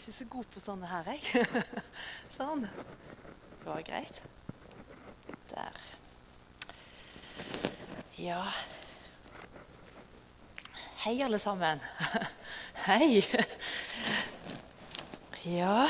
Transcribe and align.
ikke 0.00 0.12
så 0.16 0.24
god 0.32 0.46
på 0.48 0.60
sånne 0.62 0.88
her, 0.88 1.08
jeg. 1.12 1.46
sånn. 2.38 2.62
Det 2.64 3.66
var 3.66 3.82
greit. 3.84 4.20
Der. 5.50 5.80
Ja 8.20 8.44
Hei, 11.02 11.18
alle 11.24 11.40
sammen. 11.42 11.82
Hei. 12.86 13.20
Ja 15.44 15.84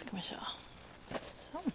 Skal 0.00 0.14
vi 0.16 0.24
se 0.24 0.38
Sånn. 1.44 1.74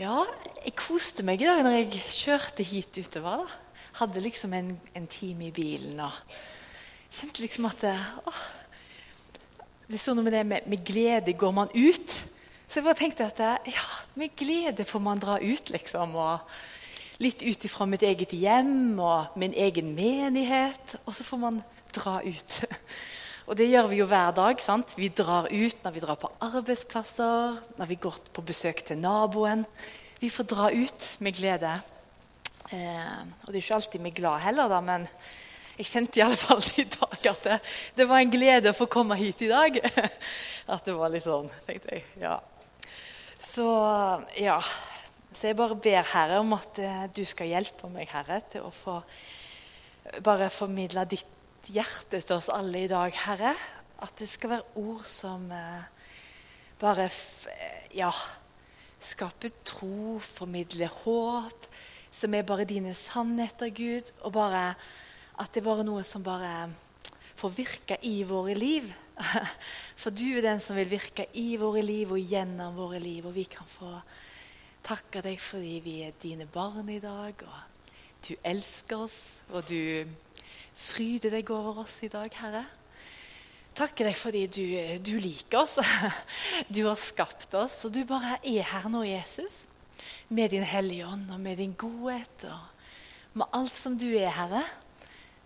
Ja, 0.00 0.24
jeg 0.64 0.74
koste 0.80 1.26
meg 1.26 1.42
i 1.44 1.50
dag 1.50 1.62
når 1.66 1.76
jeg 1.76 2.02
kjørte 2.16 2.66
hit 2.66 2.98
utover. 2.98 3.44
da. 3.44 3.84
Hadde 4.00 4.26
liksom 4.26 4.58
en, 4.58 4.74
en 4.96 5.10
time 5.12 5.50
i 5.50 5.54
bilen 5.54 6.00
og 6.02 6.18
kjente 7.20 7.44
liksom 7.44 7.68
at 7.68 7.84
åh, 7.84 8.42
det 9.90 9.98
er 9.98 10.02
sånn 10.04 10.20
med 10.22 10.32
det 10.32 10.44
med, 10.46 10.66
med, 10.70 10.82
glede 10.86 11.34
går 11.36 11.54
man 11.54 11.72
ut. 11.74 12.12
Så 12.70 12.78
jeg 12.78 12.86
bare 12.86 12.98
tenkte 13.00 13.26
at 13.26 13.40
ja, 13.66 13.86
med 14.14 14.36
glede 14.38 14.86
får 14.86 15.02
man 15.02 15.20
dra 15.20 15.40
ut, 15.42 15.72
liksom. 15.74 16.14
Og 16.14 17.20
litt 17.20 17.42
ut 17.42 17.66
ifra 17.66 17.88
mitt 17.90 18.04
eget 18.06 18.32
hjem 18.32 19.00
og 19.02 19.34
min 19.40 19.56
egen 19.58 19.90
menighet. 19.96 20.94
Og 21.04 21.16
så 21.16 21.26
får 21.26 21.42
man 21.42 21.58
dra 21.96 22.20
ut. 22.22 22.60
Og 23.50 23.58
det 23.58 23.66
gjør 23.66 23.88
vi 23.90 23.98
jo 23.98 24.06
hver 24.06 24.30
dag. 24.30 24.60
sant? 24.62 24.94
Vi 24.94 25.08
drar 25.10 25.48
ut 25.50 25.82
når 25.82 25.94
vi 25.96 26.02
drar 26.04 26.18
på 26.22 26.30
arbeidsplasser, 26.46 27.58
når 27.80 27.88
vi 27.90 27.96
går 27.98 28.20
på 28.30 28.44
besøk 28.46 28.84
til 28.86 29.00
naboen. 29.02 29.64
Vi 30.22 30.30
får 30.30 30.46
dra 30.52 30.68
ut 30.70 31.06
med 31.18 31.34
glede. 31.34 31.72
Eh, 32.70 33.16
og 33.42 33.50
det 33.50 33.58
er 33.58 33.64
ikke 33.64 33.80
alltid 33.80 34.04
vi 34.04 34.12
er 34.12 34.20
glad 34.20 34.44
heller, 34.46 34.70
da, 34.70 34.78
men 34.86 35.08
jeg 35.80 35.88
kjente 35.88 36.20
i 36.20 36.22
alle 36.24 36.36
fall 36.36 36.60
i 36.76 36.84
dag 36.92 37.26
at 37.30 37.46
det, 37.46 37.58
det, 37.96 38.06
var 38.08 38.20
en 38.20 38.32
glede 38.32 38.72
å 38.72 38.76
få 38.76 38.86
komme 38.90 39.16
hit 39.16 39.46
i 39.46 39.50
dag. 39.50 39.78
At 40.74 40.84
det 40.86 40.94
var 40.94 41.12
litt 41.12 41.24
sånn, 41.24 41.48
tenkte 41.64 41.96
jeg. 41.96 42.04
Ja. 42.20 42.36
Så 43.40 43.66
ja. 44.36 44.58
Så 45.34 45.48
jeg 45.48 45.56
bare 45.56 45.78
ber 45.80 46.04
Herre 46.04 46.40
om 46.42 46.52
at 46.52 46.78
uh, 46.84 47.04
du 47.16 47.22
skal 47.24 47.48
hjelpe 47.48 47.88
meg, 47.88 48.10
Herre, 48.12 48.42
til 48.52 48.66
å 48.66 48.72
få 48.74 48.98
bare 50.26 50.50
formidle 50.52 51.06
ditt 51.08 51.70
hjerte 51.72 52.20
til 52.20 52.36
oss 52.36 52.50
alle 52.52 52.82
i 52.84 52.90
dag, 52.90 53.14
Herre. 53.24 53.54
At 54.04 54.20
det 54.20 54.28
skal 54.28 54.52
være 54.58 54.82
ord 54.82 55.06
som 55.08 55.46
uh, 55.48 55.86
bare 56.82 57.08
ja, 57.96 58.12
skaper 59.00 59.54
tro, 59.64 60.18
formidler 60.20 60.92
håp. 61.06 61.70
Som 62.20 62.36
er 62.36 62.44
bare 62.44 62.68
dine 62.68 62.92
sannheter, 62.92 63.72
Gud. 63.72 64.12
og 64.20 64.36
bare 64.36 64.74
at 65.40 65.52
det 65.54 65.62
er 65.62 65.70
bare 65.70 65.84
noe 65.86 66.02
som 66.04 66.24
bare 66.24 66.68
får 67.40 67.52
virke 67.56 67.96
i 68.04 68.20
våre 68.28 68.54
liv. 68.56 68.90
For 70.00 70.12
du 70.12 70.26
er 70.34 70.44
den 70.44 70.60
som 70.60 70.76
vil 70.76 70.90
virke 70.90 71.26
i 71.40 71.54
våre 71.60 71.82
liv 71.84 72.12
og 72.12 72.20
gjennom 72.20 72.76
våre 72.76 73.00
liv. 73.00 73.24
Og 73.28 73.36
vi 73.36 73.46
kan 73.48 73.68
få 73.68 73.94
takke 74.84 75.22
deg 75.24 75.40
fordi 75.40 75.78
vi 75.84 76.00
er 76.06 76.16
dine 76.20 76.48
barn 76.50 76.88
i 76.92 77.00
dag. 77.00 77.40
Og 77.46 78.26
du 78.26 78.34
elsker 78.44 79.06
oss, 79.06 79.40
og 79.52 79.64
du 79.68 80.04
fryder 80.76 81.32
deg 81.38 81.48
over 81.52 81.82
oss 81.86 81.98
i 82.04 82.12
dag, 82.12 82.28
Herre. 82.40 82.66
Takke 83.76 84.04
deg 84.04 84.16
fordi 84.18 84.44
du, 84.50 84.64
du 85.00 85.14
liker 85.22 85.62
oss. 85.64 85.78
Du 86.74 86.84
har 86.84 86.98
skapt 87.00 87.54
oss, 87.56 87.80
og 87.86 87.94
du 87.94 88.02
bare 88.04 88.36
er 88.44 88.66
her 88.74 88.90
nå, 88.92 89.06
Jesus. 89.08 89.64
Med 90.28 90.52
din 90.52 90.66
Hellige 90.66 91.08
Ånd 91.08 91.32
og 91.32 91.40
med 91.40 91.58
din 91.58 91.72
godhet 91.78 92.44
og 92.50 93.40
med 93.40 93.56
alt 93.56 93.74
som 93.74 93.96
du 93.98 94.08
er, 94.10 94.28
Herre 94.34 94.62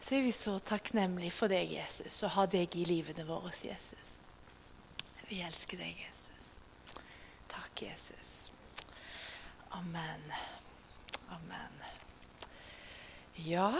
så 0.05 0.19
er 0.19 0.25
vi 0.27 0.33
så 0.37 0.59
takknemlige 0.61 1.33
for 1.33 1.49
deg, 1.49 1.71
Jesus, 1.79 2.19
og 2.27 2.35
ha 2.35 2.45
deg 2.53 2.75
i 2.77 2.83
livene 2.85 3.25
våre, 3.25 3.49
Jesus. 3.65 4.19
Vi 5.31 5.39
elsker 5.41 5.81
deg, 5.81 5.97
Jesus. 5.97 6.59
Takk, 7.49 7.87
Jesus. 7.87 8.33
Amen. 9.73 10.27
Amen. 11.33 11.79
Ja 13.49 13.71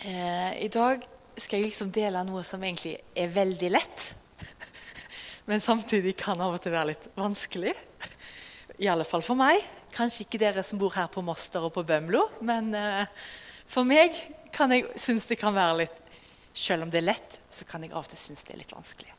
eh, 0.00 0.52
I 0.62 0.68
dag 0.72 1.02
skal 1.36 1.58
jeg 1.58 1.66
liksom 1.66 1.90
dele 1.92 2.22
noe 2.24 2.44
som 2.46 2.62
egentlig 2.64 2.94
er 3.18 3.32
veldig 3.34 3.70
lett, 3.74 4.04
men 5.50 5.60
samtidig 5.60 6.14
kan 6.22 6.40
av 6.40 6.54
og 6.54 6.62
til 6.62 6.72
være 6.72 6.92
litt 6.94 7.08
vanskelig. 7.18 7.74
I 8.78 8.88
alle 8.92 9.04
fall 9.08 9.26
for 9.26 9.36
meg. 9.40 9.58
Kanskje 9.96 10.22
ikke 10.24 10.40
dere 10.40 10.62
som 10.64 10.78
bor 10.78 10.94
her 10.94 11.10
på 11.12 11.24
Moster 11.26 11.66
og 11.66 11.74
på 11.74 11.84
Bømlo, 11.88 12.22
men 12.46 12.70
eh, 12.78 13.26
for 13.68 13.88
meg 13.88 14.16
kan 14.54 14.72
jeg 14.72 14.86
synes 15.00 15.28
det 15.28 15.38
kan 15.40 15.54
være 15.56 15.82
litt 15.84 16.02
Selv 16.56 16.86
om 16.86 16.90
det 16.90 17.02
er 17.02 17.10
lett, 17.10 17.34
så 17.52 17.66
kan 17.68 17.82
jeg 17.84 17.92
av 17.92 18.06
og 18.06 18.08
til 18.08 18.16
synes 18.16 18.44
det 18.46 18.54
er 18.54 18.62
litt 18.62 18.70
vanskelig 18.72 19.10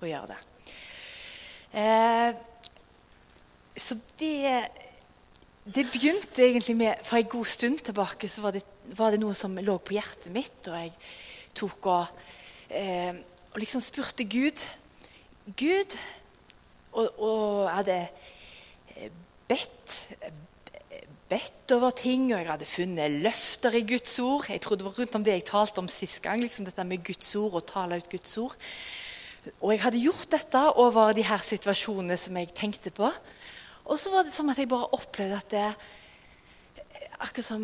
å 0.00 0.08
gjøre 0.08 0.30
det. 0.30 0.38
Eh, 1.76 2.30
så 3.76 3.98
det, 4.16 4.62
det 5.76 5.84
begynte 5.92 6.40
egentlig 6.40 6.76
med 6.80 7.04
For 7.04 7.20
en 7.20 7.28
god 7.34 7.50
stund 7.52 7.82
tilbake 7.84 8.30
så 8.32 8.46
var 8.46 8.56
det, 8.56 8.64
var 8.96 9.12
det 9.12 9.20
noe 9.20 9.36
som 9.36 9.60
lå 9.60 9.76
på 9.84 9.98
hjertet 9.98 10.32
mitt. 10.32 10.56
Og 10.70 10.78
jeg 10.78 10.94
tok 11.60 11.90
og, 11.92 12.24
eh, 12.72 13.12
og 13.52 13.60
liksom 13.60 13.84
spurte 13.84 14.24
Gud 14.24 14.64
Gud 15.46 15.94
og, 16.92 17.20
og 17.22 17.68
hadde 17.70 18.00
eh, 18.96 19.12
bedt 19.46 19.94
bedt 21.30 21.72
over 21.74 21.90
ting, 21.96 22.28
og 22.30 22.38
jeg 22.38 22.48
hadde 22.48 22.68
funnet 22.68 23.18
løfter 23.24 23.74
i 23.74 23.82
Guds 23.86 24.14
ord. 24.22 24.46
Jeg 24.50 24.62
trodde 24.62 24.84
det 24.84 24.88
var 24.88 25.00
rundt 25.00 25.18
om 25.18 25.24
det 25.26 25.34
jeg 25.34 25.48
talte 25.48 25.82
om 25.82 25.90
sist 25.90 26.20
gang, 26.22 26.42
liksom 26.42 26.68
dette 26.68 26.84
med 26.86 27.02
Guds 27.06 27.34
ord 27.38 27.58
og 27.58 27.66
tale 27.66 27.98
ut 27.98 28.10
Guds 28.12 28.36
ord. 28.42 28.54
Og 29.60 29.72
jeg 29.72 29.82
hadde 29.82 30.02
gjort 30.02 30.30
dette 30.30 30.62
over 30.82 31.12
de 31.14 31.26
her 31.26 31.42
situasjonene 31.42 32.18
som 32.18 32.38
jeg 32.38 32.54
tenkte 32.54 32.90
på. 32.94 33.10
Og 33.86 33.98
så 33.98 34.10
var 34.10 34.26
det 34.26 34.34
som 34.34 34.50
at 34.50 34.58
jeg 34.58 34.70
bare 34.70 34.90
opplevde 34.96 35.42
at 35.42 35.54
det 35.54 35.68
Akkurat 37.16 37.46
som 37.46 37.62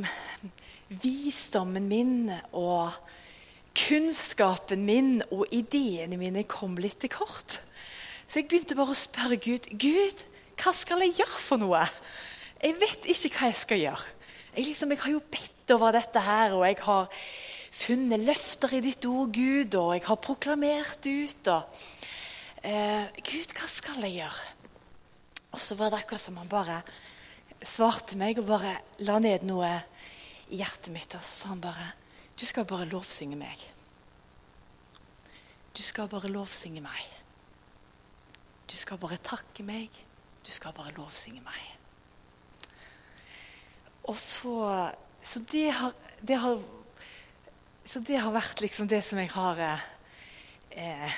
visdommen 1.02 1.84
min 1.90 2.30
og 2.56 2.94
kunnskapen 3.76 4.86
min 4.88 5.18
og 5.26 5.44
ideene 5.52 6.16
mine 6.16 6.46
kom 6.48 6.78
litt 6.80 7.02
til 7.02 7.12
kort. 7.12 7.58
Så 8.24 8.40
jeg 8.40 8.48
begynte 8.48 8.78
bare 8.78 8.94
å 8.94 8.96
spørre 8.96 9.36
Gud 9.36 9.68
Gud, 9.76 10.24
hva 10.56 10.72
skal 10.76 11.04
jeg 11.04 11.18
gjøre 11.18 11.42
for 11.44 11.60
noe? 11.60 11.82
Jeg 12.62 12.76
vet 12.78 13.08
ikke 13.10 13.32
hva 13.34 13.48
jeg 13.50 13.58
skal 13.58 13.80
gjøre. 13.82 14.10
Jeg, 14.52 14.66
liksom, 14.68 14.92
jeg 14.94 15.00
har 15.02 15.10
jo 15.10 15.22
bedt 15.32 15.72
over 15.74 15.96
dette 15.96 16.20
her, 16.22 16.52
og 16.54 16.66
jeg 16.68 16.76
har 16.84 17.22
funnet 17.72 18.22
løfter 18.22 18.76
i 18.76 18.82
ditt 18.84 19.06
ord, 19.08 19.32
Gud, 19.34 19.74
og 19.80 19.94
jeg 19.96 20.04
har 20.06 20.20
proklamert 20.22 21.08
ut. 21.08 21.48
Og, 21.50 21.80
eh, 22.62 23.08
Gud, 23.18 23.56
hva 23.56 23.70
skal 23.72 24.06
jeg 24.06 24.20
gjøre? 24.20 24.52
Og 25.52 25.60
så 25.60 25.74
var 25.74 25.90
det 25.90 25.98
akkurat 26.02 26.20
som 26.22 26.38
han 26.38 26.48
bare 26.48 26.78
svarte 27.66 28.16
meg 28.18 28.38
og 28.38 28.46
bare 28.48 28.76
la 29.04 29.18
ned 29.18 29.44
noe 29.48 29.72
i 30.48 30.60
hjertet 30.60 30.92
mitt. 30.94 31.14
Og 31.18 31.22
så 31.24 31.42
sa 31.42 31.52
han 31.54 31.60
bare 31.64 31.92
Du 32.38 32.46
skal 32.46 32.64
bare 32.64 32.86
lovsynge 32.88 33.36
meg. 33.36 33.58
Du 35.76 35.82
skal 35.82 36.08
bare 36.08 36.30
lovsynge 36.30 36.80
meg. 36.80 37.04
Du 38.66 38.76
skal 38.76 38.98
bare 38.98 39.18
takke 39.18 39.62
meg. 39.62 39.90
Du 40.46 40.50
skal 40.50 40.72
bare 40.72 40.94
lovsynge 40.96 41.42
meg. 41.44 41.71
Og 44.10 44.18
så 44.18 44.90
Så 45.22 45.38
det 45.52 45.70
har, 45.70 45.92
det 46.20 46.34
har, 46.34 46.58
så 47.86 48.00
det 48.02 48.16
har 48.18 48.32
vært 48.34 48.60
liksom 48.60 48.88
det 48.90 49.04
som 49.06 49.18
jeg 49.22 49.30
har 49.30 49.60
eh, 50.74 51.12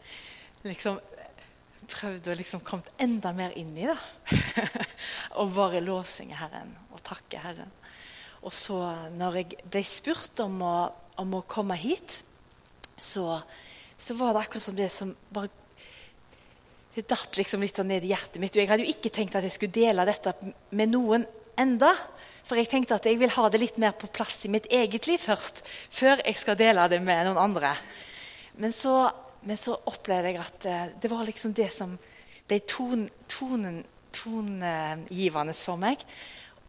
liksom 0.70 0.96
prøvd 1.92 2.30
å 2.32 2.36
liksom 2.38 2.62
komme 2.64 2.94
enda 3.02 3.32
mer 3.36 3.52
inn 3.60 3.74
i. 3.76 3.84
da. 3.84 3.96
og 5.40 5.52
bare 5.52 5.82
lovsynge 5.84 6.38
Herren 6.38 6.72
og 6.92 7.02
takke 7.04 7.42
Herren. 7.42 7.72
Og 8.42 8.54
så 8.56 8.78
når 9.14 9.42
jeg 9.42 9.66
ble 9.70 9.82
spurt 9.86 10.40
om 10.42 10.62
å, 10.66 10.76
om 11.22 11.36
å 11.38 11.46
komme 11.46 11.76
hit, 11.78 12.22
så, 12.98 13.36
så, 13.96 14.16
var 14.18 14.34
det 14.34 14.46
akkurat 14.46 14.64
som 14.64 14.78
det 14.78 14.88
som 14.94 15.12
bare 15.34 15.50
Det 16.92 17.06
datt 17.08 17.38
liksom 17.38 17.62
litt 17.64 17.78
sånn 17.78 17.88
ned 17.88 18.04
i 18.04 18.10
hjertet 18.10 18.36
mitt. 18.36 18.52
Og 18.52 18.60
jeg 18.60 18.68
hadde 18.68 18.84
jo 18.84 18.92
ikke 18.92 19.10
tenkt 19.16 19.36
at 19.38 19.46
jeg 19.46 19.54
skulle 19.54 19.72
dele 19.72 20.04
dette 20.04 20.34
med 20.76 20.90
noen 20.92 21.24
enda. 21.60 21.94
For 22.42 22.58
jeg 22.58 22.68
tenkte 22.72 22.96
at 22.98 23.06
jeg 23.06 23.20
vil 23.20 23.32
ha 23.36 23.48
det 23.48 23.60
litt 23.62 23.78
mer 23.80 23.94
på 23.96 24.10
plass 24.12 24.40
i 24.46 24.50
mitt 24.52 24.66
eget 24.72 25.06
liv 25.08 25.20
først. 25.22 25.62
Før 25.94 26.20
jeg 26.24 26.36
skal 26.40 26.58
dele 26.58 26.88
det 26.90 27.00
med 27.04 27.28
noen 27.28 27.40
andre. 27.40 27.74
Men 28.60 28.74
så, 28.74 29.06
men 29.46 29.60
så 29.60 29.78
opplevde 29.88 30.32
jeg 30.32 30.42
at 30.42 30.68
uh, 30.68 30.84
det 31.00 31.10
var 31.12 31.24
liksom 31.28 31.54
det 31.56 31.70
som 31.72 31.94
ble 32.48 32.58
ton, 32.68 33.06
tonen, 33.30 33.80
tongivende 34.12 35.54
for 35.56 35.80
meg. 35.80 36.02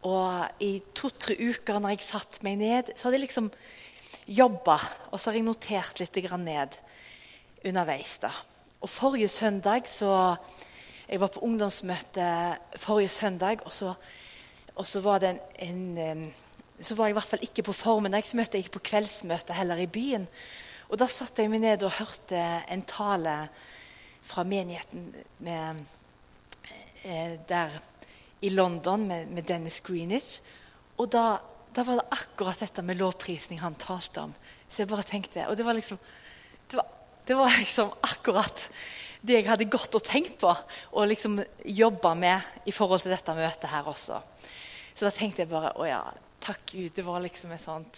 Og 0.07 0.63
i 0.63 0.77
to-tre 0.95 1.35
uker 1.39 1.79
når 1.79 1.95
jeg 1.95 2.05
satte 2.05 2.43
meg 2.45 2.59
ned, 2.61 2.93
så 2.95 3.07
hadde 3.07 3.19
jeg 3.19 3.25
liksom 3.27 3.49
jobba. 4.27 4.77
Og 5.11 5.19
så 5.19 5.31
har 5.31 5.39
jeg 5.39 5.47
notert 5.47 5.99
litt 5.99 6.19
ned 6.37 6.77
underveis. 7.63 8.19
da. 8.19 8.31
Og 8.81 8.89
forrige 8.89 9.27
søndag 9.27 9.87
så 9.87 10.37
Jeg 11.09 11.19
var 11.19 11.27
på 11.27 11.43
ungdomsmøte 11.43 12.57
forrige 12.77 13.09
søndag. 13.09 13.59
og 13.65 13.73
så 13.73 13.93
og 14.75 14.87
så 14.89 15.01
var, 15.05 15.23
en, 15.27 15.39
en, 15.59 16.33
så 16.81 16.95
var 16.95 17.07
jeg 17.07 17.13
i 17.13 17.19
hvert 17.19 17.29
fall 17.29 17.45
ikke 17.45 17.65
på 17.67 17.75
formiddagsmøte, 17.77 18.57
ikke 18.57 18.77
på 18.77 18.87
kveldsmøte 18.89 19.53
heller 19.53 19.81
i 19.83 19.89
byen. 19.89 20.27
Og 20.89 20.99
Da 20.99 21.07
satte 21.09 21.41
jeg 21.41 21.51
meg 21.53 21.63
ned 21.63 21.85
og 21.85 21.95
hørte 21.99 22.39
en 22.69 22.83
tale 22.89 23.35
fra 24.23 24.43
menigheten 24.47 25.07
med, 25.43 25.83
eh, 27.03 27.37
der 27.49 27.79
i 28.41 28.49
London 28.49 29.07
med, 29.07 29.27
med 29.27 29.47
Dennis 29.47 29.81
Greenwich. 29.81 30.41
Og 30.97 31.09
da, 31.11 31.37
da, 31.75 31.83
var 31.83 31.99
det 31.99 32.09
akkurat 32.11 32.59
dette 32.59 32.83
med 32.85 32.99
lovprisning 32.99 33.61
han 33.61 33.77
talte 33.79 34.27
om. 34.27 34.35
Så 34.69 34.83
jeg 34.83 34.91
bare 34.91 35.05
tenkte, 35.07 35.47
Og 35.47 35.57
det 35.57 35.65
var 35.65 35.73
liksom, 35.73 35.97
det 36.69 36.77
var, 36.77 36.87
det 37.27 37.37
var 37.37 37.57
liksom 37.57 37.93
akkurat 38.01 38.67
det 39.23 39.39
jeg 39.39 39.47
hadde 39.47 39.69
gått 39.71 39.95
og 39.95 40.03
tenkt 40.03 40.35
på 40.41 40.51
og 40.51 41.07
liksom 41.07 41.39
jobba 41.63 42.13
med 42.13 42.67
i 42.67 42.73
forhold 42.75 43.05
til 43.05 43.13
dette 43.15 43.35
møtet 43.37 43.71
her 43.71 43.87
også. 43.87 44.19
Så 45.03 45.09
da 45.09 45.17
tenkte 45.17 45.41
jeg 45.43 45.49
bare 45.51 45.73
å 45.75 45.83
ja, 45.83 45.99
takk 46.39 46.61
Gud. 46.71 46.93
Det 46.95 47.03
var 47.03 47.19
liksom 47.19 47.51
et, 47.51 47.59
sånt, 47.59 47.97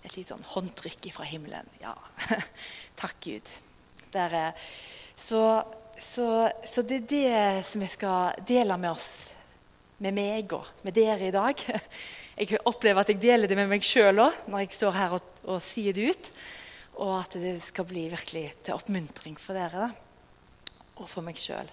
et 0.00 0.14
litt 0.16 0.30
sånn 0.32 0.46
håndtrykk 0.48 1.10
fra 1.12 1.26
himmelen. 1.28 1.68
Ja, 1.82 1.92
takk 3.02 3.18
Gud. 3.20 3.50
Der, 4.14 4.36
så, 5.12 5.42
så, 6.00 6.48
så, 6.64 6.86
det 6.88 7.02
er 7.02 7.10
det 7.10 7.66
som 7.68 7.84
jeg 7.84 7.92
skal 7.98 8.40
dele 8.48 8.80
med 8.80 8.94
oss, 8.94 9.10
med 10.00 10.16
meg 10.16 10.56
og 10.56 10.72
med 10.88 10.96
dere 10.96 11.28
i 11.28 11.36
dag. 11.36 11.60
Jeg 12.38 12.62
opplever 12.70 13.02
at 13.02 13.08
jeg 13.10 13.18
deler 13.18 13.50
det 13.50 13.56
med 13.58 13.66
meg 13.66 13.82
sjøl 13.82 14.20
òg 14.22 14.44
når 14.46 14.60
jeg 14.62 14.76
står 14.76 14.92
her 14.94 15.16
og, 15.16 15.30
og, 15.42 15.56
sier 15.58 15.92
det 15.92 16.04
ut. 16.14 16.28
Og 17.02 17.16
at 17.16 17.34
det 17.42 17.56
skal 17.66 17.88
bli 17.90 18.04
virkelig 18.12 18.44
til 18.62 18.78
oppmuntring 18.78 19.34
for 19.42 19.58
dere. 19.58 19.88
da 19.88 21.02
og 21.02 21.10
for 21.10 21.26
meg 21.26 21.36
sjøl. 21.36 21.66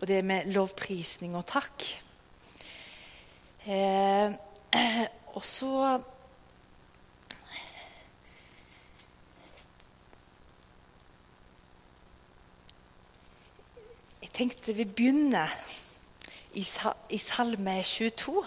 Og 0.00 0.08
det 0.08 0.24
med 0.24 0.48
lovprisning 0.56 1.36
og 1.36 1.44
takk. 1.52 1.84
Eh, 3.70 4.32
og 5.36 5.44
så 5.44 6.00
Jeg 14.22 14.30
tenkte 14.34 14.74
vi 14.74 14.84
begynner 14.84 15.54
i, 16.58 16.66
i 17.10 17.18
Salme 17.18 17.76
22. 17.82 18.42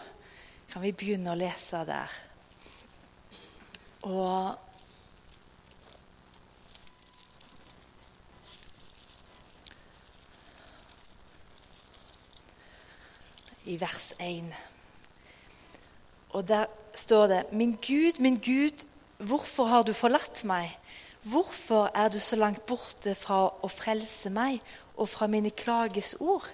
Kan 0.74 0.84
vi 0.84 0.92
begynne 0.92 1.32
å 1.32 1.40
lese 1.40 1.86
der? 1.88 2.20
Og 4.04 4.60
i 13.72 13.80
vers 13.80 14.12
1. 14.20 14.52
Og 16.34 16.48
der 16.48 16.66
står 16.96 17.28
det 17.28 17.42
Min 17.52 17.78
Gud, 17.78 18.20
min 18.20 18.38
Gud, 18.38 18.86
hvorfor 19.18 19.66
har 19.66 19.84
du 19.84 19.94
forlatt 19.94 20.44
meg? 20.44 20.72
Hvorfor 21.24 21.92
er 21.96 22.10
du 22.10 22.20
så 22.20 22.36
langt 22.36 22.66
borte 22.66 23.16
fra 23.16 23.46
å 23.48 23.70
frelse 23.72 24.30
meg 24.34 24.60
og 24.98 25.08
fra 25.10 25.28
mine 25.32 25.54
klages 25.56 26.16
ord? 26.20 26.50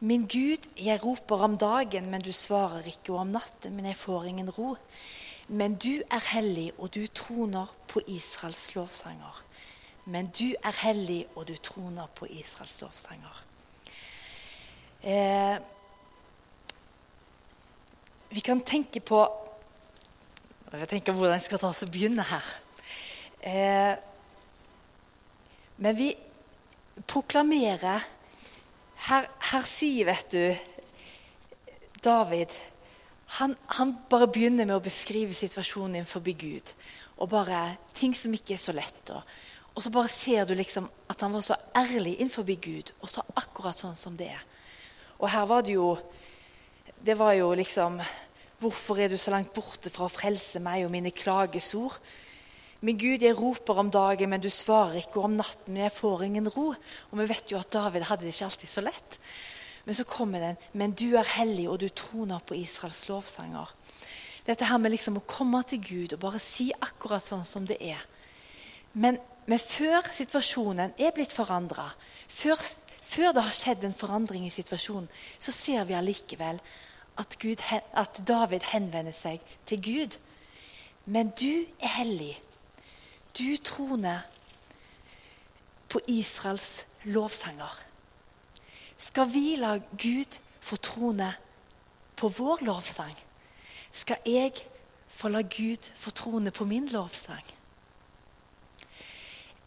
Min 0.00 0.24
Gud, 0.26 0.64
jeg 0.74 0.98
roper 1.04 1.44
om 1.46 1.54
dagen, 1.58 2.08
men 2.10 2.24
du 2.24 2.32
svarer 2.34 2.82
ikke, 2.90 3.12
og 3.12 3.20
om 3.20 3.36
natten, 3.36 3.76
men 3.76 3.86
jeg 3.86 4.00
får 4.00 4.24
ingen 4.26 4.50
ro. 4.50 4.72
Men 5.46 5.76
du 5.78 6.02
er 6.10 6.24
hellig, 6.32 6.72
og 6.78 6.90
du 6.94 7.06
troner 7.06 7.70
på 7.86 8.02
Israels 8.10 8.74
lovsanger. 8.74 9.44
Men 10.10 10.32
du 10.34 10.56
er 10.58 10.80
hellig, 10.82 11.26
og 11.36 11.46
du 11.46 11.54
troner 11.62 12.10
på 12.18 12.26
Israels 12.26 12.80
lovsanger. 12.82 13.44
Eh, 15.02 15.56
vi 18.32 18.40
kan 18.40 18.62
tenke 18.64 19.02
på 19.04 19.20
Jeg 20.72 20.88
tenker 20.88 21.12
hvordan 21.12 21.36
jeg 21.36 21.44
skal 21.44 21.60
ta 21.60 21.68
oss 21.68 21.82
og 21.84 21.90
begynne 21.92 22.24
her. 22.24 22.46
Eh, 23.44 23.92
men 25.84 25.96
vi 25.98 26.06
proklamerer 27.10 28.06
her, 29.08 29.28
her, 29.50 29.66
sier, 29.68 30.08
vet 30.08 30.32
du 30.32 31.98
David 32.00 32.54
han, 33.36 33.52
han, 33.76 33.92
bare 34.08 34.30
begynner 34.32 34.64
med 34.64 34.78
å 34.78 34.84
beskrive 34.84 35.36
situasjonen 35.36 35.98
innenfor 35.98 36.24
Gud. 36.24 36.72
Og 37.20 37.28
bare 37.32 37.76
ting 37.96 38.16
som 38.16 38.32
ikke 38.32 38.56
er 38.56 38.64
så 38.64 38.72
lett. 38.76 39.12
Og, 39.12 39.36
og 39.76 39.84
så 39.84 39.92
bare 39.92 40.12
ser 40.12 40.48
du 40.48 40.54
liksom 40.56 40.88
at 41.12 41.20
han 41.20 41.36
var 41.36 41.44
så 41.44 41.56
ærlig 41.76 42.18
innenfor 42.18 42.48
Gud, 42.48 42.92
og 43.00 43.12
så 43.12 43.24
akkurat 43.36 43.80
sånn 43.80 43.96
som 43.96 44.16
det 44.16 44.32
er. 44.32 44.42
Og 45.20 45.28
her 45.32 45.48
var 45.48 45.64
det 45.64 45.76
jo 45.76 45.94
Det 47.02 47.16
var 47.18 47.32
jo 47.34 47.48
liksom 47.58 47.96
Hvorfor 48.62 49.00
er 49.02 49.08
du 49.10 49.16
så 49.18 49.32
langt 49.34 49.50
borte 49.50 49.90
fra 49.90 50.06
å 50.06 50.12
frelse 50.12 50.60
meg 50.62 50.84
og 50.86 50.92
mine 50.94 51.10
klagesord? 51.10 51.96
Min 52.86 52.98
Gud, 52.98 53.24
jeg 53.26 53.34
roper 53.34 53.80
om 53.82 53.88
dagen, 53.90 54.30
men 54.30 54.42
du 54.42 54.46
svarer 54.50 55.00
ikke, 55.00 55.18
og 55.18 55.26
om 55.26 55.34
natten, 55.34 55.72
men 55.74 55.82
jeg 55.82 55.94
får 55.96 56.22
ingen 56.28 56.46
ro. 56.46 56.68
Og 56.70 57.18
vi 57.18 57.26
vet 57.26 57.50
jo 57.50 57.58
at 57.58 57.72
David 57.74 58.06
hadde 58.06 58.22
det 58.22 58.30
ikke 58.30 58.46
alltid 58.46 58.70
så 58.70 58.84
lett. 58.86 59.16
Men 59.82 59.98
så 59.98 60.06
kommer 60.06 60.44
den, 60.44 60.60
men 60.78 60.94
du 60.94 61.16
er 61.18 61.26
hellig, 61.26 61.64
og 61.72 61.80
du 61.82 61.88
troner 61.90 62.44
på 62.46 62.54
Israels 62.60 63.02
lovsanger. 63.10 63.74
Dette 64.46 64.70
her 64.70 64.78
med 64.78 64.94
liksom 64.94 65.18
å 65.18 65.24
komme 65.26 65.64
til 65.66 65.82
Gud 65.82 66.14
og 66.14 66.22
bare 66.22 66.42
si 66.42 66.68
akkurat 66.78 67.26
sånn 67.26 67.42
som 67.46 67.66
det 67.66 67.80
er. 67.82 67.98
Men, 68.94 69.18
men 69.50 69.58
før 69.58 70.06
situasjonen 70.14 70.94
er 71.02 71.18
blitt 71.18 71.34
forandra, 71.34 71.88
før, 72.30 72.62
før 73.02 73.34
det 73.34 73.46
har 73.48 73.58
skjedd 73.58 73.90
en 73.90 73.98
forandring 74.04 74.46
i 74.46 74.54
situasjonen, 74.54 75.10
så 75.42 75.54
ser 75.54 75.90
vi 75.90 75.98
allikevel 75.98 76.62
at, 77.18 77.36
Gud, 77.40 77.62
at 77.92 78.20
David 78.28 78.60
henvender 78.72 79.12
seg 79.12 79.40
til 79.66 79.82
Gud. 79.82 80.18
Men 81.04 81.32
du 81.36 81.64
er 81.80 81.96
hellig. 81.98 82.36
Du 83.38 83.56
troner 83.64 84.22
på 85.88 86.00
Israels 86.08 86.86
lovsanger. 87.04 87.72
Skal 88.96 89.32
vi 89.32 89.56
la 89.58 89.76
Gud 89.98 90.38
få 90.60 90.76
trone 90.76 91.32
på 92.16 92.28
vår 92.28 92.64
lovsang? 92.64 93.14
Skal 93.92 94.22
jeg 94.26 94.52
få 95.08 95.28
la 95.28 95.42
Gud 95.42 95.90
få 95.96 96.10
trone 96.10 96.50
på 96.50 96.64
min 96.64 96.86
lovsang? 96.88 97.44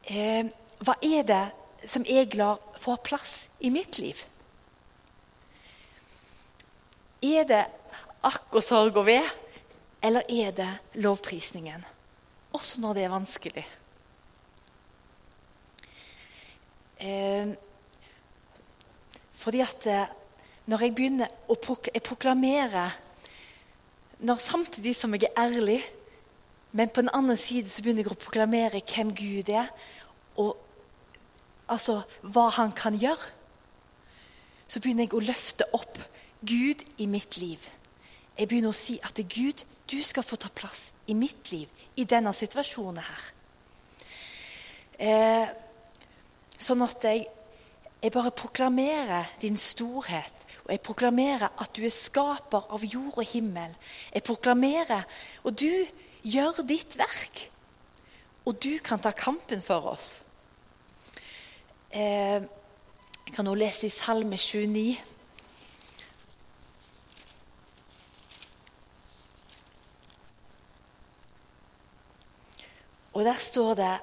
Eh, 0.06 0.45
hva 0.80 0.95
er 1.01 1.25
det 1.25 1.89
som 1.89 2.06
jeg 2.07 2.33
lar 2.38 2.62
få 2.80 2.95
plass 2.95 3.45
i 3.59 3.69
mitt 3.74 4.00
liv? 4.00 4.15
Er 7.24 7.48
det 7.48 7.64
akk 8.26 8.58
og 8.58 8.64
sorg 8.64 8.98
og 8.98 9.06
ved, 9.08 9.28
eller 10.04 10.26
er 10.30 10.52
det 10.56 10.70
lovprisningen? 11.04 11.86
Også 12.56 12.82
når 12.82 12.94
det 12.98 13.04
er 13.04 13.14
vanskelig. 13.14 13.66
Eh, 17.06 17.56
fordi 19.34 19.62
at 19.62 19.88
eh, 19.88 20.14
når 20.66 20.81
jeg 20.81 20.95
begynner 20.95 21.34
å 21.52 21.57
prok 21.60 21.92
proklamere 22.02 22.88
når 24.26 24.40
Samtidig 24.40 24.95
som 24.95 25.14
jeg 25.14 25.28
er 25.28 25.42
ærlig, 25.44 25.81
men 26.72 26.90
på 26.90 27.02
den 27.02 27.12
andre 27.14 27.36
side 27.38 27.69
så 27.69 27.84
begynner 27.84 28.06
jeg 28.06 28.14
å 28.14 28.19
proklamere 28.19 28.80
hvem 28.80 29.12
Gud 29.16 29.52
er, 29.52 29.68
og 30.40 30.56
altså 31.68 32.02
hva 32.24 32.48
han 32.56 32.72
kan 32.76 32.95
gjøre, 32.95 33.31
så 34.68 34.80
begynner 34.80 35.06
jeg 35.06 35.18
å 35.18 35.26
løfte 35.28 35.68
opp 35.76 36.00
Gud 36.45 36.83
i 36.97 37.07
mitt 37.09 37.37
liv. 37.42 37.61
Jeg 38.37 38.49
begynner 38.49 38.73
å 38.73 38.78
si 38.78 38.97
at 39.04 39.16
det 39.18 39.25
er 39.25 39.35
Gud, 39.35 39.64
du 39.90 40.02
skal 40.04 40.25
få 40.25 40.37
ta 40.40 40.49
plass 40.54 40.90
i 41.07 41.16
mitt 41.18 41.52
liv 41.54 41.69
i 41.95 42.06
denne 42.09 42.33
situasjonen 42.33 43.04
her. 43.06 43.28
Eh, 44.95 45.47
sånn 46.57 46.83
at 46.85 47.06
jeg, 47.06 47.25
jeg 48.02 48.14
bare 48.14 48.33
proklamerer 48.35 49.35
din 49.42 49.57
storhet. 49.59 50.45
Og 50.66 50.73
jeg 50.73 50.81
proklamerer 50.81 51.52
at 51.61 51.75
du 51.78 51.83
er 51.85 51.94
skaper 51.94 52.71
av 52.73 52.85
jord 52.85 53.19
og 53.21 53.28
himmel. 53.30 53.75
Jeg 54.14 54.25
proklamerer, 54.25 55.06
og 55.45 55.54
du 55.61 55.85
gjør 56.25 56.64
ditt 56.66 56.97
verk. 56.97 57.44
Og 58.45 58.57
du 58.61 58.80
kan 58.85 59.02
ta 59.02 59.14
kampen 59.14 59.61
for 59.61 59.92
oss. 59.94 60.16
Eh, 61.94 62.42
jeg 63.25 63.33
kan 63.33 63.45
nå 63.45 63.54
lese 63.57 63.87
i 63.87 63.94
Salme 63.94 64.37
29. 64.37 65.15
Og 73.16 73.24
der 73.24 73.40
står 73.40 73.78
det 73.80 73.94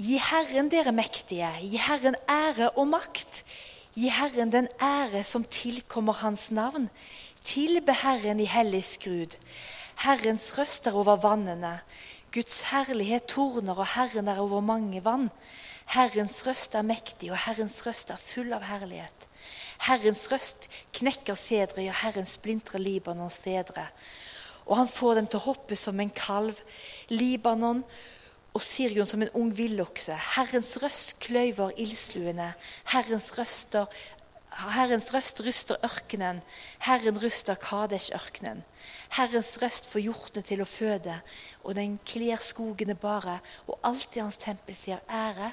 Gi 0.00 0.16
Herren 0.22 0.70
dere 0.72 0.94
mektige, 0.96 1.50
gi 1.60 1.76
Herren 1.76 2.14
ære 2.30 2.70
og 2.78 2.86
makt. 2.88 3.42
Gi 3.92 4.08
Herren 4.08 4.52
den 4.52 4.68
ære 4.80 5.24
som 5.26 5.42
tilkommer 5.44 6.14
Hans 6.22 6.46
navn. 6.54 6.86
Tilbe 7.44 7.92
Herren 7.92 8.40
i 8.40 8.46
hellig 8.48 8.84
skrud. 8.86 9.34
Herrens 10.00 10.46
røst 10.56 10.86
er 10.86 10.96
over 10.96 11.18
vannene. 11.20 11.80
Guds 12.32 12.62
herlighet 12.70 13.26
torner, 13.28 13.74
og 13.74 13.90
Herren 13.96 14.28
er 14.28 14.38
over 14.40 14.62
mange 14.64 15.02
vann. 15.04 15.26
Herrens 15.90 16.38
røst 16.46 16.78
er 16.78 16.86
mektig, 16.86 17.32
og 17.34 17.42
Herrens 17.44 17.82
røst 17.84 18.14
er 18.14 18.22
full 18.22 18.54
av 18.54 18.62
herlighet. 18.70 19.26
Herrens 19.88 20.28
røst 20.30 20.70
knekker 20.96 21.34
sedre, 21.34 21.82
ja, 21.82 21.96
Herren 22.04 22.30
splintrer 22.30 22.80
Libanons 22.80 23.42
sedre. 23.42 23.88
Og 24.64 24.78
han 24.78 24.88
får 24.88 25.18
dem 25.18 25.28
til 25.28 25.42
å 25.42 25.48
hoppe 25.50 25.76
som 25.76 26.00
en 26.00 26.14
kalv. 26.14 26.62
Libanon 27.10 27.82
og 28.54 28.62
Sirion 28.62 29.06
som 29.06 29.22
en 29.22 29.32
ung 29.38 29.52
villokse. 29.56 30.16
Herrens 30.34 30.76
røst 30.82 31.18
kløyver 31.22 31.76
ildsluene. 31.78 32.52
Herrens 32.90 33.30
Herrens 34.60 35.14
røst 35.14 35.40
ryster 35.46 35.78
ørkenen, 35.84 36.42
Herren 36.82 37.18
ryster 37.22 37.54
Kadesh-ørkenen. 37.54 38.64
Herrens 39.16 39.54
røst 39.62 39.86
får 39.88 40.02
hjortene 40.04 40.44
til 40.44 40.60
å 40.60 40.68
føde, 40.68 41.14
og 41.64 41.78
den 41.78 41.98
kler 42.04 42.42
skogene 42.42 42.96
bare, 42.98 43.38
og 43.66 43.78
alt 43.86 44.18
i 44.18 44.20
hans 44.20 44.40
tempel 44.42 44.76
sier 44.76 45.00
ære. 45.08 45.52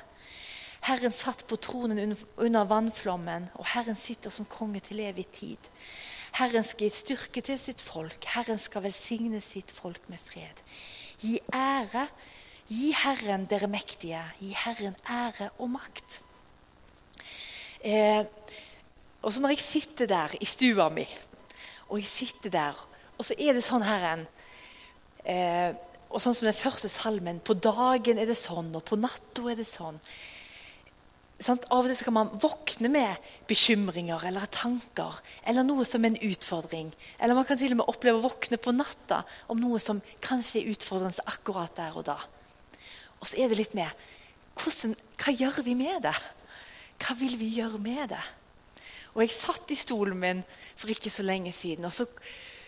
Herren 0.88 1.14
satt 1.16 1.46
på 1.48 1.60
tronen 1.62 2.18
under 2.36 2.68
vannflommen, 2.68 3.48
og 3.56 3.70
Herren 3.74 3.96
sitter 3.96 4.34
som 4.34 4.50
konge 4.50 4.82
til 4.84 5.00
evig 5.06 5.28
tid. 5.40 5.72
Herren 6.38 6.66
skal 6.66 6.90
gi 6.90 6.98
styrke 6.98 7.42
til 7.46 7.60
sitt 7.62 7.82
folk, 7.82 8.28
Herren 8.34 8.60
skal 8.62 8.86
velsigne 8.86 9.42
sitt 9.42 9.72
folk 9.72 10.04
med 10.12 10.22
fred. 10.26 10.60
Gi 11.22 11.38
ære, 11.54 12.08
gi 12.68 12.92
Herren 12.96 13.48
dere 13.48 13.70
mektige, 13.72 14.22
gi 14.42 14.52
Herren 14.58 14.96
ære 15.08 15.52
og 15.58 15.72
makt. 15.78 16.20
Eh, 17.82 18.24
og 19.22 19.34
så 19.34 19.42
når 19.42 19.56
jeg 19.56 19.64
sitter 19.64 20.10
der 20.10 20.36
i 20.42 20.48
stua 20.48 20.90
mi, 20.92 21.06
og 21.88 22.00
jeg 22.02 22.10
sitter 22.10 22.52
der, 22.52 22.80
og 23.18 23.26
så 23.26 23.38
er 23.40 23.56
det 23.58 23.66
sånn 23.66 23.86
Herren 23.86 24.28
eh, 25.26 25.74
Og 26.08 26.22
sånn 26.22 26.36
som 26.38 26.46
den 26.46 26.56
første 26.56 26.88
salmen 26.88 27.40
På 27.44 27.56
dagen 27.58 28.20
er 28.22 28.30
det 28.30 28.38
sånn, 28.38 28.70
og 28.78 28.84
på 28.86 28.96
natta 28.96 29.42
er 29.50 29.58
det 29.58 29.66
sånn. 29.68 29.98
Sånn, 31.42 31.60
av 31.74 31.86
og 31.86 31.90
til 31.92 32.06
kan 32.08 32.16
man 32.16 32.30
våkne 32.40 32.90
med 32.94 33.28
bekymringer 33.50 34.24
eller 34.30 34.48
tanker 34.54 35.20
eller 35.44 35.66
noe 35.68 35.86
som 35.86 36.06
en 36.08 36.16
utfordring. 36.16 36.94
Eller 37.20 37.38
man 37.38 37.46
kan 37.46 37.60
til 37.60 37.76
og 37.76 37.82
med 37.82 37.92
oppleve 37.92 38.22
å 38.22 38.26
våkne 38.26 38.58
på 38.62 38.74
natta 38.74 39.20
om 39.52 39.60
noe 39.62 39.82
som 39.84 40.00
kanskje 40.24 40.64
er 40.64 40.72
utfordrende 40.74 41.28
akkurat 41.30 41.76
der 41.78 42.00
og 42.00 42.08
da. 42.08 42.18
Og 43.20 43.30
så 43.30 43.40
er 43.42 43.52
det 43.52 43.60
litt 43.62 43.78
med 43.78 44.08
hvordan, 44.58 44.96
Hva 45.18 45.34
gjør 45.34 45.62
vi 45.66 45.74
med 45.78 46.04
det? 46.06 46.16
Hva 47.02 47.16
vil 47.20 47.38
vi 47.40 47.54
gjøre 47.58 47.80
med 47.82 48.10
det? 48.14 48.24
Og 49.16 49.24
jeg 49.24 49.34
satt 49.34 49.72
i 49.74 49.78
stolen 49.80 50.18
min 50.22 50.44
for 50.78 50.92
ikke 50.94 51.10
så 51.14 51.26
lenge 51.26 51.52
siden, 51.56 51.88
og 51.90 51.94
så, 51.94 52.06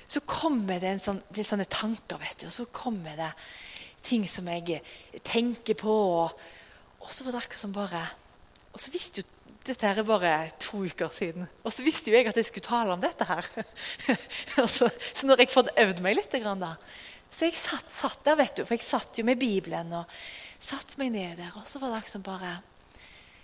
så 0.09 0.21
kommer 0.25 0.81
det, 0.81 0.95
sånn, 1.03 1.21
det 1.33 1.45
sånne 1.45 1.67
tanker. 1.69 2.17
vet 2.21 2.41
du, 2.41 2.47
Og 2.49 2.55
så 2.55 2.65
kommer 2.73 3.17
det 3.17 3.29
ting 4.05 4.25
som 4.29 4.47
jeg 4.49 4.81
tenker 5.23 5.77
på. 5.77 5.93
Og, 5.93 6.47
og 6.99 7.11
så 7.13 7.25
var 7.25 7.35
det 7.35 7.43
akkurat 7.43 7.65
som 7.65 7.75
bare 7.75 8.07
Og 8.73 8.81
så 8.81 8.91
visste 8.93 9.21
jo 9.21 9.27
dette 9.67 9.85
her 9.85 9.99
er 9.99 10.07
bare 10.07 10.33
to 10.61 10.79
uker 10.87 11.11
siden. 11.13 11.47
Og 11.63 11.73
så 11.73 11.83
visste 11.85 12.09
jo 12.09 12.15
jeg 12.15 12.29
at 12.29 12.37
jeg 12.37 12.47
skulle 12.47 12.65
tale 12.65 12.93
om 12.93 13.01
dette 13.01 13.25
her. 13.27 13.45
så 14.75 14.89
når 15.27 15.43
jeg 15.43 15.51
fått 15.53 15.73
øvd 15.77 15.99
meg 16.01 16.15
litt 16.17 16.37
da, 16.61 16.71
Så 17.29 17.47
jeg 17.47 17.55
satt, 17.55 17.87
satt, 17.95 18.23
der, 18.25 18.37
vet 18.39 18.57
du, 18.57 18.65
for 18.65 18.75
jeg 18.75 18.85
satt 18.85 19.19
jo 19.19 19.25
med 19.27 19.39
Bibelen 19.39 19.93
og 19.99 20.19
satt 20.59 20.97
meg 20.99 21.13
ned 21.13 21.37
der. 21.39 21.53
Og 21.59 21.67
så 21.69 21.81
var 21.81 21.93
det 21.93 22.01
liksom 22.03 22.25
bare 22.25 22.55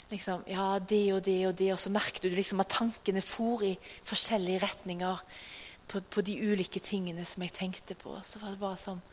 liksom, 0.09 0.45
ja, 0.49 0.79
det 0.79 1.03
og 1.13 1.21
det 1.25 1.39
og 1.47 1.55
det, 1.57 1.71
og 1.73 1.79
så 1.79 1.91
merket 1.93 2.25
du 2.25 2.33
liksom 2.33 2.63
at 2.63 2.73
tankene 2.73 3.23
for 3.25 3.63
i 3.65 3.75
forskjellige 4.05 4.63
retninger 4.65 5.21
på, 5.87 6.01
på, 6.01 6.25
de 6.25 6.37
ulike 6.41 6.81
tingene 6.83 7.25
som 7.25 7.45
jeg 7.45 7.55
tenkte 7.55 7.97
på. 7.99 8.17
Så 8.25 8.41
var 8.41 8.53
det 8.53 8.61
bare 8.61 8.81
sånn, 8.81 9.03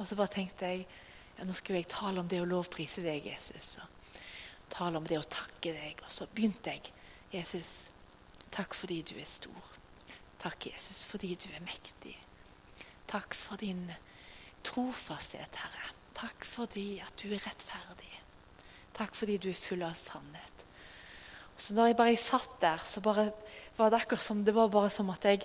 Og 0.00 0.06
så 0.08 0.16
bare 0.16 0.32
tenkte 0.32 0.66
jeg 0.66 0.86
ja, 1.36 1.44
nå 1.46 1.54
skulle 1.54 1.82
jeg 1.82 1.90
tale 1.92 2.20
om 2.20 2.28
det 2.28 2.40
å 2.42 2.48
lovprise 2.48 3.04
deg, 3.04 3.26
Jesus. 3.28 3.76
Og 3.82 4.70
tale 4.72 4.98
om 4.98 5.06
det 5.06 5.18
å 5.20 5.28
takke 5.28 5.72
deg. 5.74 6.00
Og 6.04 6.12
så 6.12 6.26
begynte 6.34 6.74
jeg. 6.74 6.92
Jesus, 7.32 7.90
takk 8.52 8.74
fordi 8.76 9.00
du 9.08 9.14
er 9.20 9.28
stor. 9.28 9.70
Takk, 10.42 10.66
Jesus, 10.72 11.04
fordi 11.08 11.34
du 11.38 11.48
er 11.54 11.64
mektig. 11.64 12.16
Takk 13.12 13.36
for 13.36 13.60
din 13.60 13.84
trofasthet, 14.64 15.58
Herre. 15.60 15.92
Takk 16.16 16.46
fordi 16.48 16.96
at 17.04 17.12
du 17.20 17.28
er 17.32 17.42
rettferdig. 17.44 18.10
Takk 18.96 19.16
fordi 19.16 19.36
du 19.42 19.50
er 19.50 19.58
full 19.58 19.84
av 19.84 19.96
sannhet. 19.98 20.64
Så 21.56 21.76
da 21.76 21.86
jeg 21.90 21.98
bare 21.98 22.16
satt 22.16 22.56
der, 22.62 22.80
så 22.88 23.02
bare, 23.04 23.28
var 23.76 23.92
det 23.92 24.00
akkurat 24.00 24.24
som 24.24 24.40
det 24.44 24.54
var 24.56 24.72
bare 24.72 24.90
som 24.92 25.12
at 25.12 25.28
jeg 25.28 25.44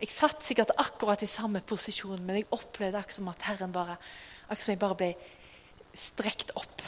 jeg 0.00 0.10
satt 0.10 0.42
sikkert 0.42 0.72
akkurat 0.80 1.22
i 1.22 1.30
samme 1.30 1.60
posisjon, 1.64 2.18
men 2.26 2.40
jeg 2.40 2.50
opplevde 2.52 2.98
akkurat 2.98 3.16
som 3.16 3.28
at 3.30 3.44
Herren 3.46 3.72
bare 3.72 3.94
akkurat 4.48 4.64
som 4.64 4.72
jeg 4.74 4.80
bare 4.82 4.98
ble 4.98 5.10
strekt 5.94 6.50
opp 6.58 6.82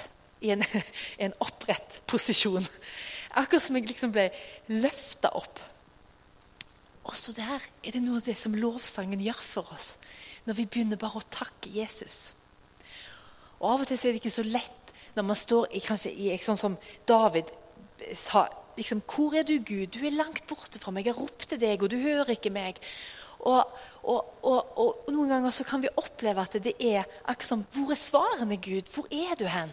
i 0.45 0.51
en, 0.53 0.65
en 1.25 1.37
opprett 1.45 2.01
posisjon. 2.11 2.67
Akkurat 3.39 3.63
som 3.63 3.79
jeg 3.79 3.89
liksom 3.89 4.13
ble 4.17 4.27
løfta 4.75 5.31
opp. 5.39 5.63
Også 7.07 7.35
der 7.37 7.63
er 7.63 7.95
det 7.95 8.03
noe 8.03 8.19
av 8.19 8.27
det 8.27 8.37
som 8.39 8.57
lovsangen 8.59 9.23
gjør 9.23 9.43
for 9.47 9.75
oss, 9.75 9.97
når 10.47 10.59
vi 10.59 10.67
begynner 10.67 10.99
bare 11.01 11.21
å 11.21 11.31
takke 11.31 11.71
Jesus. 11.71 12.35
Og 13.61 13.71
Av 13.71 13.85
og 13.85 13.89
til 13.89 13.99
er 13.99 14.15
det 14.15 14.21
ikke 14.21 14.35
så 14.35 14.47
lett 14.47 14.95
når 15.17 15.25
man 15.31 15.39
står 15.39 15.71
i, 15.73 15.81
kanskje 15.81 16.13
i 16.13 16.35
sånn 16.43 16.61
som 16.61 16.77
David 17.09 17.53
sa 18.15 18.47
liksom, 18.77 19.03
'Hvor 19.07 19.35
er 19.39 19.43
du, 19.43 19.59
Gud? 19.59 19.87
Du 19.87 20.05
er 20.05 20.11
langt 20.11 20.47
borte 20.47 20.79
fra 20.79 20.93
meg. 20.93 21.07
Jeg 21.07 21.17
ropte 21.17 21.57
deg, 21.57 21.83
og 21.83 21.91
du 21.91 21.97
hører 21.97 22.37
ikke 22.37 22.51
meg.' 22.53 22.81
Og, 23.47 23.65
og, 24.03 24.25
og, 24.43 24.79
og, 24.79 25.13
Noen 25.13 25.29
ganger 25.29 25.51
så 25.51 25.65
kan 25.65 25.83
vi 25.83 25.93
oppleve 25.97 26.41
at 26.43 26.57
det 26.65 26.75
er 26.81 27.05
akkurat 27.25 27.47
som 27.47 27.65
'Hvor 27.73 27.91
er 27.91 28.01
svarene, 28.01 28.57
Gud? 28.57 28.91
Hvor 28.93 29.07
er 29.11 29.35
du 29.35 29.47
hen?' 29.47 29.73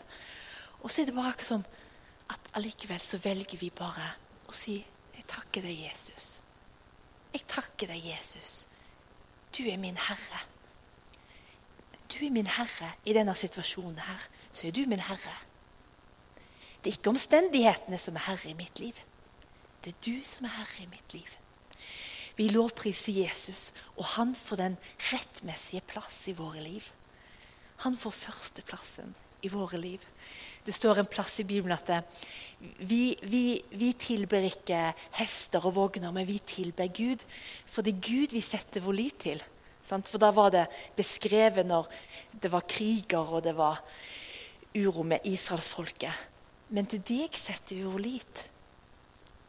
Og 0.84 0.92
så 0.92 1.02
er 1.02 1.06
det 1.06 1.16
bare 1.16 1.34
akkurat 1.34 1.48
som 1.48 1.66
at 2.30 2.40
allikevel 2.54 3.00
så 3.00 3.18
velger 3.18 3.58
vi 3.58 3.70
bare 3.70 4.14
å 4.48 4.52
si 4.52 4.86
'Jeg 5.16 5.28
takker 5.28 5.62
deg, 5.62 5.90
Jesus'. 5.90 6.43
Jeg 7.34 7.46
takker 7.50 7.90
deg, 7.90 8.06
Jesus. 8.14 8.64
Du 9.54 9.64
er 9.66 9.78
min 9.82 9.98
Herre 9.98 10.44
du 12.14 12.26
er 12.26 12.34
min 12.34 12.48
herre 12.48 12.92
i 13.10 13.14
denne 13.16 13.34
situasjonen 13.38 13.98
her, 14.06 14.28
så 14.54 14.68
er 14.68 14.76
du 14.76 14.84
min 14.90 15.02
herre. 15.02 15.38
Det 16.84 16.92
er 16.92 16.98
ikke 16.98 17.14
omstendighetene 17.14 17.98
som 17.98 18.18
er 18.20 18.28
herre 18.28 18.52
i 18.52 18.58
mitt 18.58 18.80
liv. 18.80 19.00
Det 19.84 19.94
er 19.94 20.04
du 20.06 20.20
som 20.28 20.46
er 20.46 20.58
herre 20.60 20.84
i 20.84 20.92
mitt 20.92 21.16
liv. 21.16 21.38
Vi 22.38 22.50
lovpriser 22.50 23.14
Jesus, 23.24 23.72
og 23.96 24.06
han 24.16 24.36
får 24.36 24.62
den 24.62 24.78
rettmessige 25.12 25.84
plass 25.88 26.24
i 26.28 26.36
våre 26.38 26.62
liv. 26.64 26.86
Han 27.86 27.98
får 27.98 28.18
førsteplassen 28.20 29.16
i 29.44 29.52
våre 29.52 29.80
liv. 29.80 30.04
Det 30.64 30.74
står 30.76 31.02
en 31.02 31.10
plass 31.12 31.40
i 31.44 31.48
Bibelen 31.48 31.76
at 31.76 31.92
vi, 32.80 33.16
vi, 33.28 33.60
vi 33.76 33.92
tilber 34.00 34.46
ikke 34.48 34.94
hester 35.20 35.66
og 35.68 35.76
vogner, 35.76 36.14
men 36.16 36.28
vi 36.28 36.40
tilber 36.48 36.88
Gud. 36.88 37.26
For 37.68 37.84
det 37.84 37.98
er 37.98 38.06
Gud 38.08 38.36
vi 38.36 38.44
setter 38.44 38.84
vår 38.84 38.98
lit 39.00 39.20
til. 39.26 39.44
For 39.84 40.20
da 40.22 40.32
var 40.32 40.54
det 40.54 40.64
beskrevet 40.96 41.68
når 41.68 41.90
det 42.40 42.52
var 42.54 42.64
kriger 42.70 43.36
og 43.36 43.44
det 43.44 43.56
var 43.58 43.84
uro 44.74 45.04
med 45.04 45.28
israelsfolket. 45.28 46.30
Men 46.74 46.88
til 46.90 47.04
deg 47.06 47.36
setter 47.38 47.76
vi 47.76 47.84
vår 47.86 48.02
lit. 48.02 48.46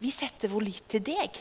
Vi 0.03 0.11
setter 0.13 0.51
vår 0.53 0.67
lit 0.67 0.89
til 0.91 1.05
deg. 1.07 1.39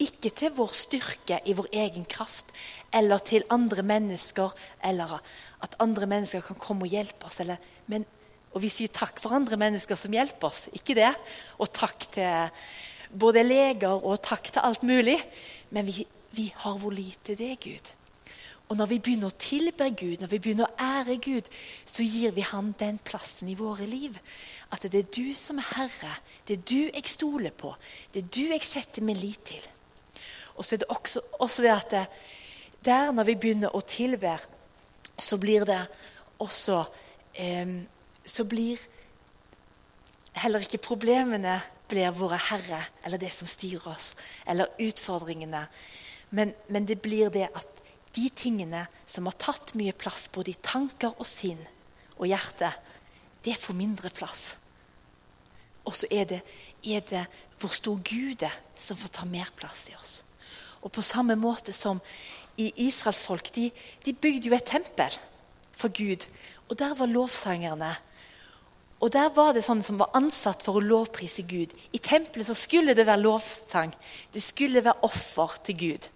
Ikke 0.00 0.32
til 0.34 0.54
vår 0.56 0.72
styrke 0.74 1.40
i 1.46 1.54
vår 1.56 1.68
egen 1.84 2.06
kraft 2.08 2.54
eller 2.94 3.18
til 3.24 3.44
andre 3.50 3.82
mennesker, 3.82 4.54
eller 4.84 5.18
at 5.62 5.76
andre 5.80 6.06
mennesker 6.06 6.40
kan 6.44 6.58
komme 6.60 6.86
og 6.86 6.94
hjelpe 6.94 7.28
oss. 7.28 7.40
Eller, 7.40 7.60
men, 7.86 8.06
og 8.52 8.64
vi 8.64 8.72
sier 8.72 8.92
takk 8.92 9.20
for 9.22 9.36
andre 9.36 9.56
mennesker 9.60 9.96
som 9.96 10.12
hjelper 10.12 10.48
oss, 10.48 10.66
ikke 10.76 10.96
det. 10.98 11.12
Og 11.58 11.70
takk 11.72 12.08
til 12.16 12.50
både 13.12 13.44
leger 13.44 13.94
og 13.94 14.20
takk 14.24 14.50
til 14.52 14.64
alt 14.64 14.84
mulig. 14.88 15.18
Men 15.72 15.86
vi 15.88 16.04
vi 16.32 16.52
har 16.56 16.78
vår 16.80 16.96
lit 16.96 17.20
til 17.26 17.36
deg, 17.36 17.58
Gud. 17.60 17.90
Og 18.70 18.78
når 18.78 18.88
vi 18.88 18.98
begynner 19.04 19.28
å 19.28 19.40
tilbe 19.42 19.90
Gud, 19.92 20.22
når 20.22 20.30
vi 20.32 20.38
begynner 20.40 20.70
å 20.70 20.80
ære 20.80 21.18
Gud, 21.20 21.48
så 21.84 22.04
gir 22.06 22.32
vi 22.32 22.44
han 22.48 22.70
den 22.80 22.96
plassen 23.04 23.50
i 23.52 23.56
våre 23.58 23.84
liv. 23.88 24.16
At 24.72 24.86
det 24.88 25.02
er 25.02 25.10
du 25.12 25.34
som 25.36 25.60
er 25.60 25.68
herre. 25.74 26.14
Det 26.48 26.56
er 26.56 26.64
du 26.70 26.78
jeg 26.86 27.12
stoler 27.12 27.52
på. 27.52 27.74
Det 28.14 28.22
er 28.22 28.32
du 28.32 28.42
jeg 28.46 28.64
setter 28.64 29.04
min 29.04 29.20
lit 29.20 29.44
til. 29.50 29.66
Og 30.56 30.64
så 30.64 30.76
er 30.76 30.82
det 30.82 30.90
også, 30.92 31.22
også 31.40 31.64
det 31.64 31.72
at 31.72 31.90
det, 31.90 32.06
der 32.84 33.12
når 33.14 33.28
vi 33.30 33.38
begynner 33.38 33.76
å 33.76 33.80
tilbe, 33.86 34.36
så 35.18 35.38
blir 35.38 35.66
det 35.68 35.80
også 36.42 36.84
eh, 37.34 37.82
Så 38.26 38.44
blir 38.46 38.78
heller 40.32 40.62
ikke 40.62 40.78
problemene 40.78 41.56
blir 41.90 42.14
våre 42.16 42.38
herre, 42.38 42.78
eller 43.04 43.20
det 43.20 43.32
som 43.34 43.48
styrer 43.50 43.90
oss, 43.92 44.12
eller 44.46 44.70
utfordringene. 44.80 45.66
Men, 46.30 46.54
men, 46.68 46.86
det 46.88 47.02
blir 47.02 47.28
det 47.34 47.50
at 47.52 47.82
de 48.16 48.28
tingene 48.36 48.86
som 49.04 49.28
har 49.28 49.36
tatt 49.40 49.74
mye 49.76 49.92
plass 49.92 50.28
både 50.32 50.54
i 50.54 50.60
tanker 50.62 51.12
og 51.18 51.28
sinn 51.28 51.60
og 52.16 52.28
hjerte, 52.30 52.70
det 53.44 53.58
får 53.60 53.76
mindre 53.76 54.12
plass. 54.14 54.54
Og 55.84 55.96
så 55.98 56.08
er 56.14 56.28
det, 56.30 56.40
er 56.86 57.02
det 57.10 57.26
hvor 57.60 57.74
stor 57.74 57.98
Gud 58.06 58.44
er, 58.46 58.54
som 58.78 58.96
får 58.96 59.16
ta 59.18 59.26
mer 59.28 59.50
plass 59.58 59.88
i 59.90 59.96
oss. 59.98 60.20
Og 60.82 60.92
på 60.92 61.04
samme 61.06 61.36
måte 61.38 61.72
som 61.72 62.00
i 62.60 62.68
israelsfolk, 62.88 63.52
de, 63.54 63.70
de 64.04 64.12
bygde 64.12 64.50
jo 64.50 64.56
et 64.56 64.68
tempel 64.68 65.18
for 65.72 65.92
Gud. 65.94 66.26
Og 66.68 66.78
der 66.78 66.94
var 66.98 67.10
lovsangerne. 67.10 67.94
Og 69.02 69.10
der 69.10 69.32
var 69.34 69.50
det 69.54 69.64
sånne 69.66 69.82
som 69.82 69.98
var 69.98 70.12
ansatt 70.14 70.62
for 70.62 70.78
å 70.78 70.84
lovprise 70.84 71.42
Gud. 71.48 71.72
I 71.90 71.98
tempelet 71.98 72.46
så 72.46 72.54
skulle 72.54 72.94
det 72.94 73.06
være 73.08 73.24
lovsang. 73.24 73.94
Det 74.30 74.42
skulle 74.44 74.84
være 74.84 75.02
offer 75.08 75.56
til 75.66 75.78
Gud. 75.80 76.06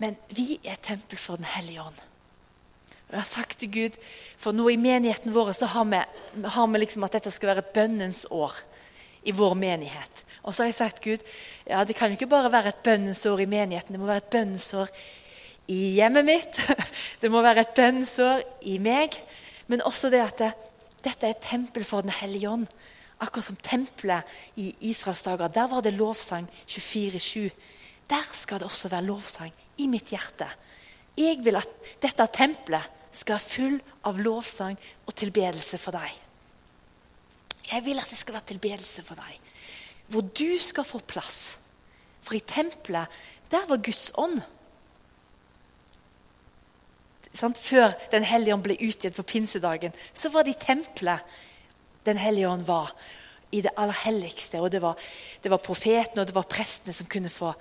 Men 0.00 0.16
vi 0.32 0.54
er 0.62 0.78
et 0.78 0.86
tempel 0.86 1.20
for 1.20 1.36
Den 1.36 1.44
hellige 1.44 1.82
ånd. 1.82 2.00
Og 3.10 3.16
jeg 3.16 3.20
har 3.20 3.28
sagt 3.28 3.58
til 3.58 3.72
Gud, 3.74 3.98
For 4.38 4.56
nå 4.56 4.68
i 4.70 4.80
menigheten 4.80 5.34
vår 5.34 5.52
så 5.58 5.66
har 5.66 5.84
vi, 5.84 6.00
har 6.46 6.66
vi 6.66 6.78
liksom 6.78 7.04
at 7.04 7.18
dette 7.18 7.32
skal 7.34 7.52
være 7.52 7.64
et 7.66 7.74
bønnens 7.74 8.24
år 8.30 8.54
i 9.28 9.34
vår 9.36 9.54
menighet. 9.58 10.24
Og 10.42 10.54
så 10.54 10.62
har 10.62 10.70
jeg 10.70 10.78
sagt 10.78 11.02
Gud, 11.04 11.24
ja, 11.66 11.84
det 11.84 11.96
kan 11.96 12.10
jo 12.10 12.18
ikke 12.18 12.30
bare 12.30 12.52
være 12.52 12.72
et 12.72 12.84
bønnesår 12.84 13.42
i 13.44 13.48
menigheten. 13.50 13.94
Det 13.94 14.00
må 14.00 14.08
være 14.08 14.24
et 14.24 14.32
bønnesår 14.32 14.92
i 15.70 15.80
hjemmet 15.98 16.26
mitt. 16.26 16.60
Det 17.22 17.30
må 17.30 17.42
være 17.44 17.66
et 17.66 17.74
bønnesår 17.76 18.42
i 18.66 18.78
meg. 18.82 19.18
Men 19.68 19.84
også 19.86 20.10
det 20.10 20.22
at 20.24 20.40
det, 20.40 20.52
dette 21.04 21.26
er 21.26 21.36
et 21.36 21.44
tempel 21.44 21.84
for 21.84 22.02
Den 22.02 22.14
hellige 22.16 22.50
ånd. 22.50 22.66
Akkurat 23.20 23.44
som 23.44 23.58
tempelet 23.62 24.24
i 24.56 24.72
Israels 24.90 25.22
dager. 25.22 25.52
Der 25.52 25.68
var 25.68 25.84
det 25.84 25.92
lovsang 25.94 26.48
24-7. 26.66 27.50
Der 28.10 28.24
skal 28.32 28.58
det 28.58 28.66
også 28.66 28.88
være 28.88 29.04
lovsang 29.04 29.52
i 29.78 29.86
mitt 29.86 30.10
hjerte. 30.10 30.48
Jeg 31.18 31.44
vil 31.44 31.60
at 31.60 31.68
dette 32.02 32.26
tempelet 32.32 32.88
skal 33.12 33.36
være 33.36 33.50
full 33.50 33.78
av 34.08 34.18
lovsang 34.22 34.78
og 35.06 35.14
tilbedelse 35.14 35.78
for 35.78 35.94
deg. 35.94 36.10
Jeg 37.70 37.84
vil 37.84 38.00
at 38.02 38.10
det 38.10 38.18
skal 38.18 38.34
være 38.34 38.50
tilbedelse 38.50 39.04
for 39.06 39.20
deg, 39.20 39.36
hvor 40.10 40.26
du 40.26 40.58
skal 40.58 40.86
få 40.86 41.00
plass. 41.06 41.56
For 42.20 42.36
i 42.36 42.42
tempelet, 42.46 43.10
der 43.50 43.66
var 43.68 43.82
Guds 43.82 44.10
ånd. 44.18 44.40
Før 47.34 47.92
Den 48.10 48.26
hellige 48.26 48.54
ånd 48.54 48.64
ble 48.66 48.76
utgitt 48.82 49.16
på 49.16 49.22
pinsedagen, 49.22 49.94
så 50.14 50.32
var 50.34 50.44
det 50.44 50.56
i 50.56 50.64
tempelet 50.66 51.20
Den 52.04 52.16
hellige 52.16 52.48
ånd 52.48 52.66
var. 52.66 52.92
I 53.52 53.60
det 53.60 53.72
aller 53.76 53.96
helligste. 54.04 54.60
Og 54.60 54.70
det 54.72 54.82
var, 54.82 54.98
det 55.42 55.50
var 55.50 55.58
profetene 55.58 56.22
og 56.22 56.26
det 56.26 56.34
var 56.34 56.48
prestene 56.48 56.94
som 56.94 57.06
kunne 57.06 57.30
få, 57.30 57.52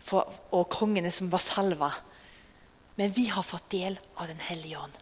få, 0.00 0.22
og 0.50 0.68
kongene 0.70 1.10
som 1.10 1.30
var 1.30 1.42
salva. 1.42 1.90
Men 2.96 3.12
vi 3.14 3.26
har 3.26 3.42
fått 3.42 3.70
del 3.70 3.98
av 4.16 4.28
Den 4.28 4.40
hellige 4.40 4.78
ånd. 4.78 4.98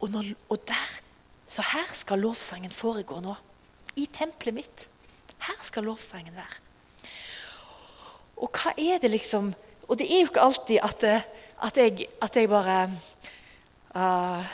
Og, 0.00 0.10
når, 0.10 0.34
og 0.48 0.58
der, 0.68 1.00
Så 1.46 1.62
her 1.62 1.84
skal 1.92 2.18
lovsangen 2.18 2.72
foregå 2.72 3.20
nå. 3.20 3.34
I 3.96 4.06
tempelet 4.06 4.54
mitt. 4.54 4.88
Her 5.42 5.58
skal 5.62 5.86
lovsangen 5.88 6.34
være. 6.36 6.60
Og 8.42 8.50
hva 8.50 8.72
er 8.78 8.98
det 9.02 9.10
liksom 9.12 9.52
Og 9.90 9.98
det 9.98 10.06
er 10.06 10.22
jo 10.22 10.30
ikke 10.30 10.40
alltid 10.40 10.78
at, 10.82 11.04
at, 11.62 11.76
jeg, 11.76 12.06
at 12.22 12.36
jeg, 12.36 12.48
bare 12.48 12.90
uh, 13.94 14.44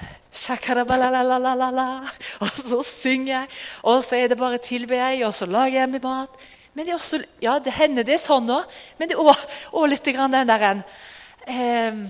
Og 2.41 2.51
så 2.57 2.83
synger 2.83 3.33
jeg, 3.33 3.47
og 3.83 4.03
så 4.05 4.17
er 4.17 4.29
det 4.33 4.39
bare 4.39 4.59
tilber 4.59 4.97
jeg, 4.97 5.27
og 5.27 5.35
så 5.35 5.47
lager 5.47 5.81
jeg 5.81 5.89
meg 5.93 6.03
mat. 6.03 6.29
Men 6.75 6.87
det 6.87 6.93
er 6.93 6.99
også, 6.99 7.23
ja, 7.43 7.59
det 7.63 7.73
hender 7.77 8.07
det 8.07 8.17
er 8.17 8.23
sånn 8.23 8.51
òg, 8.51 8.65
men 8.99 9.11
det 9.11 9.17
er 9.19 9.45
òg 9.77 9.87
litt 9.93 10.11
grann 10.17 10.35
den 10.35 10.51
der 10.51 10.67
en 10.73 10.83
uh, 11.49 12.03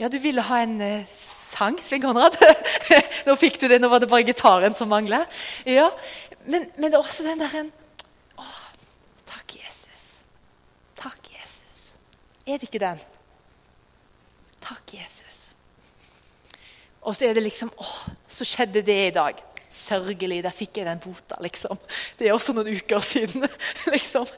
Ja, 0.00 0.08
du 0.08 0.18
ville 0.22 0.42
ha 0.42 0.62
en 0.62 0.80
uh, 0.80 1.04
sang, 1.54 1.78
Svein 1.82 2.02
Konrad. 2.02 2.38
nå 3.26 3.36
fikk 3.40 3.60
du 3.60 3.68
det, 3.68 3.80
nå 3.82 3.90
var 3.92 4.00
det 4.02 4.10
bare 4.10 4.26
gitaren 4.26 4.74
som 4.78 4.90
mangler. 4.90 5.26
Ja, 5.68 5.90
men, 6.46 6.70
men 6.76 6.90
det 6.90 6.98
er 6.98 7.04
også 7.04 7.26
den 7.26 7.42
der 7.42 7.60
en 7.60 7.72
Er 12.44 12.60
det 12.60 12.68
ikke 12.68 12.82
den? 12.82 13.00
Takk, 14.64 14.94
Jesus. 14.96 15.54
Og 17.04 17.16
så 17.16 17.28
er 17.28 17.36
det 17.36 17.44
liksom 17.44 17.72
Å, 17.76 17.88
så 18.28 18.46
skjedde 18.48 18.82
det 18.84 19.00
i 19.08 19.14
dag. 19.14 19.40
Sørgelig. 19.74 20.38
Der 20.44 20.54
fikk 20.54 20.78
jeg 20.78 20.86
den 20.86 21.00
bota, 21.02 21.36
liksom. 21.42 21.78
Det 22.18 22.28
er 22.28 22.36
også 22.36 22.54
noen 22.54 22.70
uker 22.76 23.02
siden. 23.02 23.44
liksom. 23.94 24.28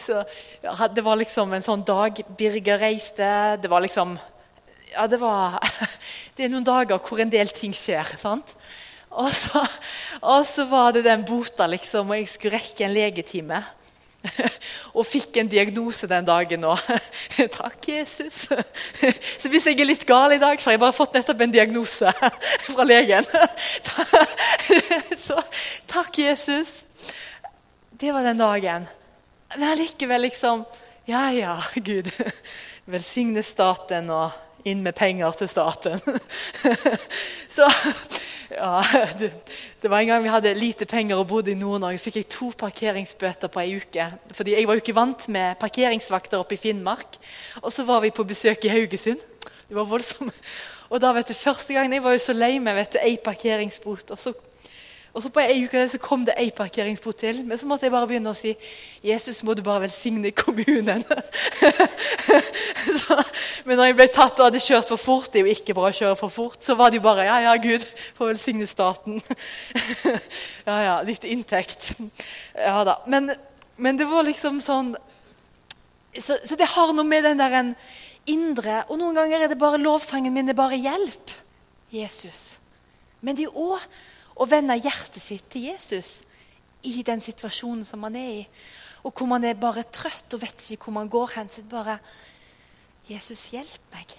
Så, 0.00 0.22
ja, 0.62 0.76
det 0.92 1.04
var 1.04 1.18
liksom 1.20 1.52
en 1.56 1.64
sånn 1.64 1.82
dag 1.88 2.22
Birger 2.38 2.80
reiste. 2.84 3.28
Det 3.62 3.72
var 3.72 3.84
liksom 3.84 4.16
Ja, 4.92 5.08
det 5.08 5.18
var 5.20 5.58
Det 6.36 6.46
er 6.46 6.52
noen 6.52 6.68
dager 6.68 7.00
hvor 7.00 7.20
en 7.20 7.32
del 7.32 7.52
ting 7.56 7.74
skjer. 7.76 8.16
sant? 8.20 8.54
Og 9.12 9.28
så, 9.36 9.60
og 10.24 10.46
så 10.48 10.64
var 10.70 10.94
det 10.96 11.02
den 11.04 11.24
bota, 11.28 11.66
liksom, 11.68 12.08
og 12.08 12.16
jeg 12.16 12.30
skulle 12.32 12.56
rekke 12.56 12.86
en 12.86 12.94
legetime. 12.94 13.58
og 14.96 15.06
fikk 15.06 15.38
en 15.40 15.50
diagnose 15.50 16.08
den 16.10 16.26
dagen 16.26 16.66
òg. 16.68 16.80
Takk, 17.58 17.88
Jesus. 17.88 18.44
Så 19.40 19.50
hvis 19.50 19.66
jeg 19.66 19.80
er 19.80 19.88
litt 19.88 20.06
gal 20.08 20.34
i 20.36 20.40
dag, 20.42 20.60
har 20.62 20.76
jeg 20.76 20.82
bare 20.82 20.96
fått 20.96 21.16
nettopp 21.16 21.42
en 21.42 21.54
diagnose 21.54 22.12
fra 22.68 22.86
legen. 22.86 23.26
Så 25.26 25.38
takk, 25.90 26.18
Jesus. 26.18 26.82
Det 27.98 28.12
var 28.14 28.26
den 28.26 28.40
dagen. 28.40 28.88
Men 29.56 29.68
allikevel 29.74 30.28
liksom 30.28 30.64
Ja, 31.06 31.30
ja, 31.34 31.56
Gud. 31.74 32.10
Velsigne 32.86 33.42
staten 33.42 34.10
og 34.10 34.30
inn 34.66 34.84
med 34.84 34.94
penger 34.94 35.34
til 35.34 35.50
staten. 35.50 35.98
Så 37.56 37.66
ja, 38.54 38.82
det, 39.18 39.32
det, 39.82 39.90
var 39.90 39.98
en 39.98 40.06
gang 40.06 40.22
vi 40.22 40.30
hadde 40.30 40.54
lite 40.54 40.86
penger 40.86 41.18
og 41.18 41.26
bodde 41.28 41.50
i 41.52 41.58
Nord-Norge, 41.58 41.98
så 41.98 42.08
fikk 42.08 42.20
jeg 42.20 42.28
to 42.30 42.52
parkeringsbøter 42.58 43.50
på 43.52 43.62
ei 43.62 43.76
uke. 43.80 44.06
Fordi 44.36 44.54
jeg 44.54 44.68
var 44.68 44.78
jo 44.78 44.82
ikke 44.84 44.94
vant 44.94 45.26
med 45.34 45.58
parkeringsvakter 45.60 46.38
oppe 46.38 46.54
i 46.54 46.62
Finnmark. 46.62 47.18
Og 47.62 47.72
så 47.74 47.84
var 47.88 48.00
vi 48.04 48.14
på 48.14 48.26
besøk 48.28 48.64
i 48.64 48.72
Haugesund. 48.72 49.20
Det 49.42 49.76
var 49.76 49.88
voldsomt. 49.90 50.54
Og 50.92 51.00
da, 51.00 51.10
vet 51.16 51.32
du, 51.32 51.34
Første 51.34 51.74
gangen 51.74 51.96
jeg 51.96 52.04
var 52.04 52.14
jo 52.14 52.22
så 52.22 52.34
lei 52.36 52.58
meg 52.60 52.76
vet 52.76 52.94
du, 52.94 52.98
ei 53.02 53.16
parkeringsbot. 53.24 54.14
Og 54.14 54.20
så 54.20 54.34
og 55.12 55.20
så 55.20 55.28
på 55.28 55.42
ei 55.44 55.66
uke 55.66 55.82
så 55.92 55.98
kom 56.00 56.22
det 56.24 56.38
ei 56.40 56.48
parkeringsbot 56.56 57.18
til. 57.20 57.42
Men 57.44 57.58
så 57.60 57.66
måtte 57.68 57.84
jeg 57.84 57.92
bare 57.92 58.08
begynne 58.08 58.32
å 58.32 58.36
si 58.36 58.54
Jesus 59.04 59.42
må 59.44 59.52
du 59.52 59.60
bare 59.64 59.84
velsigne 59.84 60.30
kommunen. 60.32 61.04
så, 63.02 63.18
men 63.68 63.76
når 63.76 63.90
jeg 63.90 63.96
ble 63.98 64.06
tatt 64.14 64.40
og 64.40 64.46
hadde 64.48 64.62
kjørt 64.64 64.92
for 64.94 65.00
fort, 65.00 65.28
det 65.32 65.42
er 65.42 65.50
jo 65.50 65.56
ikke 65.58 65.76
bra 65.76 65.90
å 65.90 65.98
kjøre 65.98 66.16
for 66.16 66.32
fort, 66.32 66.60
så 66.64 66.76
var 66.78 66.90
det 66.90 67.02
jo 67.02 67.04
bare 67.04 67.26
ja, 67.28 67.34
ja, 67.44 67.52
Gud 67.60 67.84
får 68.16 68.30
velsigne 68.30 68.68
staten. 68.70 69.20
ja, 70.70 70.78
ja, 70.86 70.94
litt 71.04 71.28
inntekt. 71.28 71.90
Ja 72.56 72.78
da. 72.88 72.96
Men, 73.12 73.28
men 73.76 74.00
det 74.00 74.08
var 74.08 74.24
liksom 74.24 74.62
sånn 74.64 74.94
så, 76.22 76.38
så, 76.44 76.56
det 76.60 76.68
har 76.68 76.92
noe 76.92 77.08
med 77.08 77.24
den 77.24 77.40
der 77.40 77.54
en 77.56 77.70
indre 78.28 78.82
Og 78.92 78.98
noen 79.00 79.16
ganger 79.16 79.44
er 79.44 79.48
det 79.48 79.56
bare 79.58 79.80
lovsangen 79.80 80.34
min 80.34 80.48
det 80.48 80.52
er 80.52 80.60
bare 80.60 80.80
hjelp. 80.80 81.32
Jesus. 81.92 82.42
Men 83.20 83.36
det 83.36 83.46
er 83.46 83.50
jo 83.50 83.68
òg 83.72 83.86
og 84.42 84.50
vende 84.50 84.74
hjertet 84.74 85.22
sitt 85.22 85.46
til 85.52 85.68
Jesus 85.70 86.24
i 86.82 87.04
den 87.06 87.22
situasjonen 87.22 87.84
som 87.86 88.02
man 88.02 88.16
er 88.18 88.30
i. 88.40 88.42
Og 89.06 89.14
hvor 89.14 89.28
man 89.30 89.44
er 89.46 89.58
bare 89.58 89.84
trøtt 89.86 90.34
og 90.34 90.42
vet 90.42 90.70
ikke 90.70 90.88
hvor 90.88 90.96
man 90.98 91.10
går 91.10 91.36
hen. 91.36 91.50
Så 91.50 91.62
bare 91.70 91.98
Jesus, 93.08 93.50
hjelp 93.54 93.92
meg. 93.94 94.16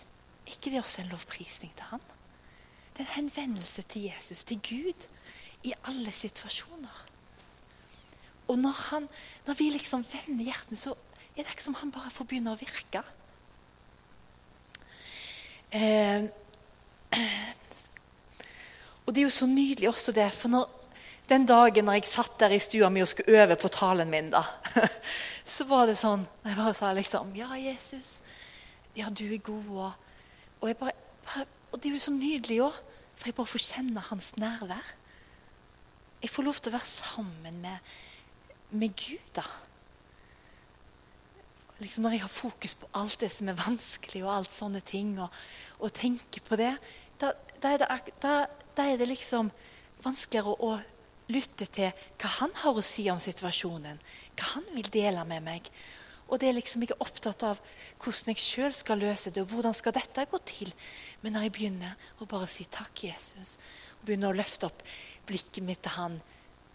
Er 0.48 0.56
ikke 0.56 0.72
det 0.72 0.80
også 0.80 1.04
en 1.04 1.12
lovprisning 1.12 1.74
til 1.76 1.90
han? 1.92 2.04
Det 2.94 3.04
er 3.04 3.10
en 3.10 3.16
henvendelse 3.18 3.84
til 3.90 4.08
Jesus, 4.08 4.44
til 4.44 4.60
Gud, 4.64 5.08
i 5.64 5.74
alle 5.88 6.12
situasjoner. 6.12 7.04
Og 8.48 8.60
når, 8.60 8.76
han, 8.90 9.08
når 9.48 9.60
vi 9.60 9.70
liksom 9.72 10.06
vender 10.12 10.44
hjertene, 10.44 10.78
så 10.78 10.96
er 11.34 11.44
det 11.44 11.56
ikke 11.56 11.64
som 11.64 11.80
han 11.80 11.92
bare 11.92 12.12
får 12.12 12.28
begynne 12.30 12.54
å 12.54 12.60
virke. 12.60 13.04
Eh, 15.74 16.28
og 19.06 19.12
det 19.12 19.22
er 19.22 19.28
jo 19.28 19.36
så 19.36 19.48
nydelig 19.50 19.90
også 19.90 20.14
det. 20.16 20.30
For 20.36 20.52
når, 20.52 20.70
den 21.30 21.46
dagen 21.48 21.88
når 21.88 22.00
jeg 22.00 22.12
satt 22.12 22.38
der 22.40 22.56
i 22.56 22.62
stua 22.64 22.90
mi 22.92 23.04
og 23.04 23.10
skulle 23.12 23.42
øve 23.42 23.58
på 23.60 23.72
talen 23.72 24.12
min, 24.12 24.32
da, 24.34 24.44
så 25.56 25.68
var 25.68 25.88
det 25.90 25.98
sånn 26.00 26.26
Jeg 26.46 26.58
bare 26.60 26.76
sa 26.78 26.94
liksom 26.96 27.36
Ja, 27.38 27.52
Jesus. 27.60 28.22
Ja, 28.96 29.10
du 29.10 29.26
er 29.26 29.42
god. 29.44 29.70
Og, 29.74 29.92
og, 30.62 30.76
bare, 30.80 30.96
bare, 31.26 31.46
og 31.72 31.80
det 31.82 31.90
er 31.90 31.98
jo 31.98 32.04
så 32.06 32.14
nydelig 32.16 32.60
òg, 32.68 32.82
for 33.18 33.30
jeg 33.30 33.38
bare 33.40 33.54
får 33.54 33.68
kjenne 33.68 34.08
hans 34.10 34.32
nærvær. 34.40 34.94
Jeg 36.24 36.32
får 36.32 36.46
lov 36.48 36.60
til 36.60 36.72
å 36.72 36.78
være 36.78 36.88
sammen 36.88 37.62
med, 37.64 37.94
med 38.72 38.94
Gud, 38.96 39.32
da. 39.36 39.44
Liksom 41.82 42.06
når 42.06 42.16
jeg 42.16 42.24
har 42.24 42.32
fokus 42.32 42.76
på 42.80 42.88
alt 42.96 43.18
det 43.20 43.32
som 43.34 43.50
er 43.52 43.58
vanskelig, 43.60 44.22
og 44.24 44.36
alt 44.38 44.54
sånne 44.54 44.80
ting, 44.88 45.18
og, 45.20 45.34
og 45.84 45.92
tenker 45.98 46.46
på 46.46 46.60
det, 46.60 46.76
da, 47.20 47.34
da, 47.64 47.74
det, 47.82 48.14
da, 48.24 48.36
da 48.78 48.88
er 48.90 49.00
det 49.00 49.10
liksom 49.12 49.52
vanskeligere 50.04 50.58
å, 50.60 50.74
lytte 51.32 51.68
til 51.72 51.92
hva 52.20 52.30
han 52.40 52.52
har 52.64 52.78
å 52.78 52.84
si 52.84 53.06
om 53.12 53.20
situasjonen. 53.22 54.00
Hva 54.36 54.50
han 54.58 54.66
vil 54.76 54.90
dele 54.92 55.24
med 55.28 55.46
meg. 55.46 55.70
Og 56.28 56.40
det 56.40 56.50
er 56.50 56.58
liksom 56.58 56.84
ikke 56.86 57.00
opptatt 57.04 57.46
av 57.46 57.60
hvordan 58.02 58.34
jeg 58.34 58.44
sjøl 58.44 58.76
skal 58.76 59.02
løse 59.04 59.32
det, 59.34 59.44
og 59.44 59.52
hvordan 59.54 59.76
skal 59.76 59.96
dette 59.96 60.28
gå 60.30 60.40
til. 60.50 60.72
Men 61.22 61.36
når 61.36 61.48
jeg 61.48 61.56
begynner 61.58 62.08
å 62.20 62.28
bare 62.30 62.50
si 62.52 62.66
takk, 62.72 63.06
Jesus, 63.06 63.58
og 64.00 64.08
begynner 64.08 64.32
å 64.32 64.38
løfte 64.38 64.70
opp 64.70 64.84
blikket 65.30 65.66
mitt 65.68 65.84
til 65.86 65.96
han, 65.98 66.18